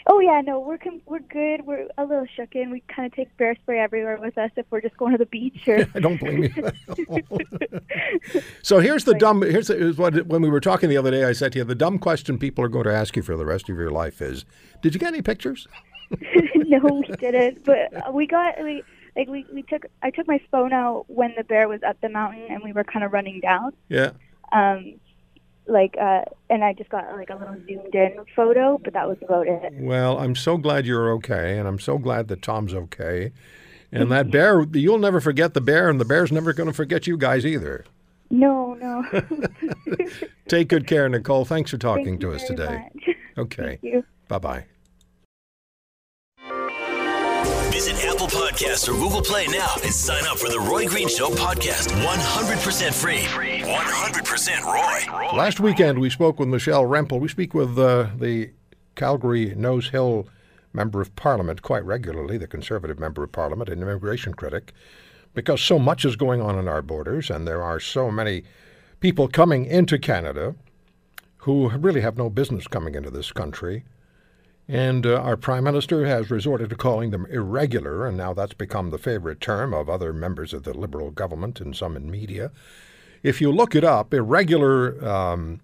Oh 0.09 0.19
yeah, 0.21 0.41
no, 0.41 0.59
we're 0.59 0.77
com- 0.77 1.01
we're 1.05 1.19
good. 1.19 1.65
We're 1.65 1.87
a 1.97 2.05
little 2.05 2.25
shooken. 2.37 2.71
We 2.71 2.81
kind 2.87 3.05
of 3.05 3.13
take 3.13 3.35
bear 3.35 3.55
spray 3.55 3.79
everywhere 3.79 4.17
with 4.17 4.37
us 4.37 4.51
if 4.55 4.65
we're 4.69 4.79
just 4.79 4.95
going 4.95 5.11
to 5.11 5.17
the 5.17 5.25
beach 5.25 5.67
or. 5.67 5.85
I 5.93 5.99
don't 5.99 6.17
blame 6.17 6.43
you. 6.43 7.81
so 8.61 8.79
here's 8.79 9.03
the 9.03 9.15
dumb. 9.15 9.41
Here's, 9.41 9.67
the, 9.67 9.75
here's 9.75 9.97
what 9.97 10.27
when 10.27 10.41
we 10.41 10.49
were 10.49 10.61
talking 10.61 10.89
the 10.89 10.95
other 10.95 11.11
day. 11.11 11.25
I 11.25 11.33
said 11.33 11.51
to 11.53 11.59
you, 11.59 11.65
the 11.65 11.75
dumb 11.75 11.99
question 11.99 12.37
people 12.37 12.63
are 12.63 12.69
going 12.69 12.85
to 12.85 12.93
ask 12.93 13.17
you 13.17 13.21
for 13.21 13.35
the 13.35 13.45
rest 13.45 13.67
of 13.69 13.75
your 13.75 13.91
life 13.91 14.21
is, 14.21 14.45
did 14.81 14.93
you 14.93 14.99
get 14.99 15.09
any 15.09 15.21
pictures? 15.21 15.67
no, 16.55 17.03
we 17.07 17.15
didn't. 17.17 17.65
But 17.65 18.13
we 18.13 18.27
got 18.27 18.63
we 18.63 18.83
like 19.17 19.27
we 19.27 19.45
we 19.53 19.63
took 19.63 19.87
I 20.01 20.11
took 20.11 20.25
my 20.25 20.39
phone 20.51 20.71
out 20.71 21.03
when 21.07 21.33
the 21.35 21.43
bear 21.43 21.67
was 21.67 21.83
up 21.83 21.99
the 21.99 22.09
mountain 22.09 22.45
and 22.49 22.63
we 22.63 22.71
were 22.71 22.85
kind 22.85 23.03
of 23.03 23.11
running 23.11 23.41
down. 23.41 23.73
Yeah. 23.89 24.11
Um, 24.53 25.01
like 25.67 25.95
uh, 25.99 26.21
and 26.49 26.63
I 26.63 26.73
just 26.73 26.89
got 26.89 27.05
like 27.15 27.29
a 27.29 27.35
little 27.35 27.55
zoomed 27.67 27.93
in 27.93 28.15
photo, 28.35 28.77
but 28.83 28.93
that 28.93 29.07
was 29.07 29.17
about 29.21 29.47
it. 29.47 29.73
Well, 29.79 30.17
I'm 30.19 30.35
so 30.35 30.57
glad 30.57 30.85
you're 30.85 31.11
okay, 31.13 31.57
and 31.57 31.67
I'm 31.67 31.79
so 31.79 31.97
glad 31.97 32.27
that 32.29 32.41
Tom's 32.41 32.73
okay. 32.73 33.31
And 33.91 34.11
that 34.11 34.29
bear, 34.31 34.63
you'll 34.73 34.97
never 34.97 35.21
forget 35.21 35.53
the 35.53 35.61
bear, 35.61 35.89
and 35.89 35.99
the 35.99 36.05
bear's 36.05 36.31
never 36.31 36.51
going 36.51 36.67
to 36.67 36.73
forget 36.73 37.07
you 37.07 37.15
guys 37.17 37.45
either. 37.45 37.85
No, 38.29 38.73
no. 38.73 39.05
Take 40.49 40.67
good 40.67 40.87
care, 40.87 41.07
Nicole. 41.07 41.45
Thanks 41.45 41.71
for 41.71 41.77
talking 41.77 42.05
Thank 42.05 42.21
to 42.21 42.27
you 42.27 42.33
us 42.33 42.41
very 42.47 42.55
today. 42.57 42.89
much. 42.95 43.15
Okay. 43.37 43.79
Bye 44.27 44.39
bye. 44.39 44.65
Visit 47.71 48.03
Apple 48.05 48.25
Podcasts 48.25 48.89
or 48.89 48.93
Google 48.93 49.21
Play 49.21 49.45
now 49.45 49.75
and 49.83 49.93
sign 49.93 50.25
up 50.25 50.39
for 50.39 50.49
the 50.49 50.59
Roy 50.59 50.87
Green 50.87 51.07
Show 51.07 51.29
podcast. 51.29 51.89
100% 52.03 52.93
free. 52.93 53.56
100% 53.67 54.63
Roy. 54.63 55.37
Last 55.37 55.59
weekend, 55.59 55.99
we 55.99 56.09
spoke 56.09 56.39
with 56.39 56.47
Michelle 56.47 56.85
Rempel. 56.85 57.19
We 57.19 57.27
speak 57.27 57.53
with 57.53 57.77
uh, 57.77 58.07
the 58.17 58.51
Calgary 58.95 59.53
Nose 59.55 59.89
Hill 59.89 60.27
Member 60.71 61.01
of 61.01 61.13
Parliament 61.17 61.61
quite 61.61 61.83
regularly, 61.83 62.37
the 62.37 62.47
Conservative 62.47 62.97
Member 62.97 63.23
of 63.23 63.33
Parliament 63.33 63.69
and 63.69 63.81
immigration 63.81 64.33
critic, 64.33 64.71
because 65.33 65.61
so 65.61 65.77
much 65.77 66.05
is 66.05 66.15
going 66.15 66.41
on 66.41 66.57
in 66.57 66.69
our 66.69 66.81
borders 66.81 67.29
and 67.29 67.45
there 67.45 67.61
are 67.61 67.79
so 67.79 68.09
many 68.09 68.43
people 69.01 69.27
coming 69.27 69.65
into 69.65 69.99
Canada 69.99 70.55
who 71.39 71.69
really 71.69 72.01
have 72.01 72.17
no 72.17 72.29
business 72.29 72.67
coming 72.67 72.95
into 72.95 73.09
this 73.09 73.33
country. 73.33 73.83
And 74.69 75.05
uh, 75.05 75.15
our 75.15 75.35
Prime 75.35 75.65
Minister 75.65 76.05
has 76.05 76.31
resorted 76.31 76.69
to 76.69 76.75
calling 76.75 77.11
them 77.11 77.25
irregular, 77.29 78.05
and 78.05 78.17
now 78.17 78.33
that's 78.33 78.53
become 78.53 78.89
the 78.89 78.97
favorite 78.97 79.41
term 79.41 79.73
of 79.73 79.89
other 79.89 80.13
members 80.13 80.53
of 80.53 80.63
the 80.63 80.73
Liberal 80.73 81.11
government 81.11 81.59
and 81.59 81.75
some 81.75 81.97
in 81.97 82.09
media. 82.09 82.51
If 83.27 83.41
you 83.41 83.51
look 83.51 83.75
it 83.75 83.83
up, 83.83 84.13
irregular 84.13 85.05
um, 85.05 85.59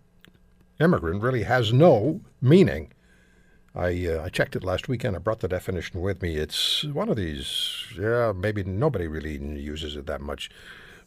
immigrant 0.81 1.21
really 1.21 1.43
has 1.43 1.71
no 1.71 2.19
meaning. 2.41 2.91
I, 3.73 4.05
uh, 4.05 4.23
I 4.25 4.27
checked 4.27 4.57
it 4.57 4.65
last 4.65 4.89
weekend. 4.89 5.15
I 5.15 5.19
brought 5.19 5.39
the 5.39 5.47
definition 5.47 6.01
with 6.01 6.21
me. 6.21 6.35
It's 6.35 6.83
one 6.83 7.07
of 7.07 7.15
these, 7.15 7.85
yeah, 7.97 8.33
maybe 8.35 8.65
nobody 8.65 9.07
really 9.07 9.37
uses 9.57 9.95
it 9.95 10.07
that 10.07 10.19
much, 10.19 10.49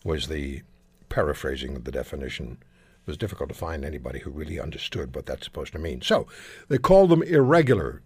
was 0.03 0.29
the 0.29 0.62
paraphrasing 1.11 1.77
of 1.77 1.85
the 1.85 1.92
definition. 1.92 2.53
It 2.53 3.07
was 3.07 3.19
difficult 3.19 3.51
to 3.51 3.55
find 3.55 3.85
anybody 3.85 4.21
who 4.21 4.31
really 4.31 4.59
understood 4.59 5.14
what 5.14 5.27
that's 5.27 5.45
supposed 5.45 5.75
to 5.75 5.79
mean. 5.79 6.01
So 6.01 6.27
they 6.69 6.79
call 6.79 7.07
them 7.07 7.23
irregular. 7.23 8.01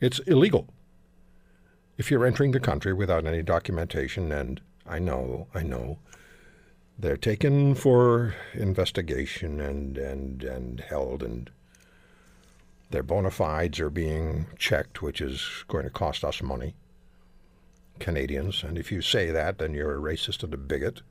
It's 0.00 0.18
illegal 0.26 0.66
if 1.98 2.10
you're 2.10 2.26
entering 2.26 2.50
the 2.50 2.58
country 2.58 2.92
without 2.92 3.26
any 3.26 3.44
documentation, 3.44 4.32
and 4.32 4.60
I 4.84 4.98
know, 4.98 5.46
I 5.54 5.62
know, 5.62 5.98
they're 6.98 7.16
taken 7.16 7.74
for 7.74 8.34
investigation 8.54 9.60
and, 9.60 9.98
and, 9.98 10.42
and 10.42 10.80
held, 10.80 11.22
and 11.22 11.50
their 12.90 13.02
bona 13.02 13.30
fides 13.30 13.80
are 13.80 13.90
being 13.90 14.46
checked, 14.58 15.02
which 15.02 15.20
is 15.20 15.64
going 15.68 15.84
to 15.84 15.90
cost 15.90 16.24
us 16.24 16.42
money, 16.42 16.74
Canadians. 17.98 18.62
And 18.62 18.78
if 18.78 18.90
you 18.90 19.02
say 19.02 19.30
that, 19.30 19.58
then 19.58 19.74
you're 19.74 19.96
a 19.96 20.14
racist 20.14 20.42
and 20.42 20.54
a 20.54 20.56
bigot. 20.56 21.02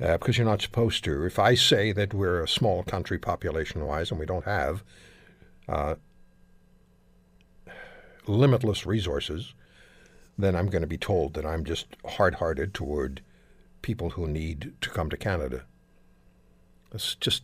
Uh, 0.00 0.18
because 0.18 0.36
you're 0.36 0.46
not 0.46 0.60
supposed 0.60 1.04
to. 1.04 1.24
If 1.24 1.38
I 1.38 1.54
say 1.54 1.92
that 1.92 2.12
we're 2.12 2.42
a 2.42 2.48
small 2.48 2.82
country 2.82 3.18
population 3.18 3.86
wise 3.86 4.10
and 4.10 4.18
we 4.18 4.26
don't 4.26 4.44
have 4.44 4.82
uh, 5.68 5.94
limitless 8.26 8.84
resources, 8.84 9.54
then 10.36 10.56
I'm 10.56 10.66
going 10.66 10.82
to 10.82 10.88
be 10.88 10.98
told 10.98 11.34
that 11.34 11.46
I'm 11.46 11.64
just 11.64 11.86
hard 12.04 12.34
hearted 12.34 12.74
toward 12.74 13.20
people 13.82 14.10
who 14.10 14.26
need 14.26 14.72
to 14.80 14.90
come 14.90 15.10
to 15.10 15.16
Canada. 15.16 15.64
It's 16.92 17.14
just 17.16 17.42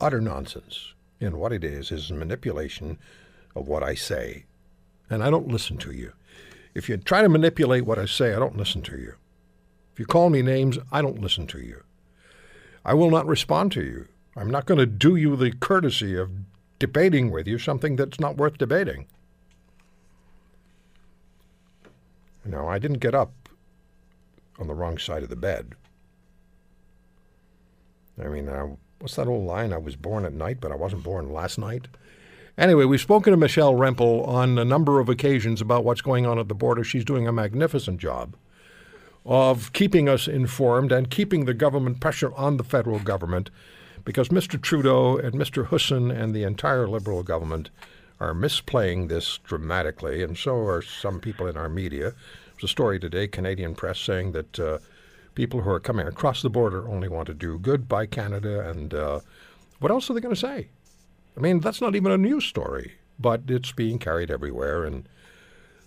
utter 0.00 0.20
nonsense. 0.20 0.94
And 1.20 1.36
what 1.36 1.52
it 1.52 1.62
is, 1.62 1.92
is 1.92 2.10
manipulation 2.10 2.98
of 3.54 3.68
what 3.68 3.82
I 3.82 3.94
say. 3.94 4.46
And 5.10 5.22
I 5.22 5.30
don't 5.30 5.48
listen 5.48 5.76
to 5.78 5.92
you. 5.92 6.12
If 6.74 6.88
you 6.88 6.96
try 6.96 7.20
to 7.20 7.28
manipulate 7.28 7.84
what 7.84 7.98
I 7.98 8.06
say, 8.06 8.32
I 8.32 8.38
don't 8.38 8.56
listen 8.56 8.80
to 8.82 8.96
you. 8.96 9.14
If 9.92 9.98
you 9.98 10.06
call 10.06 10.30
me 10.30 10.40
names, 10.40 10.78
I 10.90 11.02
don't 11.02 11.20
listen 11.20 11.46
to 11.48 11.58
you. 11.58 11.82
I 12.84 12.94
will 12.94 13.10
not 13.10 13.26
respond 13.26 13.72
to 13.72 13.82
you. 13.82 14.08
I'm 14.36 14.50
not 14.50 14.64
going 14.64 14.78
to 14.78 14.86
do 14.86 15.16
you 15.16 15.36
the 15.36 15.52
courtesy 15.52 16.16
of 16.16 16.30
debating 16.78 17.30
with 17.30 17.46
you 17.46 17.58
something 17.58 17.96
that's 17.96 18.18
not 18.18 18.36
worth 18.36 18.56
debating. 18.56 19.06
Know, 22.44 22.68
I 22.68 22.78
didn't 22.78 22.98
get 22.98 23.14
up 23.14 23.32
on 24.60 24.66
the 24.66 24.74
wrong 24.74 24.98
side 24.98 25.22
of 25.22 25.28
the 25.28 25.36
bed. 25.36 25.74
I 28.22 28.28
mean, 28.28 28.48
uh, 28.48 28.68
what's 28.98 29.16
that 29.16 29.28
old 29.28 29.46
line? 29.46 29.72
I 29.72 29.78
was 29.78 29.96
born 29.96 30.24
at 30.24 30.34
night, 30.34 30.58
but 30.60 30.72
I 30.72 30.76
wasn't 30.76 31.02
born 31.02 31.32
last 31.32 31.58
night. 31.58 31.88
Anyway, 32.58 32.84
we've 32.84 33.00
spoken 33.00 33.30
to 33.30 33.36
Michelle 33.36 33.74
Rempel 33.74 34.26
on 34.28 34.58
a 34.58 34.64
number 34.64 35.00
of 35.00 35.08
occasions 35.08 35.60
about 35.60 35.84
what's 35.84 36.02
going 36.02 36.26
on 36.26 36.38
at 36.38 36.48
the 36.48 36.54
border. 36.54 36.84
She's 36.84 37.04
doing 37.04 37.26
a 37.26 37.32
magnificent 37.32 37.98
job 37.98 38.36
of 39.24 39.72
keeping 39.72 40.08
us 40.08 40.28
informed 40.28 40.92
and 40.92 41.10
keeping 41.10 41.44
the 41.44 41.54
government 41.54 42.00
pressure 42.00 42.34
on 42.34 42.56
the 42.56 42.64
federal 42.64 42.98
government 42.98 43.50
because 44.04 44.28
Mr. 44.28 44.60
Trudeau 44.60 45.16
and 45.16 45.34
Mr. 45.34 45.66
Hussen 45.66 46.10
and 46.10 46.34
the 46.34 46.42
entire 46.42 46.86
Liberal 46.86 47.22
government 47.22 47.70
are 48.18 48.34
misplaying 48.34 49.08
this 49.08 49.38
dramatically, 49.38 50.22
and 50.22 50.36
so 50.36 50.58
are 50.66 50.82
some 50.82 51.20
people 51.20 51.46
in 51.46 51.56
our 51.56 51.68
media. 51.68 52.14
A 52.62 52.68
story 52.68 53.00
today, 53.00 53.26
Canadian 53.26 53.74
press, 53.74 53.98
saying 53.98 54.32
that 54.32 54.58
uh, 54.58 54.78
people 55.34 55.62
who 55.62 55.70
are 55.70 55.80
coming 55.80 56.06
across 56.06 56.42
the 56.42 56.50
border 56.50 56.86
only 56.86 57.08
want 57.08 57.26
to 57.28 57.34
do 57.34 57.58
good 57.58 57.88
by 57.88 58.04
Canada, 58.04 58.68
and 58.68 58.92
uh, 58.92 59.20
what 59.78 59.90
else 59.90 60.10
are 60.10 60.14
they 60.14 60.20
going 60.20 60.34
to 60.34 60.40
say? 60.40 60.68
I 61.36 61.40
mean, 61.40 61.60
that's 61.60 61.80
not 61.80 61.96
even 61.96 62.12
a 62.12 62.18
news 62.18 62.44
story, 62.44 62.92
but 63.18 63.42
it's 63.48 63.72
being 63.72 63.98
carried 63.98 64.30
everywhere, 64.30 64.84
and 64.84 65.08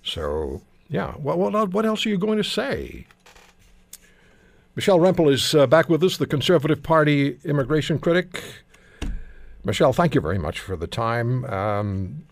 so 0.01 0.61
yeah. 0.89 1.13
Well, 1.19 1.37
what, 1.37 1.69
what 1.69 1.85
else 1.85 2.05
are 2.05 2.09
you 2.09 2.17
going 2.17 2.37
to 2.37 2.43
say? 2.43 3.05
Michelle 4.75 4.99
Rempel 4.99 5.31
is 5.31 5.53
uh, 5.53 5.67
back 5.67 5.89
with 5.89 6.03
us, 6.03 6.17
the 6.17 6.25
Conservative 6.25 6.81
Party 6.81 7.37
immigration 7.43 7.99
critic. 7.99 8.43
Michelle, 9.63 9.93
thank 9.93 10.15
you 10.15 10.21
very 10.21 10.39
much 10.39 10.59
for 10.59 10.75
the 10.75 10.87
time. 10.87 11.45
Um, 11.45 12.23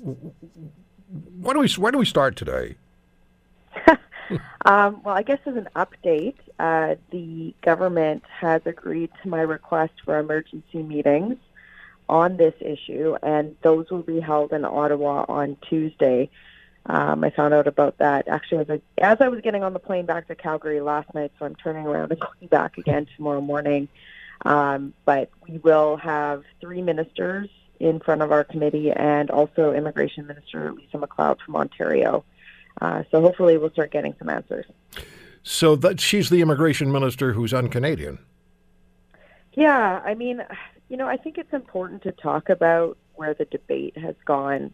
why 0.00 1.52
do 1.52 1.60
we 1.60 1.68
where 1.68 1.92
do 1.92 1.98
we 1.98 2.04
start 2.04 2.36
today? 2.36 2.76
um, 4.64 5.00
well, 5.04 5.14
I 5.14 5.22
guess 5.22 5.38
as 5.46 5.56
an 5.56 5.68
update, 5.76 6.36
uh, 6.58 6.96
the 7.10 7.54
government 7.62 8.24
has 8.40 8.62
agreed 8.64 9.10
to 9.22 9.28
my 9.28 9.40
request 9.40 9.94
for 10.04 10.18
emergency 10.18 10.82
meetings 10.82 11.36
on 12.08 12.36
this 12.36 12.54
issue, 12.60 13.16
and 13.22 13.56
those 13.62 13.90
will 13.90 14.02
be 14.02 14.20
held 14.20 14.52
in 14.52 14.64
Ottawa 14.64 15.24
on 15.28 15.56
Tuesday. 15.68 16.30
Um, 16.86 17.22
I 17.22 17.30
found 17.30 17.52
out 17.52 17.66
about 17.66 17.98
that 17.98 18.28
actually 18.28 18.58
as 18.58 18.70
I, 18.70 18.80
as 18.98 19.18
I 19.20 19.28
was 19.28 19.42
getting 19.42 19.62
on 19.62 19.74
the 19.74 19.78
plane 19.78 20.06
back 20.06 20.26
to 20.28 20.34
Calgary 20.34 20.80
last 20.80 21.12
night, 21.12 21.32
so 21.38 21.44
I'm 21.44 21.54
turning 21.54 21.86
around 21.86 22.12
and 22.12 22.20
going 22.38 22.48
back 22.48 22.78
again 22.78 23.06
tomorrow 23.16 23.40
morning. 23.40 23.88
Um, 24.44 24.94
but 25.04 25.30
we 25.46 25.58
will 25.58 25.96
have 25.96 26.44
three 26.60 26.80
ministers 26.80 27.50
in 27.80 28.00
front 28.00 28.22
of 28.22 28.32
our 28.32 28.44
committee 28.44 28.90
and 28.90 29.30
also 29.30 29.72
Immigration 29.72 30.26
Minister 30.26 30.72
Lisa 30.72 30.98
MacLeod 30.98 31.38
from 31.44 31.56
Ontario. 31.56 32.24
Uh, 32.80 33.02
so 33.10 33.20
hopefully 33.20 33.56
we'll 33.58 33.70
start 33.70 33.90
getting 33.90 34.14
some 34.18 34.28
answers. 34.28 34.66
So 35.42 35.76
that 35.76 36.00
she's 36.00 36.30
the 36.30 36.40
immigration 36.40 36.92
minister 36.92 37.32
who's 37.32 37.54
un-Canadian. 37.54 38.18
Yeah, 39.54 40.00
I 40.04 40.14
mean, 40.14 40.44
you 40.88 40.96
know, 40.96 41.08
I 41.08 41.16
think 41.16 41.38
it's 41.38 41.52
important 41.52 42.02
to 42.02 42.12
talk 42.12 42.48
about 42.48 42.96
where 43.14 43.34
the 43.34 43.44
debate 43.46 43.96
has 43.98 44.14
gone 44.24 44.72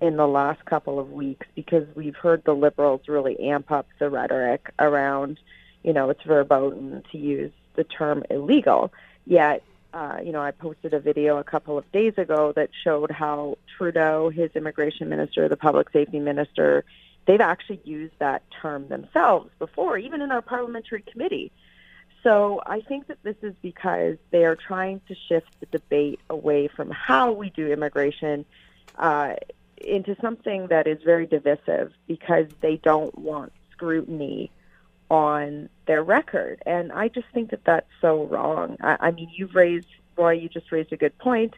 in 0.00 0.16
the 0.16 0.28
last 0.28 0.64
couple 0.64 0.98
of 0.98 1.10
weeks 1.10 1.46
because 1.54 1.86
we've 1.94 2.16
heard 2.16 2.44
the 2.44 2.54
liberals 2.54 3.02
really 3.08 3.38
amp 3.40 3.70
up 3.70 3.86
the 3.98 4.10
rhetoric 4.10 4.70
around, 4.78 5.38
you 5.82 5.92
know, 5.92 6.10
it's 6.10 6.22
verboten 6.22 7.02
to 7.12 7.18
use 7.18 7.52
the 7.74 7.84
term 7.84 8.22
illegal. 8.30 8.92
Yet, 9.26 9.62
uh, 9.92 10.18
you 10.22 10.32
know, 10.32 10.42
I 10.42 10.50
posted 10.50 10.94
a 10.94 11.00
video 11.00 11.38
a 11.38 11.44
couple 11.44 11.78
of 11.78 11.90
days 11.92 12.14
ago 12.18 12.52
that 12.52 12.70
showed 12.84 13.10
how 13.10 13.56
Trudeau, 13.76 14.30
his 14.30 14.50
immigration 14.54 15.08
minister, 15.08 15.48
the 15.48 15.56
public 15.56 15.90
safety 15.90 16.20
minister, 16.20 16.84
they've 17.26 17.40
actually 17.40 17.80
used 17.84 18.14
that 18.18 18.42
term 18.62 18.88
themselves 18.88 19.50
before, 19.58 19.98
even 19.98 20.22
in 20.22 20.30
our 20.30 20.42
parliamentary 20.42 21.02
committee. 21.02 21.52
So 22.22 22.60
I 22.66 22.80
think 22.80 23.06
that 23.06 23.22
this 23.22 23.36
is 23.42 23.54
because 23.62 24.16
they 24.30 24.44
are 24.44 24.56
trying 24.56 25.00
to 25.08 25.14
shift 25.28 25.48
the 25.60 25.66
debate 25.66 26.20
away 26.28 26.68
from 26.68 26.90
how 26.90 27.32
we 27.32 27.50
do 27.50 27.70
immigration 27.70 28.44
uh, 28.96 29.34
into 29.76 30.16
something 30.20 30.68
that 30.68 30.86
is 30.86 31.02
very 31.04 31.26
divisive 31.26 31.92
because 32.08 32.46
they 32.60 32.76
don't 32.78 33.16
want 33.16 33.52
scrutiny 33.70 34.50
on 35.08 35.68
their 35.86 36.02
record. 36.02 36.62
And 36.66 36.90
I 36.90 37.08
just 37.08 37.28
think 37.32 37.50
that 37.50 37.64
that's 37.64 37.90
so 38.00 38.24
wrong. 38.24 38.76
I, 38.80 38.96
I 39.00 39.10
mean, 39.12 39.30
you've 39.32 39.54
raised, 39.54 39.88
Roy, 40.16 40.32
you 40.32 40.48
just 40.48 40.72
raised 40.72 40.92
a 40.92 40.96
good 40.96 41.16
point. 41.18 41.54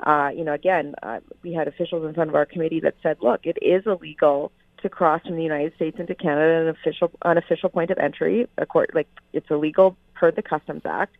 Uh, 0.00 0.30
you 0.34 0.44
know, 0.44 0.52
again, 0.52 0.94
uh, 1.02 1.20
we 1.42 1.54
had 1.54 1.68
officials 1.68 2.04
in 2.04 2.12
front 2.12 2.28
of 2.28 2.34
our 2.34 2.44
committee 2.44 2.80
that 2.80 2.96
said, 3.02 3.18
look, 3.20 3.46
it 3.46 3.56
is 3.62 3.86
illegal 3.86 4.52
to 4.82 4.88
cross 4.88 5.22
from 5.22 5.36
the 5.36 5.42
United 5.42 5.74
States 5.74 5.98
into 5.98 6.14
Canada 6.14 6.62
an 6.62 6.68
official 6.68 7.10
unofficial 7.22 7.68
point 7.68 7.90
of 7.90 7.98
entry. 7.98 8.46
Court, 8.68 8.94
like 8.94 9.08
it's 9.32 9.50
illegal 9.50 9.96
per 10.14 10.30
the 10.30 10.42
Customs 10.42 10.82
Act. 10.84 11.16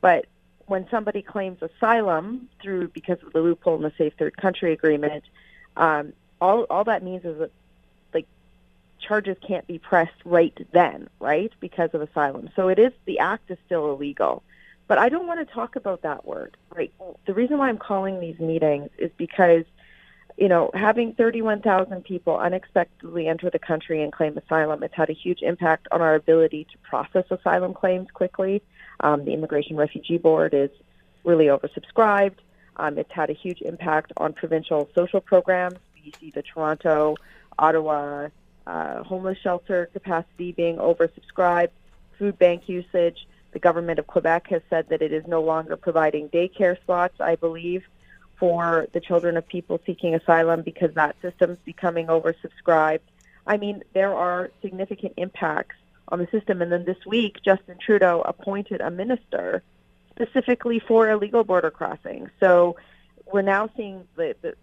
But 0.00 0.26
when 0.66 0.86
somebody 0.90 1.22
claims 1.22 1.60
asylum 1.62 2.48
through 2.62 2.88
because 2.88 3.18
of 3.22 3.32
the 3.32 3.40
loophole 3.40 3.76
in 3.76 3.82
the 3.82 3.92
Safe 3.98 4.12
Third 4.18 4.36
Country 4.36 4.72
Agreement, 4.72 5.24
um, 5.76 6.12
all 6.40 6.64
all 6.64 6.84
that 6.84 7.02
means 7.02 7.24
is 7.24 7.38
that 7.38 7.50
like 8.14 8.26
charges 9.00 9.36
can't 9.46 9.66
be 9.66 9.78
pressed 9.78 10.20
right 10.24 10.56
then, 10.72 11.08
right, 11.20 11.52
because 11.60 11.90
of 11.94 12.02
asylum. 12.02 12.50
So 12.54 12.68
it 12.68 12.78
is 12.78 12.92
the 13.06 13.18
act 13.18 13.50
is 13.50 13.58
still 13.66 13.90
illegal. 13.90 14.42
But 14.86 14.96
I 14.96 15.10
don't 15.10 15.26
want 15.26 15.46
to 15.46 15.54
talk 15.54 15.76
about 15.76 16.02
that 16.02 16.24
word. 16.26 16.56
Right. 16.74 16.92
The 17.26 17.34
reason 17.34 17.58
why 17.58 17.68
I'm 17.68 17.76
calling 17.76 18.20
these 18.20 18.38
meetings 18.38 18.88
is 18.96 19.10
because 19.18 19.64
you 20.38 20.48
know, 20.48 20.70
having 20.72 21.14
31,000 21.14 22.04
people 22.04 22.38
unexpectedly 22.38 23.26
enter 23.26 23.50
the 23.50 23.58
country 23.58 24.04
and 24.04 24.12
claim 24.12 24.38
asylum, 24.38 24.84
it's 24.84 24.94
had 24.94 25.10
a 25.10 25.12
huge 25.12 25.42
impact 25.42 25.88
on 25.90 26.00
our 26.00 26.14
ability 26.14 26.64
to 26.70 26.78
process 26.78 27.24
asylum 27.30 27.74
claims 27.74 28.08
quickly. 28.12 28.62
Um, 29.00 29.24
the 29.24 29.32
Immigration 29.32 29.76
Refugee 29.76 30.16
Board 30.16 30.54
is 30.54 30.70
really 31.24 31.46
oversubscribed. 31.46 32.36
Um, 32.76 32.98
it's 32.98 33.10
had 33.10 33.30
a 33.30 33.32
huge 33.32 33.62
impact 33.62 34.12
on 34.16 34.32
provincial 34.32 34.88
social 34.94 35.20
programs. 35.20 35.78
You 36.00 36.12
see 36.20 36.30
the 36.30 36.42
Toronto, 36.42 37.16
Ottawa 37.58 38.28
uh, 38.64 39.02
homeless 39.02 39.38
shelter 39.38 39.90
capacity 39.92 40.52
being 40.52 40.76
oversubscribed, 40.76 41.70
food 42.16 42.38
bank 42.38 42.68
usage. 42.68 43.26
The 43.50 43.58
government 43.58 43.98
of 43.98 44.06
Quebec 44.06 44.46
has 44.50 44.62
said 44.70 44.88
that 44.90 45.02
it 45.02 45.12
is 45.12 45.26
no 45.26 45.42
longer 45.42 45.76
providing 45.76 46.28
daycare 46.28 46.76
slots, 46.86 47.18
I 47.18 47.34
believe, 47.34 47.82
for 48.38 48.86
the 48.92 49.00
children 49.00 49.36
of 49.36 49.46
people 49.46 49.80
seeking 49.84 50.14
asylum 50.14 50.62
because 50.62 50.94
that 50.94 51.16
system 51.20 51.50
is 51.50 51.58
becoming 51.64 52.06
oversubscribed. 52.06 53.00
I 53.46 53.56
mean, 53.56 53.82
there 53.94 54.14
are 54.14 54.50
significant 54.62 55.14
impacts 55.16 55.76
on 56.08 56.18
the 56.18 56.28
system. 56.30 56.62
And 56.62 56.70
then 56.70 56.84
this 56.84 57.04
week, 57.06 57.38
Justin 57.44 57.76
Trudeau 57.78 58.22
appointed 58.24 58.80
a 58.80 58.90
minister 58.90 59.62
specifically 60.10 60.78
for 60.78 61.08
illegal 61.10 61.44
border 61.44 61.70
crossing. 61.70 62.30
So 62.40 62.76
we're 63.32 63.42
now 63.42 63.68
seeing 63.76 64.06
the, 64.16 64.34
the, 64.40 64.54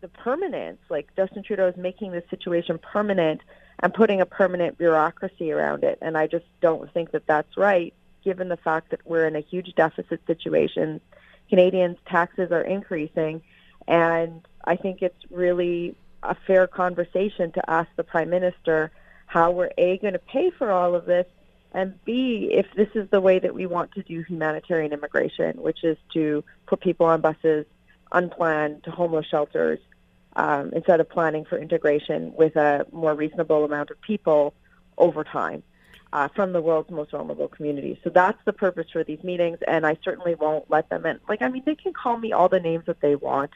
the 0.00 0.08
permanence, 0.08 0.78
like 0.88 1.14
Justin 1.16 1.42
Trudeau 1.42 1.68
is 1.68 1.76
making 1.76 2.12
this 2.12 2.24
situation 2.30 2.78
permanent 2.78 3.40
and 3.80 3.92
putting 3.92 4.20
a 4.20 4.26
permanent 4.26 4.78
bureaucracy 4.78 5.52
around 5.52 5.84
it. 5.84 5.98
And 6.00 6.16
I 6.16 6.26
just 6.26 6.44
don't 6.60 6.92
think 6.92 7.12
that 7.12 7.26
that's 7.26 7.56
right, 7.56 7.94
given 8.24 8.48
the 8.48 8.56
fact 8.56 8.90
that 8.90 9.00
we're 9.04 9.26
in 9.26 9.36
a 9.36 9.40
huge 9.40 9.74
deficit 9.74 10.20
situation. 10.26 11.00
Canadians' 11.48 11.98
taxes 12.06 12.50
are 12.50 12.62
increasing, 12.62 13.42
and 13.86 14.46
I 14.64 14.76
think 14.76 15.02
it's 15.02 15.30
really 15.30 15.94
a 16.22 16.34
fair 16.46 16.66
conversation 16.66 17.52
to 17.52 17.70
ask 17.70 17.88
the 17.96 18.04
Prime 18.04 18.30
Minister 18.30 18.90
how 19.26 19.50
we're 19.50 19.70
A, 19.78 19.98
going 19.98 20.12
to 20.12 20.18
pay 20.18 20.50
for 20.50 20.70
all 20.70 20.94
of 20.94 21.06
this, 21.06 21.26
and 21.72 22.02
B, 22.04 22.50
if 22.52 22.66
this 22.74 22.88
is 22.94 23.08
the 23.10 23.20
way 23.20 23.38
that 23.38 23.54
we 23.54 23.66
want 23.66 23.92
to 23.92 24.02
do 24.02 24.22
humanitarian 24.22 24.92
immigration, 24.92 25.60
which 25.60 25.84
is 25.84 25.96
to 26.12 26.44
put 26.66 26.80
people 26.80 27.06
on 27.06 27.20
buses 27.20 27.66
unplanned 28.12 28.84
to 28.84 28.90
homeless 28.90 29.26
shelters 29.26 29.78
um, 30.36 30.72
instead 30.74 31.00
of 31.00 31.08
planning 31.08 31.44
for 31.44 31.58
integration 31.58 32.32
with 32.34 32.56
a 32.56 32.86
more 32.92 33.14
reasonable 33.14 33.64
amount 33.64 33.90
of 33.90 34.00
people 34.02 34.54
over 34.98 35.24
time 35.24 35.62
uh, 36.12 36.28
from 36.28 36.52
the 36.52 36.60
world's 36.60 36.90
most 36.90 37.12
vulnerable 37.12 37.48
communities. 37.48 37.96
So 38.04 38.10
that's 38.10 38.38
the 38.44 38.52
purpose 38.52 38.86
for 38.92 39.02
these 39.02 39.22
meetings, 39.22 39.58
and 39.66 39.86
I 39.86 39.96
certainly 40.04 40.34
won't 40.34 40.70
let 40.70 40.88
them 40.90 41.06
in. 41.06 41.18
Like, 41.28 41.42
I 41.42 41.48
mean, 41.48 41.62
they 41.64 41.74
can 41.74 41.92
call 41.92 42.18
me 42.18 42.32
all 42.32 42.48
the 42.48 42.60
names 42.60 42.84
that 42.86 43.00
they 43.00 43.14
want. 43.14 43.50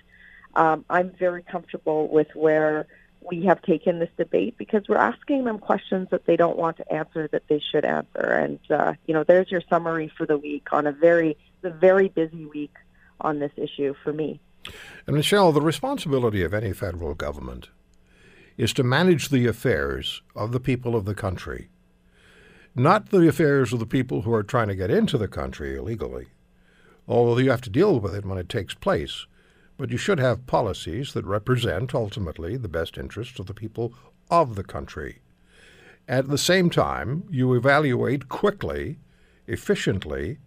Um, 0.55 0.85
I'm 0.89 1.11
very 1.11 1.43
comfortable 1.43 2.09
with 2.09 2.29
where 2.35 2.87
we 3.21 3.45
have 3.45 3.61
taken 3.63 3.99
this 3.99 4.09
debate 4.17 4.57
because 4.57 4.83
we're 4.89 4.97
asking 4.97 5.45
them 5.45 5.59
questions 5.59 6.09
that 6.11 6.27
they 6.27 6.37
don't 6.37 6.57
want 6.57 6.77
to 6.79 6.93
answer 6.93 7.29
that 7.33 7.43
they 7.49 7.61
should 7.61 7.85
answer. 7.85 8.21
And 8.21 8.59
uh, 8.71 8.95
you 9.07 9.15
know, 9.15 9.25
there's 9.25 9.51
your 9.51 9.63
summary 9.69 10.11
for 10.17 10.27
the 10.27 10.39
week 10.39 10.73
on 10.73 10.87
a 10.87 10.93
very 10.93 11.37
the 11.63 11.71
very 11.71 12.09
busy 12.09 12.47
week 12.47 12.75
on 13.21 13.39
this 13.39 13.53
issue 13.57 13.95
for 14.03 14.13
me. 14.13 14.41
And 15.07 15.17
Michelle, 15.17 15.53
the 15.53 15.61
responsibility 15.61 16.43
of 16.43 16.55
any 16.55 16.73
federal 16.73 17.15
government 17.15 17.71
is 18.57 18.73
to 18.75 18.83
manage 18.83 19.29
the 19.29 19.47
affairs 19.47 20.23
of 20.35 20.53
the 20.53 20.61
people 20.61 20.97
of 20.97 21.05
the 21.05 21.15
country, 21.15 21.69
not 22.77 23.11
the 23.11 23.27
affairs 23.27 23.73
of 23.73 23.79
the 23.79 23.87
people 23.87 24.23
who 24.23 24.33
are 24.33 24.43
trying 24.43 24.69
to 24.69 24.77
get 24.77 24.91
into 24.91 25.19
the 25.19 25.29
country 25.29 25.77
illegally. 25.77 26.27
Although 27.09 27.39
you 27.39 27.51
have 27.51 27.61
to 27.63 27.71
deal 27.71 28.01
with 28.01 28.15
it 28.15 28.25
when 28.25 28.39
it 28.39 28.49
takes 28.49 28.75
place 28.75 29.27
but 29.77 29.91
you 29.91 29.97
should 29.97 30.19
have 30.19 30.47
policies 30.47 31.13
that 31.13 31.25
represent 31.25 31.95
ultimately 31.95 32.57
the 32.57 32.69
best 32.69 32.97
interests 32.97 33.39
of 33.39 33.47
the 33.47 33.55
people 33.55 33.93
of 34.31 34.55
the 34.55 34.65
country. 34.65 35.19
At 36.09 36.29
the 36.29 36.39
same 36.39 36.71
time, 36.71 37.25
you 37.31 37.55
evaluate 37.55 38.29
quickly, 38.29 38.99
efficiently, 39.47 40.39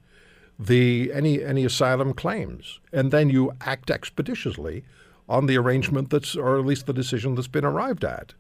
the 0.58 1.12
any 1.14 1.44
any 1.44 1.64
asylum 1.64 2.14
claims, 2.14 2.80
and 2.92 3.12
then 3.12 3.30
you 3.30 3.54
act 3.62 3.90
expeditiously 3.90 4.84
on 5.28 5.46
the 5.46 5.58
arrangement 5.58 6.10
that's, 6.10 6.36
or 6.36 6.58
at 6.58 6.66
least 6.66 6.86
the 6.86 6.94
decision 6.94 7.36
that's 7.36 7.48
been 7.48 7.64
arrived 7.64 8.04
at. 8.04 8.34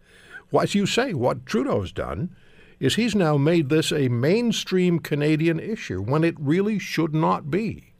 As 0.59 0.75
you 0.75 0.85
say, 0.85 1.13
what 1.13 1.45
Trudeau's 1.45 1.91
done 1.91 2.35
is 2.79 2.95
he's 2.95 3.15
now 3.15 3.37
made 3.37 3.69
this 3.69 3.91
a 3.91 4.07
mainstream 4.09 4.99
Canadian 4.99 5.59
issue 5.59 6.01
when 6.01 6.23
it 6.23 6.35
really 6.39 6.79
should 6.79 7.13
not 7.13 7.51
be. 7.51 7.93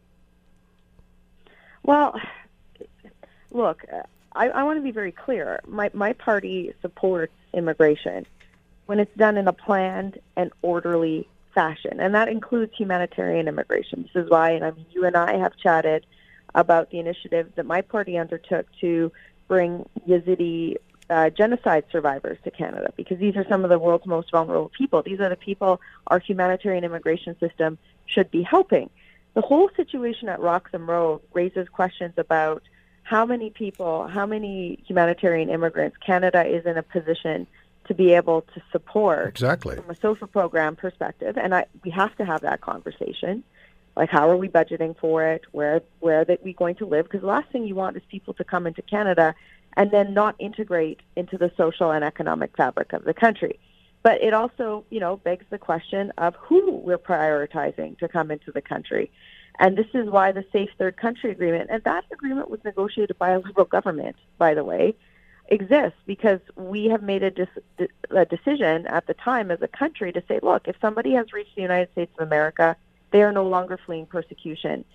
Well, 1.83 2.19
look, 3.51 3.83
I, 4.33 4.49
I 4.49 4.63
want 4.63 4.77
to 4.77 4.83
be 4.83 4.91
very 4.91 5.11
clear. 5.11 5.59
My, 5.67 5.89
my 5.93 6.13
party 6.13 6.73
supports 6.81 7.33
immigration 7.53 8.25
when 8.85 8.99
it's 8.99 9.15
done 9.15 9.37
in 9.37 9.47
a 9.47 9.53
planned 9.53 10.19
and 10.35 10.51
orderly 10.61 11.27
fashion, 11.53 11.99
and 11.99 12.13
that 12.15 12.29
includes 12.29 12.73
humanitarian 12.75 13.47
immigration. 13.47 14.03
This 14.13 14.23
is 14.23 14.29
why, 14.29 14.51
and 14.51 14.63
I 14.63 14.71
mean, 14.71 14.85
you 14.91 15.05
and 15.05 15.15
I 15.15 15.37
have 15.37 15.55
chatted 15.57 16.05
about 16.55 16.89
the 16.89 16.99
initiative 16.99 17.51
that 17.55 17.65
my 17.65 17.81
party 17.81 18.17
undertook 18.17 18.65
to 18.81 19.11
bring 19.47 19.87
Yazidi 20.07 20.77
uh, 21.09 21.29
genocide 21.29 21.85
survivors 21.91 22.37
to 22.43 22.51
Canada 22.51 22.93
because 22.95 23.17
these 23.17 23.35
are 23.35 23.45
some 23.49 23.63
of 23.63 23.69
the 23.69 23.79
world's 23.79 24.05
most 24.05 24.31
vulnerable 24.31 24.71
people. 24.77 25.01
These 25.01 25.19
are 25.19 25.29
the 25.29 25.35
people 25.35 25.81
our 26.07 26.19
humanitarian 26.19 26.83
immigration 26.83 27.37
system 27.39 27.77
should 28.05 28.29
be 28.31 28.43
helping. 28.43 28.89
The 29.33 29.41
whole 29.41 29.69
situation 29.75 30.29
at 30.29 30.39
Roxham 30.39 30.89
Road 30.89 31.21
raises 31.33 31.67
questions 31.69 32.13
about 32.17 32.63
how 33.03 33.25
many 33.25 33.49
people, 33.49 34.07
how 34.07 34.25
many 34.25 34.83
humanitarian 34.85 35.49
immigrants 35.49 35.97
Canada 35.97 36.45
is 36.45 36.65
in 36.65 36.77
a 36.77 36.83
position 36.83 37.47
to 37.87 37.93
be 37.95 38.13
able 38.13 38.41
to 38.53 38.61
support 38.71 39.29
exactly 39.29 39.75
from 39.75 39.89
a 39.89 39.95
social 39.95 40.27
program 40.27 40.75
perspective. 40.75 41.37
And 41.37 41.55
I, 41.55 41.65
we 41.83 41.89
have 41.91 42.15
to 42.17 42.25
have 42.25 42.41
that 42.41 42.61
conversation. 42.61 43.43
Like, 43.95 44.09
how 44.09 44.29
are 44.29 44.37
we 44.37 44.47
budgeting 44.47 44.95
for 44.97 45.25
it? 45.25 45.43
Where 45.51 45.81
where 45.99 46.21
are 46.21 46.37
we 46.43 46.53
going 46.53 46.75
to 46.75 46.85
live? 46.85 47.05
Because 47.05 47.21
the 47.21 47.27
last 47.27 47.49
thing 47.49 47.65
you 47.65 47.75
want 47.75 47.97
is 47.97 48.03
people 48.09 48.35
to 48.35 48.43
come 48.43 48.67
into 48.67 48.83
Canada 48.83 49.33
and 49.77 49.91
then 49.91 50.13
not 50.13 50.35
integrate 50.39 51.01
into 51.15 51.37
the 51.37 51.51
social 51.57 51.91
and 51.91 52.03
economic 52.03 52.55
fabric 52.55 52.93
of 52.93 53.03
the 53.03 53.13
country. 53.13 53.59
But 54.01 54.21
it 54.21 54.33
also, 54.33 54.85
you 54.89 54.99
know, 54.99 55.17
begs 55.17 55.45
the 55.49 55.57
question 55.57 56.11
of 56.17 56.35
who 56.37 56.71
we're 56.71 56.97
prioritizing 56.97 57.97
to 57.99 58.07
come 58.07 58.31
into 58.31 58.51
the 58.51 58.61
country. 58.61 59.11
And 59.59 59.77
this 59.77 59.87
is 59.93 60.09
why 60.09 60.31
the 60.31 60.45
Safe 60.53 60.69
Third 60.77 60.95
Country 60.95 61.31
Agreement, 61.31 61.69
and 61.69 61.83
that 61.83 62.05
agreement 62.11 62.49
was 62.49 62.63
negotiated 62.63 63.17
by 63.17 63.31
a 63.31 63.39
Liberal 63.39 63.65
government, 63.65 64.15
by 64.37 64.53
the 64.53 64.63
way, 64.63 64.95
exists 65.49 65.99
because 66.05 66.39
we 66.55 66.85
have 66.85 67.03
made 67.03 67.23
a, 67.23 67.47
a 68.11 68.25
decision 68.25 68.87
at 68.87 69.07
the 69.07 69.13
time 69.13 69.51
as 69.51 69.61
a 69.61 69.67
country 69.67 70.13
to 70.13 70.23
say, 70.27 70.39
look, 70.41 70.67
if 70.67 70.75
somebody 70.79 71.11
has 71.13 71.33
reached 71.33 71.55
the 71.55 71.61
United 71.61 71.91
States 71.91 72.11
of 72.17 72.25
America, 72.25 72.77
they 73.11 73.21
are 73.21 73.33
no 73.33 73.45
longer 73.45 73.77
fleeing 73.85 74.05
persecution. 74.05 74.85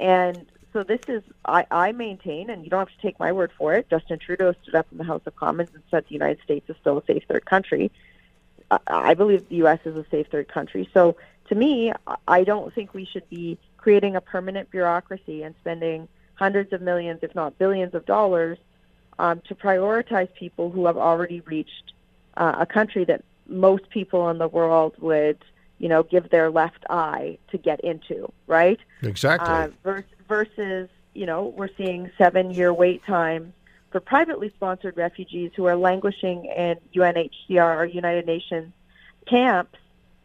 And 0.00 0.46
so 0.76 0.82
this 0.82 1.00
is, 1.08 1.22
I, 1.46 1.64
I 1.70 1.92
maintain, 1.92 2.50
and 2.50 2.62
you 2.62 2.68
don't 2.68 2.80
have 2.80 2.94
to 2.94 3.00
take 3.00 3.18
my 3.18 3.32
word 3.32 3.50
for 3.56 3.72
it, 3.72 3.88
Justin 3.88 4.18
Trudeau 4.18 4.52
stood 4.62 4.74
up 4.74 4.86
in 4.92 4.98
the 4.98 5.04
House 5.04 5.22
of 5.24 5.34
Commons 5.34 5.70
and 5.72 5.82
said 5.90 6.04
the 6.06 6.12
United 6.12 6.42
States 6.44 6.68
is 6.68 6.76
still 6.82 6.98
a 6.98 7.04
safe 7.06 7.22
third 7.26 7.46
country. 7.46 7.90
I, 8.70 8.78
I 8.86 9.14
believe 9.14 9.48
the 9.48 9.56
U.S. 9.56 9.78
is 9.86 9.96
a 9.96 10.04
safe 10.10 10.26
third 10.26 10.48
country. 10.48 10.86
So 10.92 11.16
to 11.48 11.54
me, 11.54 11.94
I 12.28 12.44
don't 12.44 12.74
think 12.74 12.92
we 12.92 13.06
should 13.06 13.26
be 13.30 13.56
creating 13.78 14.16
a 14.16 14.20
permanent 14.20 14.70
bureaucracy 14.70 15.42
and 15.44 15.54
spending 15.62 16.08
hundreds 16.34 16.74
of 16.74 16.82
millions, 16.82 17.20
if 17.22 17.34
not 17.34 17.56
billions 17.56 17.94
of 17.94 18.04
dollars 18.04 18.58
um, 19.18 19.40
to 19.48 19.54
prioritize 19.54 20.28
people 20.34 20.70
who 20.70 20.84
have 20.84 20.98
already 20.98 21.40
reached 21.40 21.94
uh, 22.36 22.54
a 22.58 22.66
country 22.66 23.06
that 23.06 23.24
most 23.48 23.88
people 23.88 24.28
in 24.28 24.36
the 24.36 24.48
world 24.48 24.94
would– 24.98 25.38
you 25.78 25.88
know, 25.88 26.02
give 26.02 26.30
their 26.30 26.50
left 26.50 26.84
eye 26.88 27.38
to 27.50 27.58
get 27.58 27.80
into, 27.80 28.32
right? 28.46 28.78
Exactly. 29.02 29.48
Uh, 29.48 29.68
versus, 30.28 30.88
you 31.14 31.26
know, 31.26 31.54
we're 31.56 31.70
seeing 31.76 32.10
seven-year 32.18 32.72
wait 32.72 33.04
times 33.04 33.52
for 33.90 34.00
privately 34.00 34.50
sponsored 34.56 34.96
refugees 34.96 35.50
who 35.54 35.64
are 35.66 35.76
languishing 35.76 36.46
in 36.46 36.76
UNHCR 36.94 37.76
or 37.76 37.84
United 37.84 38.26
Nations 38.26 38.72
camps 39.26 39.78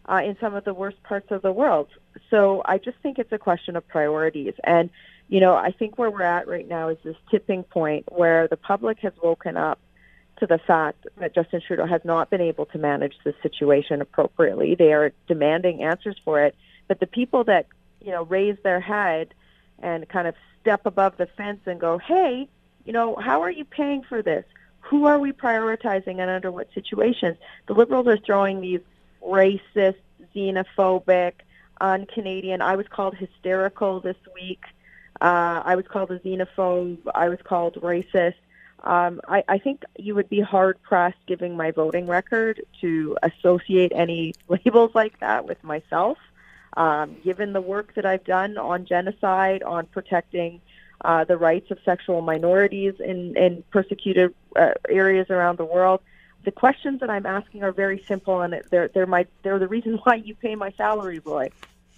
uh, 0.10 0.22
in 0.24 0.38
some 0.40 0.56
of 0.56 0.64
the 0.64 0.74
worst 0.74 1.02
parts 1.04 1.32
of 1.32 1.42
the 1.42 1.52
world. 1.52 1.88
So 2.30 2.62
I 2.66 2.78
just 2.78 2.98
think 3.04 3.20
it's 3.20 3.32
a 3.32 3.38
question 3.38 3.76
of 3.76 3.88
priorities. 3.88 4.54
And, 4.64 4.90
you 5.30 5.40
know, 5.40 5.56
I 5.56 5.72
think 5.72 5.98
where 5.98 6.10
we're 6.10 6.24
at 6.24 6.48
right 6.48 6.68
now 6.68 6.90
is 6.90 6.98
this 7.04 7.16
tipping 7.30 7.64
point 7.64 8.06
where 8.12 8.48
the 8.48 8.58
public 8.58 9.00
has 9.00 9.14
woken 9.22 9.58
up 9.58 9.80
to 10.42 10.48
the 10.48 10.58
fact 10.58 11.06
that 11.18 11.36
Justin 11.36 11.62
Trudeau 11.62 11.86
has 11.86 12.02
not 12.04 12.32
been 12.32 12.42
able 12.42 12.66
to 12.66 12.80
manage 12.80 13.14
the 13.24 13.34
situation 13.44 14.02
appropriately. 14.02 14.74
They 14.74 14.92
are 14.92 15.14
demanding 15.28 15.84
answers 15.84 16.20
for 16.26 16.44
it, 16.44 16.56
but 16.88 17.00
the 17.00 17.06
people 17.06 17.44
that 17.46 17.68
you 18.02 18.12
know 18.12 18.24
raise 18.24 18.58
their 18.64 18.80
head 18.80 19.36
and 19.80 20.10
kind 20.10 20.28
of 20.28 20.34
step 20.60 20.88
above 20.88 21.16
the 21.18 21.28
fence 21.28 21.62
and 21.68 21.80
go, 21.80 22.00
"Hey, 22.00 22.50
you 22.86 22.92
know, 22.92 23.16
how 23.16 23.42
are 23.44 23.52
you 23.52 23.64
paying 23.64 24.02
for 24.02 24.24
this? 24.24 24.44
Who 24.82 25.06
are 25.06 25.20
we 25.20 25.32
prioritizing 25.32 26.20
and 26.20 26.30
under 26.30 26.52
what 26.52 26.74
situations?" 26.74 27.38
The 27.68 27.76
Liberals 27.76 28.08
are 28.08 28.18
throwing 28.18 28.62
these 28.62 28.82
racist, 29.24 30.02
xenophobic, 30.36 31.34
un-Canadian. 31.80 32.64
I 32.64 32.76
was 32.78 32.88
called 32.88 33.16
hysterical 33.16 34.00
this 34.00 34.18
week. 34.34 34.64
Uh, 35.22 35.62
I 35.64 35.76
was 35.76 35.86
called 35.88 36.10
a 36.10 36.18
xenophobe. 36.18 36.98
I 37.14 37.30
was 37.30 37.38
called 37.44 37.76
racist 37.76 38.42
um, 38.84 39.22
I, 39.28 39.44
I 39.48 39.58
think 39.60 39.84
you 39.98 40.16
would 40.16 40.30
be 40.30 40.42
hard 40.42 40.82
pressed, 40.82 41.24
given 41.28 41.56
my 41.56 41.72
voting 41.72 42.08
record, 42.08 42.62
to 42.82 43.18
associate 43.22 43.92
any 43.94 44.34
labels 44.48 44.92
like 44.96 45.20
that 45.20 45.48
with 45.48 45.64
myself. 45.64 46.18
Um, 46.78 47.18
given 47.24 47.52
the 47.52 47.62
work 47.62 47.96
that 47.96 48.06
I've 48.06 48.24
done 48.24 48.58
on 48.58 48.86
genocide, 48.86 49.62
on 49.62 49.88
protecting 49.88 50.62
uh, 51.04 51.26
the 51.26 51.38
rights 51.38 51.70
of 51.70 51.80
sexual 51.84 52.22
minorities 52.22 52.94
in, 53.00 53.36
in 53.36 53.64
persecuted 53.72 54.34
uh, 54.56 54.72
areas 54.88 55.30
around 55.30 55.58
the 55.58 55.66
world, 55.66 56.00
the 56.44 56.52
questions 56.52 57.02
that 57.02 57.10
I'm 57.10 57.26
asking 57.26 57.64
are 57.64 57.72
very 57.72 58.04
simple, 58.08 58.42
and 58.42 58.62
they're 58.70 58.88
they're 58.88 59.06
my 59.06 59.28
they're 59.44 59.60
the 59.60 59.68
reason 59.68 59.94
why 60.04 60.16
you 60.16 60.34
pay 60.36 60.56
my 60.56 60.72
salary, 60.72 61.20
Roy. 61.20 61.52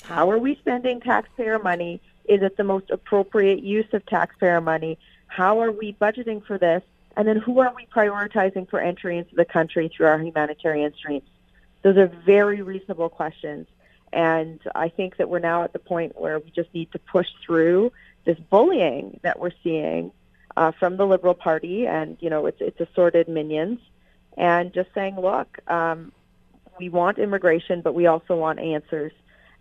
How 0.04 0.30
are 0.32 0.38
we 0.38 0.56
spending 0.56 1.00
taxpayer 1.00 1.60
money? 1.60 2.02
Is 2.26 2.42
it 2.42 2.58
the 2.58 2.64
most 2.64 2.90
appropriate 2.90 3.64
use 3.64 3.94
of 3.94 4.06
taxpayer 4.06 4.60
money? 4.60 4.98
How 5.36 5.62
are 5.62 5.72
we 5.72 5.94
budgeting 5.94 6.46
for 6.46 6.60
this? 6.60 6.84
And 7.18 7.28
then 7.28 7.38
who 7.38 7.60
are 7.60 7.74
we 7.76 7.88
prioritizing 7.88 8.70
for 8.70 8.80
entry 8.80 9.18
into 9.18 9.34
the 9.34 9.46
country 9.46 9.88
through 9.88 10.06
our 10.06 10.20
humanitarian 10.20 10.94
streams? 10.94 11.28
Those 11.82 11.98
are 11.98 12.06
very 12.08 12.62
reasonable 12.62 13.10
questions. 13.10 13.66
And 14.12 14.60
I 14.76 14.90
think 14.90 15.18
that 15.18 15.30
we're 15.30 15.40
now 15.40 15.64
at 15.64 15.74
the 15.74 15.80
point 15.80 16.22
where 16.22 16.38
we 16.38 16.52
just 16.52 16.72
need 16.72 16.92
to 16.92 17.00
push 17.00 17.26
through 17.44 17.92
this 18.26 18.38
bullying 18.38 19.20
that 19.24 19.40
we're 19.40 19.58
seeing 19.64 20.12
uh, 20.56 20.72
from 20.72 20.98
the 20.98 21.08
Liberal 21.08 21.34
Party 21.34 21.88
and, 21.88 22.16
you 22.20 22.30
know, 22.30 22.46
it's, 22.46 22.62
it's 22.62 22.80
assorted 22.80 23.28
minions 23.28 23.80
and 24.38 24.72
just 24.72 24.94
saying, 24.94 25.20
look, 25.20 25.58
um, 25.68 26.12
we 26.80 26.90
want 26.90 27.18
immigration, 27.18 27.82
but 27.82 27.96
we 27.96 28.06
also 28.06 28.36
want 28.36 28.60
answers 28.60 29.14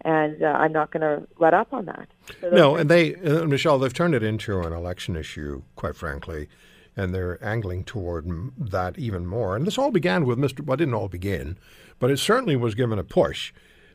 and 0.05 0.43
uh, 0.43 0.47
I'm 0.47 0.73
not 0.73 0.91
going 0.91 1.01
to 1.01 1.27
let 1.39 1.55
up 1.55 1.73
on 1.73 1.87
that. 1.87 2.09
So 2.41 2.51
no, 2.51 2.77
and 2.77 2.91
they, 2.91 3.15
uh, 3.17 3.45
Michelle, 3.47 3.79
they've 3.79 3.93
turned 3.93 4.15
it 4.15 4.23
into 4.23 4.61
an 4.61 4.73
election 4.73 5.17
issue, 5.17 5.63
quite 5.77 5.97
frankly, 5.97 6.49
and 6.97 7.15
they're 7.15 7.43
angling 7.45 7.85
toward 7.85 8.27
that 8.59 8.99
even 8.99 9.27
more. 9.27 9.57
And 9.57 9.67
this 9.67 9.79
all 9.79 9.91
began 9.91 10.27
with 10.27 10.39
Mr. 10.39 10.65
Well, 10.65 10.77
didn't 10.77 10.95
all 10.95 11.09
begin, 11.09 11.57
but 11.99 12.11
it 12.11 12.19
certainly 12.19 12.57
was 12.57 12.75
given 12.75 12.99
a 12.99 13.05
push 13.05 13.53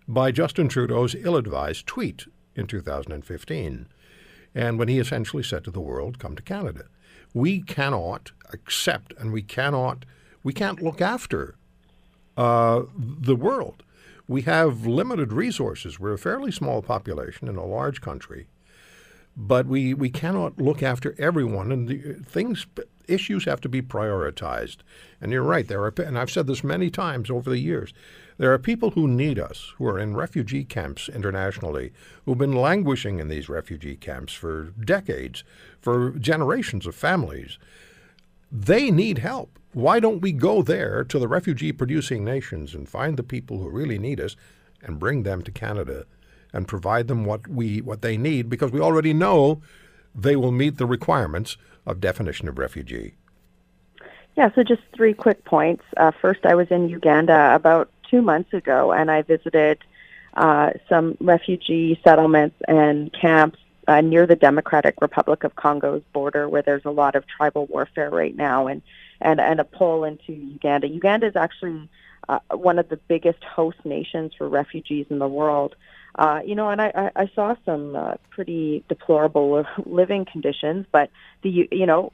by 0.08 0.32
Justin 0.32 0.70
Trudeau's 0.70 1.16
ill-advised 1.16 1.86
tweet 1.86 2.26
in 2.56 2.66
2015, 2.66 3.88
and 4.56 4.80
when 4.80 4.88
he 4.88 5.00
essentially 5.00 5.44
said 5.44 5.64
to 5.66 5.72
the 5.72 5.82
world, 5.82 6.20
"Come 6.20 6.36
to 6.36 6.42
Canada." 6.44 6.86
We 7.34 7.62
cannot 7.62 8.32
accept, 8.52 9.14
and 9.20 9.32
we 9.32 9.44
cannot, 9.44 10.06
we 10.44 10.54
can't 10.54 10.82
look 10.82 11.02
after 11.02 11.56
uh, 12.38 12.84
the 12.98 13.36
world 13.36 13.84
we 14.28 14.42
have 14.44 14.86
limited 14.86 15.32
resources. 15.32 16.00
We're 16.00 16.14
a 16.14 16.18
fairly 16.18 16.52
small 16.52 16.82
population 16.82 17.48
in 17.48 17.56
a 17.56 17.66
large 17.66 18.02
country, 18.02 18.48
but 19.36 19.68
we, 19.68 19.94
we 19.94 20.10
cannot 20.10 20.60
look 20.60 20.84
after 20.84 21.16
everyone, 21.18 21.72
and 21.72 21.88
the 21.88 22.14
things 22.26 22.66
issues 23.08 23.46
have 23.46 23.62
to 23.62 23.70
be 23.70 23.82
prioritized. 23.82 24.78
And 25.22 25.32
you're 25.32 25.44
right. 25.44 25.68
There 25.68 25.84
are, 25.84 25.94
and 25.98 26.18
I've 26.18 26.32
said 26.32 26.48
this 26.48 26.64
many 26.64 26.90
times 26.90 27.30
over 27.30 27.50
the 27.50 27.60
years. 27.60 27.94
There 28.38 28.54
are 28.54 28.60
people 28.60 28.92
who 28.92 29.08
need 29.08 29.40
us, 29.40 29.74
who 29.78 29.88
are 29.88 29.98
in 29.98 30.16
refugee 30.16 30.64
camps 30.64 31.10
internationally, 31.10 31.92
who've 32.26 32.38
been 32.38 32.54
languishing 32.54 33.20
in 33.20 33.30
these 33.30 33.50
refugee 33.50 33.96
camps 33.96 34.34
for 34.34 34.74
decades, 34.84 35.44
for 35.80 36.12
generations 36.12 36.86
of 36.86 36.96
families. 36.96 37.58
They 38.52 38.92
need 38.92 39.20
help 39.20 39.58
why 39.78 40.00
don't 40.00 40.22
we 40.22 40.32
go 40.32 40.64
there 40.64 41.04
to 41.04 41.20
the 41.20 41.28
refugee 41.28 41.72
producing 41.72 42.26
nations 42.26 42.74
and 42.74 42.90
find 42.90 43.16
the 43.16 43.22
people 43.22 43.60
who 43.60 43.70
really 43.70 44.00
need 44.00 44.20
us 44.20 44.36
and 44.82 44.98
bring 44.98 45.22
them 45.22 45.44
to 45.44 45.52
Canada 45.52 46.06
and 46.52 46.68
provide 46.68 47.08
them 47.08 47.26
what 47.26 47.48
we 47.48 47.82
what 47.82 48.02
they 48.02 48.18
need 48.18 48.50
because 48.50 48.72
we 48.72 48.80
already 48.80 49.14
know 49.14 49.62
they 50.16 50.36
will 50.36 50.52
meet 50.52 50.78
the 50.78 50.88
requirements 50.88 51.58
of 51.86 52.00
definition 52.00 52.48
of 52.48 52.58
refugee. 52.58 53.14
Yeah, 54.36 54.50
so 54.56 54.64
just 54.64 54.82
three 54.96 55.14
quick 55.14 55.46
points. 55.46 55.84
Uh, 55.96 56.10
first, 56.10 56.44
I 56.44 56.56
was 56.56 56.70
in 56.72 56.90
Uganda 56.90 57.54
about 57.54 57.92
two 58.10 58.24
months 58.24 58.54
ago, 58.54 58.92
and 58.92 59.12
I 59.12 59.22
visited 59.22 59.84
uh, 60.34 60.72
some 60.90 61.18
refugee 61.20 62.00
settlements 62.04 62.56
and 62.68 63.14
camps 63.14 63.60
uh, 63.88 64.02
near 64.02 64.28
the 64.28 64.36
Democratic 64.36 64.96
Republic 65.02 65.44
of 65.44 65.56
Congo's 65.56 66.04
border, 66.14 66.50
where 66.50 66.62
there's 66.62 66.86
a 66.86 66.92
lot 66.92 67.16
of 67.16 67.26
tribal 67.28 67.66
warfare 67.68 68.10
right 68.10 68.36
now, 68.36 68.68
and 68.68 68.82
and 69.22 69.40
and 69.40 69.60
a 69.60 69.64
pull 69.64 70.04
into 70.04 70.34
Uganda. 70.34 70.88
Uganda 70.88 71.28
is 71.28 71.36
actually 71.36 71.90
uh, 72.30 72.40
one 72.52 72.80
of 72.80 72.90
the 72.90 72.98
biggest 72.98 73.44
host 73.44 73.78
nations 73.86 74.34
for 74.38 74.48
refugees 74.48 75.06
in 75.10 75.20
the 75.20 75.28
world. 75.28 75.76
Uh, 76.16 76.42
you 76.44 76.56
know, 76.56 76.70
and 76.70 76.82
I, 76.82 77.12
I, 77.16 77.30
saw 77.36 77.54
some 77.64 77.96
uh, 77.96 78.16
pretty 78.32 78.84
deplorable 78.90 79.66
living 79.86 80.26
conditions, 80.26 80.88
but 80.92 81.12
the 81.44 81.68
you 81.72 81.86
know 81.86 82.12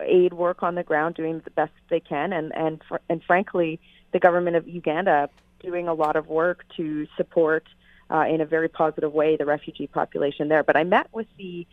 aid 0.00 0.32
work 0.32 0.62
on 0.62 0.76
the 0.76 0.84
ground 0.84 1.16
doing 1.16 1.40
the 1.44 1.50
best 1.50 1.72
they 1.90 2.00
can, 2.00 2.32
and 2.32 2.54
and 2.54 2.80
fr- 2.88 2.96
and 3.08 3.22
frankly, 3.24 3.80
the 4.12 4.20
government 4.20 4.56
of 4.56 4.68
Uganda 4.68 5.28
doing 5.60 5.88
a 5.88 5.94
lot 5.94 6.16
of 6.16 6.28
work 6.28 6.64
to 6.76 7.06
support 7.16 7.66
uh, 8.10 8.26
in 8.28 8.40
a 8.40 8.46
very 8.46 8.68
positive 8.68 9.12
way 9.12 9.36
the 9.36 9.46
refugee 9.46 9.86
population 9.86 10.48
there. 10.48 10.62
But 10.62 10.76
I 10.76 10.84
met 10.84 11.08
with 11.12 11.26
the 11.38 11.66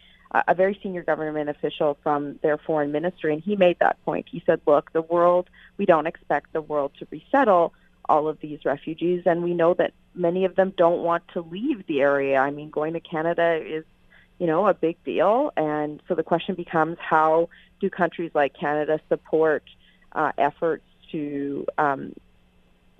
a 0.47 0.55
very 0.55 0.79
senior 0.81 1.03
government 1.03 1.47
official 1.47 1.95
from 2.01 2.39
their 2.41 2.57
foreign 2.57 2.91
ministry, 2.91 3.33
and 3.33 3.43
he 3.43 3.55
made 3.55 3.77
that 3.79 4.03
point. 4.03 4.27
He 4.27 4.41
said, 4.47 4.61
"Look, 4.65 4.91
the 4.91 5.01
world 5.01 5.47
we 5.77 5.85
don't 5.85 6.07
expect 6.07 6.53
the 6.53 6.61
world 6.61 6.91
to 6.99 7.07
resettle." 7.11 7.73
all 8.09 8.27
of 8.27 8.39
these 8.41 8.65
refugees 8.65 9.23
and 9.25 9.43
we 9.43 9.53
know 9.53 9.73
that 9.73 9.93
many 10.13 10.45
of 10.45 10.55
them 10.55 10.73
don't 10.75 11.03
want 11.03 11.23
to 11.29 11.41
leave 11.41 11.85
the 11.87 12.01
area. 12.01 12.37
I 12.37 12.51
mean, 12.51 12.69
going 12.69 12.93
to 12.93 12.99
Canada 12.99 13.61
is, 13.65 13.85
you 14.39 14.47
know, 14.47 14.67
a 14.67 14.73
big 14.73 15.01
deal 15.03 15.51
and 15.55 16.01
so 16.07 16.15
the 16.15 16.23
question 16.23 16.55
becomes 16.55 16.97
how 16.99 17.49
do 17.79 17.89
countries 17.89 18.31
like 18.33 18.53
Canada 18.53 18.99
support 19.09 19.63
uh, 20.11 20.31
efforts 20.37 20.83
to 21.11 21.65
um, 21.77 22.13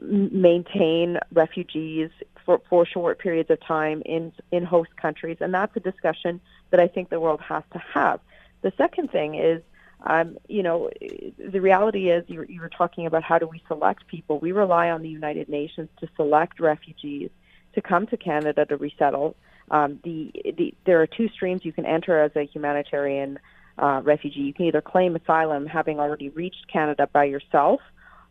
maintain 0.04 1.18
refugees 1.32 2.10
for, 2.46 2.62
for 2.70 2.86
short 2.86 3.20
periods 3.20 3.50
of 3.50 3.60
time 3.62 4.02
in 4.06 4.32
in 4.52 4.64
host 4.64 4.96
countries, 4.98 5.38
and 5.40 5.54
that's 5.54 5.76
a 5.76 5.80
discussion 5.80 6.42
that 6.72 6.80
I 6.80 6.88
think 6.88 7.10
the 7.10 7.20
world 7.20 7.42
has 7.42 7.64
to 7.74 7.80
have. 7.80 8.20
The 8.62 8.74
second 8.78 9.12
thing 9.12 9.36
is, 9.36 9.62
um, 10.06 10.38
you 10.48 10.64
know, 10.64 10.90
the 11.00 11.62
reality 11.62 12.10
is 12.10 12.24
you, 12.28 12.46
you 12.48 12.62
were 12.62 12.70
talking 12.70 13.06
about 13.06 13.24
how 13.24 13.40
do 13.40 13.48
we 13.48 13.62
select 13.68 14.08
people. 14.08 14.40
We 14.40 14.52
rely 14.52 14.90
on 14.90 15.02
the 15.02 15.10
United 15.10 15.48
Nations 15.50 15.90
to 16.00 16.10
select 16.16 16.60
refugees 16.60 17.30
to 17.76 17.82
come 17.82 18.08
to 18.08 18.18
Canada 18.18 18.66
to 18.66 18.78
resettle. 18.78 19.36
Um, 19.72 20.00
the, 20.04 20.32
the 20.58 20.74
there 20.86 21.02
are 21.02 21.08
two 21.08 21.30
streams 21.30 21.64
you 21.64 21.72
can 21.72 21.86
enter 21.86 22.22
as 22.22 22.32
a 22.36 22.44
humanitarian 22.44 23.40
uh, 23.78 24.02
refugee. 24.04 24.42
You 24.42 24.54
can 24.54 24.66
either 24.66 24.82
claim 24.82 25.16
asylum 25.16 25.66
having 25.66 26.00
already 26.00 26.30
reached 26.30 26.68
Canada 26.72 27.08
by 27.12 27.24
yourself 27.24 27.80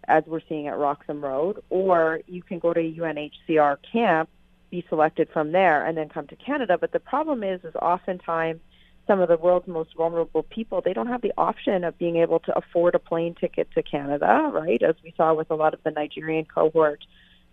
as 0.08 0.24
we're 0.26 0.40
seeing 0.48 0.66
at 0.68 0.78
Roxham 0.78 1.22
Road, 1.22 1.62
or 1.70 2.20
you 2.26 2.42
can 2.42 2.58
go 2.58 2.72
to 2.72 2.80
a 2.80 2.92
UNHCR 2.92 3.78
camp, 3.90 4.28
be 4.70 4.84
selected 4.88 5.28
from 5.32 5.52
there, 5.52 5.84
and 5.84 5.96
then 5.96 6.08
come 6.08 6.26
to 6.28 6.36
Canada. 6.36 6.78
But 6.78 6.92
the 6.92 7.00
problem 7.00 7.42
is, 7.42 7.62
is 7.64 7.74
oftentimes 7.76 8.60
some 9.06 9.20
of 9.20 9.28
the 9.28 9.36
world's 9.36 9.66
most 9.66 9.94
vulnerable 9.96 10.44
people, 10.44 10.80
they 10.80 10.92
don't 10.92 11.08
have 11.08 11.22
the 11.22 11.32
option 11.36 11.84
of 11.84 11.98
being 11.98 12.16
able 12.16 12.38
to 12.40 12.56
afford 12.56 12.94
a 12.94 12.98
plane 12.98 13.34
ticket 13.34 13.68
to 13.74 13.82
Canada, 13.82 14.50
right? 14.52 14.82
As 14.82 14.94
we 15.02 15.12
saw 15.16 15.34
with 15.34 15.50
a 15.50 15.54
lot 15.54 15.74
of 15.74 15.82
the 15.82 15.90
Nigerian 15.90 16.44
cohort 16.44 17.04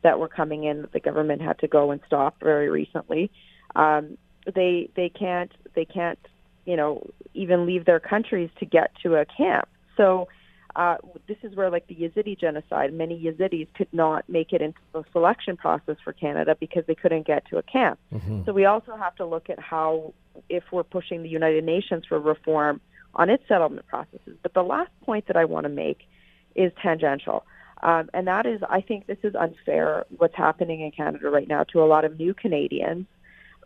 that 0.01 0.19
were 0.19 0.27
coming 0.27 0.63
in 0.63 0.81
that 0.81 0.93
the 0.93 0.99
government 0.99 1.41
had 1.41 1.59
to 1.59 1.67
go 1.67 1.91
and 1.91 2.01
stop 2.05 2.39
very 2.39 2.69
recently. 2.69 3.31
Um, 3.75 4.17
they 4.55 4.89
they 4.95 5.09
can't 5.09 5.51
they 5.75 5.85
can't 5.85 6.19
you 6.65 6.75
know 6.75 7.05
even 7.33 7.65
leave 7.65 7.85
their 7.85 7.99
countries 7.99 8.49
to 8.59 8.65
get 8.65 8.91
to 9.03 9.15
a 9.15 9.25
camp. 9.25 9.67
So 9.97 10.29
uh, 10.75 10.97
this 11.27 11.37
is 11.43 11.55
where, 11.55 11.69
like 11.69 11.87
the 11.87 11.95
Yazidi 11.95 12.39
genocide, 12.39 12.93
many 12.93 13.19
Yazidis 13.19 13.67
could 13.73 13.87
not 13.91 14.27
make 14.29 14.53
it 14.53 14.61
into 14.61 14.79
the 14.93 15.03
selection 15.11 15.57
process 15.57 15.97
for 16.03 16.13
Canada 16.13 16.55
because 16.59 16.83
they 16.85 16.95
couldn't 16.95 17.25
get 17.25 17.45
to 17.49 17.57
a 17.57 17.63
camp. 17.63 17.99
Mm-hmm. 18.13 18.43
So 18.45 18.53
we 18.53 18.65
also 18.65 18.95
have 18.95 19.15
to 19.15 19.25
look 19.25 19.49
at 19.49 19.59
how, 19.59 20.13
if 20.47 20.63
we're 20.71 20.83
pushing 20.83 21.23
the 21.23 21.29
United 21.29 21.63
Nations 21.63 22.05
for 22.07 22.19
reform 22.19 22.81
on 23.15 23.29
its 23.29 23.43
settlement 23.47 23.87
processes. 23.87 24.37
But 24.43 24.53
the 24.53 24.63
last 24.63 24.91
point 25.03 25.27
that 25.27 25.35
I 25.35 25.45
want 25.45 25.63
to 25.63 25.69
make 25.69 26.07
is 26.55 26.71
tangential. 26.81 27.45
Um, 27.81 28.09
and 28.13 28.27
that 28.27 28.45
is, 28.45 28.61
I 28.69 28.81
think 28.81 29.07
this 29.07 29.17
is 29.23 29.33
unfair 29.35 30.05
what's 30.17 30.35
happening 30.35 30.81
in 30.81 30.91
Canada 30.91 31.29
right 31.29 31.47
now 31.47 31.63
to 31.65 31.81
a 31.81 31.85
lot 31.85 32.05
of 32.05 32.19
new 32.19 32.33
Canadians 32.33 33.07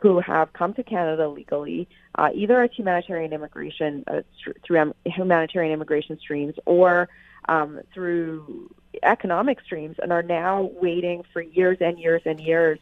who 0.04 0.20
have 0.20 0.52
come 0.52 0.74
to 0.74 0.84
Canada 0.84 1.30
legally, 1.30 1.88
uh, 2.16 2.28
either 2.36 2.62
as 2.62 2.70
humanitarian 2.76 3.32
immigration 3.32 4.04
uh, 4.08 4.20
through 4.66 4.94
humanitarian 5.06 5.72
immigration 5.72 6.20
streams 6.20 6.56
or 6.66 7.08
um, 7.48 7.80
through 7.94 8.70
economic 9.02 9.62
streams, 9.62 9.96
and 10.04 10.12
are 10.12 10.22
now 10.22 10.70
waiting 10.82 11.24
for 11.32 11.42
years 11.42 11.78
and 11.80 11.98
years 11.98 12.22
and 12.26 12.42
years 12.42 12.80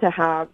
to 0.00 0.10
have, 0.10 0.48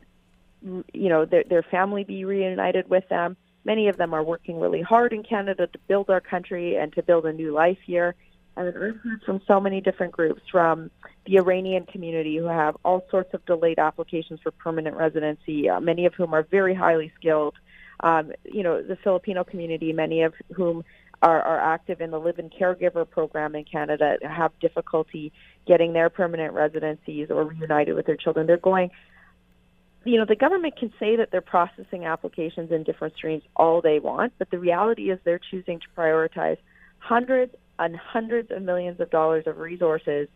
you 0.63 1.09
know, 1.09 1.25
their, 1.25 1.45
their 1.45 1.63
family 1.63 2.05
be 2.05 2.27
reunited 2.27 2.91
with 2.91 3.09
them. 3.09 3.35
Many 3.65 3.89
of 3.89 3.97
them 3.97 4.13
are 4.13 4.23
working 4.23 4.61
really 4.61 4.83
hard 4.83 5.15
in 5.15 5.23
Canada 5.23 5.69
to 5.69 5.79
build 5.89 6.11
our 6.11 6.21
country 6.21 6.77
and 6.77 6.93
to 6.93 7.03
build 7.03 7.25
a 7.25 7.33
new 7.33 7.55
life 7.55 7.79
here. 7.87 8.15
I've 8.57 8.75
heard 8.75 9.01
from 9.25 9.41
so 9.47 9.61
many 9.61 9.81
different 9.81 10.13
groups, 10.13 10.43
from 10.51 10.91
the 11.27 11.39
Iranian 11.39 11.87
community 11.87 12.37
who 12.37 12.47
have 12.47 12.77
all 12.85 13.07
sorts 13.11 13.33
of 13.33 13.45
delayed 13.47 13.79
applications 13.79 14.41
for 14.43 14.51
permanent 14.51 14.97
residency, 14.97 15.69
uh, 15.69 15.81
many 15.81 16.07
of 16.07 16.15
whom 16.15 16.35
are 16.35 16.43
very 16.43 16.75
highly 16.75 17.13
skilled. 17.19 17.55
Um, 18.01 18.33
you 18.45 18.63
know, 18.63 18.83
the 18.83 18.97
Filipino 18.97 19.45
community, 19.45 19.93
many 19.93 20.23
of 20.23 20.35
whom 20.55 20.85
are, 21.23 21.41
are 21.43 21.61
active 21.61 22.01
in 22.01 22.11
the 22.11 22.19
live-in 22.19 22.51
caregiver 22.51 23.09
program 23.09 23.55
in 23.55 23.65
Canada, 23.65 24.17
have 24.23 24.53
difficulty 24.61 25.33
getting 25.67 25.93
their 25.93 26.09
permanent 26.09 26.55
residencies 26.55 27.31
or 27.31 27.45
reunited 27.45 27.95
with 27.95 28.07
their 28.07 28.17
children. 28.17 28.47
They're 28.47 28.57
going 28.57 28.91
you 30.05 30.19
know, 30.19 30.25
the 30.25 30.37
government 30.37 30.79
can 30.79 30.93
say 30.99 31.17
that 31.17 31.31
they're 31.31 31.43
processing 31.43 32.07
applications 32.07 32.73
in 32.73 32.85
different 32.85 33.15
streams 33.17 33.43
all 33.55 33.83
they 33.83 33.99
want, 33.99 34.33
but 34.39 34.51
the 34.51 34.59
reality 34.59 35.11
is 35.11 35.19
they're 35.25 35.41
choosing 35.51 35.79
to 35.79 35.87
prioritize 35.95 36.57
hundreds 36.99 37.55
and 37.81 37.97
hundreds 37.97 38.51
of 38.51 38.63
millions 38.63 39.01
of 39.01 39.11
dollars 39.11 39.45
of 39.47 39.59
resources 39.59 40.29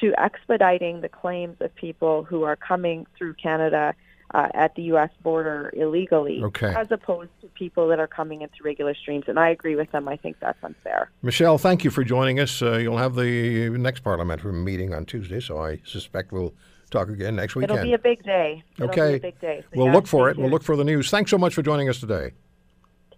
to 0.00 0.12
expediting 0.18 1.00
the 1.00 1.08
claims 1.08 1.56
of 1.60 1.74
people 1.74 2.24
who 2.24 2.42
are 2.42 2.56
coming 2.56 3.06
through 3.16 3.34
Canada 3.34 3.94
uh, 4.32 4.48
at 4.54 4.74
the 4.76 4.82
U.S. 4.82 5.10
border 5.22 5.72
illegally, 5.74 6.42
okay. 6.44 6.72
as 6.74 6.90
opposed 6.90 7.30
to 7.40 7.48
people 7.48 7.88
that 7.88 7.98
are 7.98 8.06
coming 8.06 8.42
into 8.42 8.54
regular 8.62 8.94
streams. 8.94 9.24
And 9.26 9.38
I 9.38 9.48
agree 9.48 9.74
with 9.74 9.90
them. 9.90 10.06
I 10.08 10.16
think 10.16 10.36
that's 10.40 10.62
unfair. 10.62 11.10
Michelle, 11.22 11.58
thank 11.58 11.82
you 11.82 11.90
for 11.90 12.04
joining 12.04 12.38
us. 12.38 12.62
Uh, 12.62 12.76
you'll 12.76 12.98
have 12.98 13.16
the 13.16 13.70
next 13.70 14.00
parliamentary 14.00 14.52
meeting 14.52 14.94
on 14.94 15.04
Tuesday, 15.04 15.40
so 15.40 15.58
I 15.58 15.80
suspect 15.84 16.30
we'll 16.30 16.54
talk 16.90 17.08
again 17.08 17.36
next 17.36 17.56
weekend. 17.56 17.72
It'll 17.72 17.84
be 17.84 17.94
a 17.94 17.98
big 17.98 18.22
day. 18.22 18.62
It'll 18.78 18.90
okay. 18.90 19.18
big 19.18 19.40
day. 19.40 19.62
So 19.62 19.78
we'll 19.78 19.86
yeah, 19.86 19.94
look 19.94 20.06
for 20.06 20.30
it. 20.30 20.36
We'll 20.36 20.50
look 20.50 20.62
for 20.62 20.76
the 20.76 20.84
news. 20.84 21.10
Thanks 21.10 21.30
so 21.30 21.38
much 21.38 21.54
for 21.54 21.62
joining 21.62 21.88
us 21.88 21.98
today. 21.98 22.32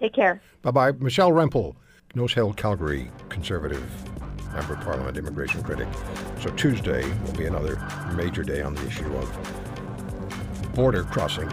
Take 0.01 0.15
care. 0.15 0.41
Bye 0.63 0.71
bye. 0.71 0.93
Michelle 0.93 1.31
Rempel, 1.31 1.77
Nose 2.15 2.35
Hill, 2.35 2.53
Calgary 2.53 3.11
Conservative 3.31 3.83
Member 4.53 4.75
of 4.75 4.81
Parliament 4.81 5.17
immigration 5.17 5.63
critic. 5.63 5.89
So 6.41 6.51
Tuesday 6.51 7.09
will 7.25 7.33
be 7.33 7.47
another 7.47 7.81
major 8.15 8.43
day 8.43 8.61
on 8.61 8.75
the 8.75 8.87
issue 8.87 9.11
of 9.17 10.75
border 10.75 11.05
crossing. 11.05 11.49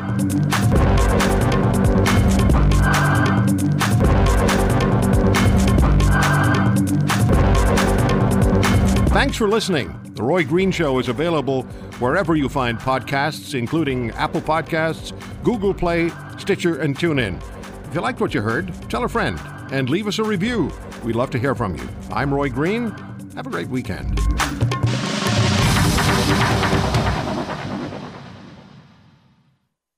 Thanks 9.08 9.38
for 9.38 9.48
listening. 9.48 9.98
The 10.16 10.24
Roy 10.24 10.44
Green 10.44 10.72
Show 10.72 11.00
is 11.00 11.08
available 11.08 11.64
wherever 12.00 12.36
you 12.36 12.50
find 12.50 12.78
podcasts, 12.78 13.58
including 13.58 14.12
Apple 14.12 14.42
Podcasts, 14.42 15.14
Google 15.42 15.74
Play, 15.74 16.12
Stitcher, 16.38 16.82
and 16.82 16.98
TuneIn. 16.98 17.42
If 17.88 17.96
you 17.96 18.02
liked 18.02 18.20
what 18.20 18.34
you 18.34 18.42
heard, 18.42 18.74
tell 18.90 19.06
a 19.06 19.10
friend 19.10 19.40
and 19.72 19.90
leave 19.90 20.08
us 20.08 20.20
a 20.20 20.24
review. 20.24 20.72
We'd 21.04 21.16
love 21.16 21.30
to 21.32 21.40
hear 21.40 21.56
from 21.56 21.76
you. 21.76 21.88
I'm 22.12 22.34
Roy 22.34 22.50
Green. 22.50 22.90
Have 23.36 23.48
a 23.48 23.50
great 23.50 23.70
weekend. 23.70 24.20